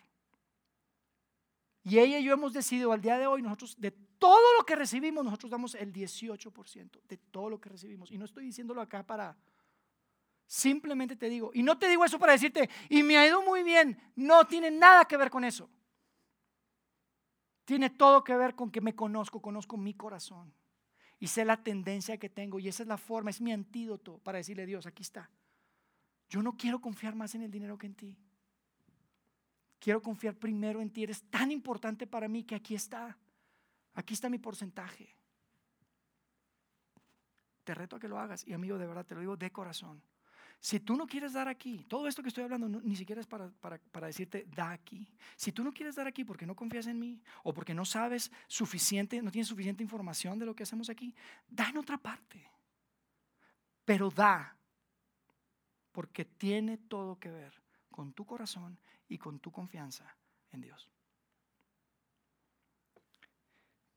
Y 1.83 1.99
ella 1.99 2.19
y 2.19 2.25
yo 2.25 2.33
hemos 2.33 2.53
decidido 2.53 2.93
al 2.93 3.01
día 3.01 3.17
de 3.19 3.27
hoy, 3.27 3.43
nosotros 3.43 3.81
de 3.81 3.93
todo 3.93 4.55
lo 4.59 4.65
que 4.65 4.75
recibimos, 4.75 5.25
nosotros 5.25 5.51
damos 5.51 5.75
el 5.75 5.93
18% 5.93 7.03
de 7.07 7.17
todo 7.17 7.51
lo 7.51 7.61
que 7.61 7.69
recibimos. 7.69 8.11
Y 8.11 8.19
no 8.19 8.25
estoy 8.25 8.45
diciéndolo 8.45 8.81
acá 8.81 9.07
para 9.07 9.37
Simplemente 10.47 11.17
te 11.17 11.29
digo, 11.29 11.51
y 11.53 11.63
no 11.63 11.77
te 11.77 11.89
digo 11.89 12.05
eso 12.05 12.19
para 12.19 12.33
decirte, 12.33 12.71
y 12.89 13.03
me 13.03 13.19
ha 13.19 13.27
ido 13.27 13.43
muy 13.43 13.65
bien, 13.65 13.99
no 14.15 14.47
tiene 14.47 14.71
nada 14.71 15.05
que 15.05 15.17
ver 15.17 15.29
con 15.29 15.45
eso. 15.45 15.69
Tiene 17.67 17.91
todo 17.91 18.25
que 18.25 18.37
ver 18.37 18.55
con 18.55 18.71
que 18.71 18.81
me 18.81 18.95
conozco, 18.95 19.43
conozco 19.43 19.77
mi 19.77 19.93
corazón 19.93 20.55
y 21.19 21.27
sé 21.27 21.45
la 21.45 21.63
tendencia 21.63 22.17
que 22.17 22.29
tengo 22.29 22.61
y 22.61 22.69
esa 22.69 22.85
es 22.85 22.89
la 22.89 22.97
forma, 22.97 23.29
es 23.31 23.41
mi 23.41 23.53
antídoto 23.53 24.19
para 24.19 24.39
decirle 24.39 24.65
Dios, 24.67 24.87
aquí 24.87 25.03
está. 25.03 25.29
Yo 26.29 26.43
no 26.43 26.57
quiero 26.57 26.81
confiar 26.81 27.17
más 27.17 27.35
en 27.35 27.43
el 27.43 27.51
dinero 27.51 27.77
que 27.77 27.87
en 27.87 27.95
ti. 27.97 28.17
Quiero 29.81 30.01
confiar 30.01 30.37
primero 30.37 30.81
en 30.81 30.91
ti. 30.91 31.03
Eres 31.03 31.23
tan 31.25 31.51
importante 31.51 32.07
para 32.07 32.29
mí 32.29 32.45
que 32.45 32.55
aquí 32.55 32.77
está. 32.77 33.19
Aquí 33.95 34.15
está 34.15 34.29
mi 34.29 34.39
porcentaje. 34.39 35.17
Te 37.65 37.75
reto 37.75 37.97
a 37.97 37.99
que 37.99 38.09
lo 38.09 38.19
hagas 38.19 38.47
y 38.47 38.53
amigo, 38.53 38.79
de 38.79 38.87
verdad 38.87 39.05
te 39.05 39.17
lo 39.17 39.21
digo 39.21 39.37
de 39.37 39.51
corazón. 39.51 40.01
Si 40.61 40.81
tú 40.81 40.97
no 40.97 41.07
quieres 41.07 41.35
dar 41.35 41.49
aquí, 41.49 41.85
todo 41.85 42.09
esto 42.09 42.23
que 42.23 42.29
estoy 42.29 42.45
hablando 42.45 42.69
ni 42.69 42.97
siquiera 42.97 43.21
es 43.21 43.27
para, 43.27 43.51
para, 43.51 44.07
decirte, 44.07 44.47
da 44.49 44.73
aquí. 44.73 45.07
Si 45.37 45.53
tú 45.53 45.63
no 45.63 45.73
quieres 45.73 45.95
dar 45.95 46.07
aquí 46.07 46.25
porque 46.25 46.47
no 46.47 46.57
confías 46.57 46.87
en 46.87 46.99
mí 46.99 47.21
o 47.45 47.53
porque 47.53 47.75
no 47.75 47.85
sabes 47.85 48.33
suficiente, 48.49 49.21
no 49.23 49.31
tienes 49.31 49.49
suficiente 49.49 49.83
información 49.83 50.39
de 50.39 50.47
lo 50.47 50.55
que 50.55 50.63
hacemos 50.63 50.89
aquí, 50.89 51.15
da 51.47 51.69
en 51.69 51.77
otra 51.77 51.99
parte. 51.99 52.51
Pero 53.85 54.11
da, 54.11 54.57
porque 55.93 56.25
tiene 56.25 56.79
todo 56.79 57.19
que 57.19 57.31
ver 57.31 57.53
con 57.91 58.13
tu 58.13 58.25
corazón 58.25 58.79
y 59.09 59.19
con 59.19 59.39
tu 59.39 59.53
confianza 59.53 60.17
en 60.51 60.63
Dios. 60.63 60.89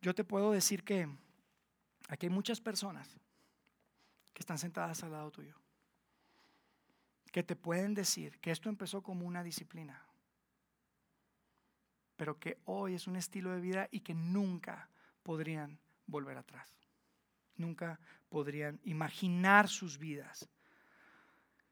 Yo 0.01 0.14
te 0.14 0.24
puedo 0.24 0.51
decir 0.51 0.84
que 0.84 1.10
aquí 2.10 2.28
hay 2.28 2.30
muchas 2.32 2.62
personas 2.62 3.18
que 4.34 4.41
están 4.41 4.57
sentadas 4.57 5.03
al 5.03 5.12
lado 5.12 5.32
tuyo 5.32 5.55
que 7.32 7.43
te 7.43 7.55
pueden 7.55 7.93
decir 7.93 8.39
que 8.39 8.51
esto 8.51 8.69
empezó 8.69 9.01
como 9.01 9.25
una 9.25 9.43
disciplina, 9.43 10.05
pero 12.15 12.39
que 12.39 12.59
hoy 12.65 12.95
es 12.95 13.07
un 13.07 13.15
estilo 13.15 13.51
de 13.51 13.61
vida 13.61 13.88
y 13.91 14.01
que 14.01 14.13
nunca 14.13 14.89
podrían 15.23 15.80
volver 16.05 16.38
atrás. 16.38 16.73
Nunca 17.55 17.99
podrían 18.30 18.80
imaginar 18.84 19.67
sus 19.67 19.97
vidas 19.97 20.49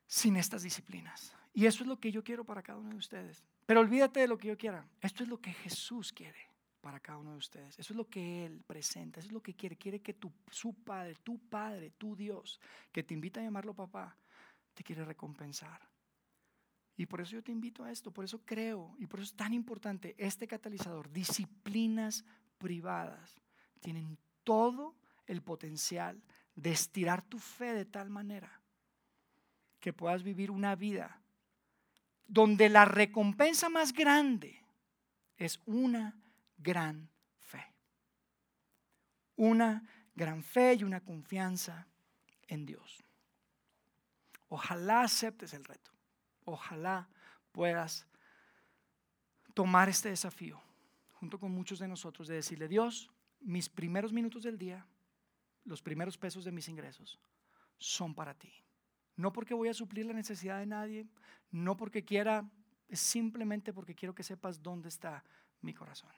sin 0.05 0.37
estas 0.37 0.63
disciplinas. 0.63 1.33
Y 1.53 1.65
eso 1.65 1.83
es 1.83 1.87
lo 1.87 1.99
que 1.99 2.11
yo 2.11 2.23
quiero 2.23 2.45
para 2.45 2.61
cada 2.61 2.79
uno 2.79 2.89
de 2.89 2.97
ustedes. 2.97 3.43
Pero 3.65 3.81
olvídate 3.81 4.19
de 4.21 4.27
lo 4.27 4.37
que 4.37 4.47
yo 4.47 4.57
quiera. 4.57 4.87
Esto 5.01 5.23
es 5.23 5.29
lo 5.29 5.39
que 5.39 5.51
Jesús 5.53 6.13
quiere 6.13 6.39
para 6.81 6.99
cada 6.99 7.17
uno 7.17 7.31
de 7.31 7.37
ustedes. 7.37 7.77
Eso 7.79 7.93
es 7.93 7.97
lo 7.97 8.07
que 8.07 8.45
Él 8.45 8.63
presenta. 8.65 9.19
Eso 9.19 9.27
es 9.27 9.33
lo 9.33 9.41
que 9.41 9.55
quiere. 9.55 9.75
Quiere 9.75 10.01
que 10.01 10.13
tu, 10.13 10.31
su 10.49 10.73
Padre, 10.73 11.15
tu 11.23 11.39
Padre, 11.49 11.91
tu 11.97 12.15
Dios, 12.15 12.61
que 12.91 13.03
te 13.03 13.13
invita 13.13 13.39
a 13.39 13.43
llamarlo 13.43 13.73
papá, 13.73 14.15
te 14.77 14.83
quiere 14.83 15.03
recompensar. 15.03 15.81
Y 16.95 17.07
por 17.07 17.19
eso 17.19 17.31
yo 17.31 17.43
te 17.43 17.51
invito 17.51 17.83
a 17.83 17.91
esto, 17.91 18.11
por 18.11 18.23
eso 18.23 18.45
creo, 18.45 18.95
y 18.99 19.07
por 19.07 19.19
eso 19.19 19.31
es 19.31 19.35
tan 19.35 19.53
importante 19.53 20.13
este 20.19 20.47
catalizador, 20.47 21.11
disciplinas 21.11 22.23
privadas, 22.59 23.41
tienen 23.81 24.19
todo 24.43 24.95
el 25.25 25.41
potencial 25.41 26.21
de 26.55 26.71
estirar 26.71 27.23
tu 27.23 27.39
fe 27.39 27.73
de 27.73 27.85
tal 27.85 28.09
manera 28.11 28.61
que 29.79 29.93
puedas 29.93 30.21
vivir 30.21 30.51
una 30.51 30.75
vida 30.75 31.21
donde 32.27 32.69
la 32.69 32.85
recompensa 32.85 33.69
más 33.69 33.93
grande 33.93 34.63
es 35.37 35.59
una 35.65 36.19
gran 36.57 37.09
fe. 37.39 37.65
Una 39.37 39.87
gran 40.13 40.43
fe 40.43 40.75
y 40.75 40.83
una 40.83 41.01
confianza 41.01 41.87
en 42.47 42.65
Dios. 42.65 43.06
Ojalá 44.49 45.01
aceptes 45.01 45.53
el 45.53 45.63
reto. 45.63 45.91
Ojalá 46.45 47.09
puedas 47.51 48.07
tomar 49.53 49.89
este 49.89 50.09
desafío 50.09 50.61
junto 51.13 51.39
con 51.39 51.51
muchos 51.51 51.79
de 51.79 51.87
nosotros 51.87 52.27
de 52.27 52.35
decirle, 52.35 52.67
Dios, 52.67 53.09
mis 53.39 53.69
primeros 53.69 54.13
minutos 54.13 54.43
del 54.43 54.57
día, 54.57 54.85
los 55.65 55.81
primeros 55.81 56.17
pesos 56.17 56.45
de 56.45 56.51
mis 56.51 56.67
ingresos, 56.69 57.19
son 57.77 58.13
para 58.13 58.33
ti. 58.33 58.53
No 59.15 59.33
porque 59.33 59.53
voy 59.53 59.67
a 59.69 59.73
suplir 59.73 60.05
la 60.05 60.13
necesidad 60.13 60.59
de 60.59 60.67
nadie, 60.67 61.07
no 61.51 61.75
porque 61.75 62.05
quiera, 62.05 62.47
es 62.87 62.99
simplemente 62.99 63.73
porque 63.73 63.95
quiero 63.95 64.13
que 64.13 64.23
sepas 64.23 64.61
dónde 64.61 64.89
está 64.89 65.23
mi 65.61 65.73
corazón. 65.73 66.11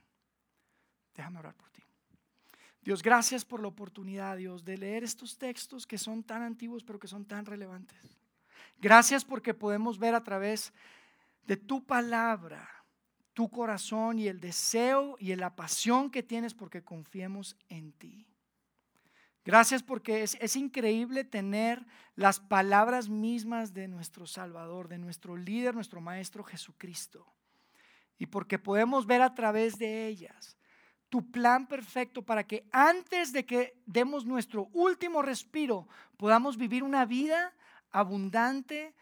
Déjame 1.16 1.40
orar 1.40 1.56
por 1.56 1.70
ti. 1.70 1.82
Dios, 2.82 3.02
gracias 3.02 3.44
por 3.44 3.62
la 3.62 3.68
oportunidad, 3.68 4.38
Dios, 4.38 4.64
de 4.64 4.78
leer 4.78 5.04
estos 5.04 5.38
textos 5.38 5.88
que 5.88 5.98
son 5.98 6.24
tan 6.24 6.42
antiguos 6.42 6.84
pero 6.84 7.00
que 7.00 7.08
son 7.08 7.26
tan 7.26 7.46
relevantes. 7.46 8.19
Gracias 8.80 9.26
porque 9.26 9.54
podemos 9.54 10.00
ver 10.00 10.16
a 10.16 10.24
través 10.24 10.74
de 11.46 11.58
tu 11.58 11.84
palabra 11.86 12.70
tu 13.34 13.50
corazón 13.50 14.20
y 14.20 14.28
el 14.28 14.42
deseo 14.42 15.16
y 15.18 15.34
la 15.36 15.56
pasión 15.56 16.10
que 16.12 16.24
tienes 16.24 16.54
porque 16.54 16.84
confiemos 16.84 17.56
en 17.70 17.94
ti. 17.94 18.28
Gracias 19.46 19.82
porque 19.82 20.24
es, 20.24 20.38
es, 20.42 20.58
increíble 20.58 21.24
tener 21.24 21.86
las 22.16 22.42
palabras 22.42 23.08
mismas 23.08 23.74
de 23.74 23.88
nuestro 23.88 24.28
Salvador, 24.28 24.90
de 24.90 24.98
nuestro 24.98 25.38
líder, 25.38 25.74
nuestro 25.74 26.02
Maestro 26.02 26.44
Jesucristo. 26.44 27.26
Y 28.18 28.26
porque 28.26 28.60
podemos 28.60 29.06
ver 29.06 29.22
a 29.22 29.34
través 29.34 29.80
de 29.80 30.08
ellas 30.08 30.58
tu 31.10 31.32
plan 31.32 31.66
perfecto 31.66 32.22
para 32.22 32.46
que 32.46 32.68
antes 32.72 33.34
de 33.34 33.46
que 33.46 33.82
demos 33.86 34.26
nuestro 34.26 34.70
último 34.74 35.22
respiro 35.22 35.88
podamos 36.18 36.58
vivir 36.58 36.84
una 36.84 37.06
vida 37.06 37.54
abundante, 37.92 38.94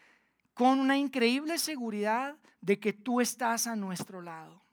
con 0.53 0.79
una 0.79 0.97
increíble 0.97 1.57
seguridad 1.57 2.35
de 2.61 2.79
que 2.79 2.93
tú 2.93 3.21
estás 3.21 3.67
a 3.67 3.75
nuestro 3.75 4.21
lado. 4.21 4.63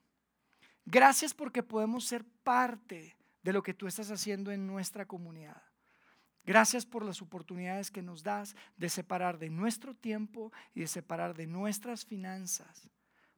Gracias 0.85 1.33
porque 1.33 1.63
podemos 1.63 2.05
ser 2.05 2.25
parte 2.43 3.15
de 3.43 3.53
lo 3.53 3.61
que 3.61 3.73
tú 3.73 3.87
estás 3.87 4.11
haciendo 4.11 4.51
en 4.51 4.67
nuestra 4.67 5.05
comunidad. 5.05 5.61
Gracias 6.43 6.85
por 6.85 7.03
las 7.03 7.21
oportunidades 7.21 7.89
que 7.89 8.03
nos 8.03 8.21
das 8.21 8.55
de 8.77 8.89
separar 8.89 9.39
de 9.39 9.49
nuestro 9.49 9.95
tiempo 9.95 10.51
y 10.75 10.81
de 10.81 10.87
separar 10.87 11.35
de 11.35 11.47
nuestras 11.47 12.05
finanzas 12.05 12.89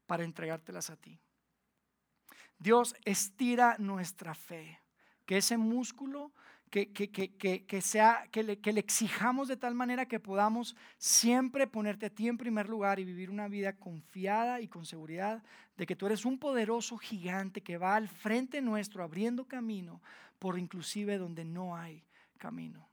para 0.05 0.25
entregártelas 0.25 0.89
a 0.89 0.97
ti. 0.97 1.19
Dios 2.59 2.95
estira 3.05 3.77
nuestra 3.79 4.33
fe, 4.33 4.81
que 5.25 5.37
ese 5.37 5.57
músculo 5.57 6.33
que, 6.69 6.91
que, 6.91 7.81
sea, 7.81 8.27
que, 8.31 8.43
le, 8.43 8.59
que 8.59 8.73
le 8.73 8.79
exijamos 8.79 9.47
de 9.47 9.55
tal 9.55 9.73
manera 9.73 10.05
que 10.05 10.19
podamos 10.19 10.75
siempre 10.97 11.65
ponerte 11.65 12.07
a 12.07 12.09
ti 12.09 12.27
en 12.27 12.37
primer 12.37 12.67
lugar 12.67 12.99
y 12.99 13.05
vivir 13.05 13.29
una 13.29 13.47
vida 13.47 13.73
confiada 13.73 14.59
y 14.59 14.67
con 14.67 14.85
seguridad 14.85 15.43
de 15.77 15.85
que 15.85 15.95
tú 15.95 16.07
eres 16.07 16.25
un 16.25 16.37
poderoso 16.37 16.97
gigante 16.97 17.61
que 17.61 17.77
va 17.77 17.95
al 17.95 18.09
frente 18.09 18.61
nuestro 18.61 19.03
abriendo 19.03 19.45
camino 19.45 20.01
por 20.39 20.59
inclusive 20.59 21.17
donde 21.17 21.45
no 21.45 21.75
hay 21.75 22.03
camino. 22.37 22.87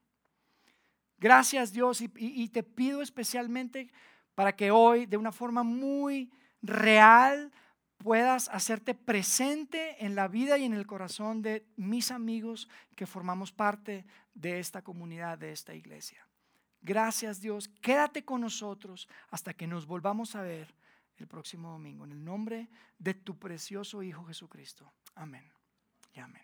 Gracias 1.19 1.73
Dios 1.73 2.01
y, 2.01 2.11
y 2.17 2.49
te 2.49 2.63
pido 2.63 3.03
especialmente 3.03 3.91
para 4.35 4.55
que 4.55 4.71
hoy 4.71 5.07
de 5.07 5.17
una 5.17 5.33
forma 5.33 5.63
muy 5.65 6.31
real 6.63 7.51
puedas 8.05 8.51
hacerte 8.51 8.95
presente 8.95 10.05
en 10.05 10.15
la 10.15 10.29
vida 10.29 10.59
y 10.59 10.65
en 10.67 10.75
el 10.75 10.87
corazón 10.87 11.41
de 11.41 11.65
mis 11.77 12.11
amigos 12.11 12.69
que 12.95 13.07
formamos 13.07 13.51
parte 13.51 14.05
de 14.35 14.59
esta 14.59 14.83
comunidad, 14.83 15.39
de 15.39 15.53
esta 15.53 15.75
iglesia. 15.75 16.29
Gracias 16.83 17.41
Dios, 17.41 17.67
quédate 17.81 18.23
con 18.23 18.43
nosotros 18.43 19.09
hasta 19.31 19.55
que 19.55 19.67
nos 19.67 19.87
volvamos 19.87 20.37
a 20.37 20.43
ver 20.43 20.75
el 21.17 21.27
próximo 21.27 21.71
domingo. 21.71 22.05
En 22.05 22.13
el 22.13 22.23
nombre 22.23 22.69
de 22.99 23.15
tu 23.15 23.39
precioso 23.39 24.03
Hijo 24.03 24.23
Jesucristo. 24.27 24.93
Amén. 25.15 25.51
Y 26.13 26.21
amén. 26.21 26.43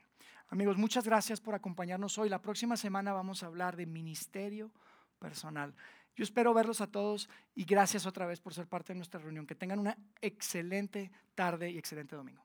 Amigos, 0.49 0.79
muchas 0.79 1.05
gracias 1.05 1.43
por 1.43 1.55
acompañarnos 1.55 2.17
hoy. 2.17 2.31
La 2.31 2.41
próxima 2.41 2.79
semana 2.79 3.13
vamos 3.13 3.43
a 3.43 3.47
hablar 3.47 3.77
de 3.77 3.85
ministerio 3.85 4.71
personal. 5.19 5.75
Yo 6.17 6.25
espero 6.25 6.53
verlos 6.53 6.81
a 6.81 6.87
todos 6.87 7.29
y 7.55 7.65
gracias 7.65 8.07
otra 8.07 8.27
vez 8.27 8.41
por 8.41 8.55
ser 8.55 8.67
parte 8.67 8.93
de 8.93 8.99
nuestra 8.99 9.21
reunión. 9.21 9.47
Que 9.47 9.55
tengan 9.55 9.79
una 9.79 9.97
excelente 10.21 11.11
tarde 11.35 11.71
y 11.71 11.79
excelente 11.79 12.17
domingo. 12.17 12.45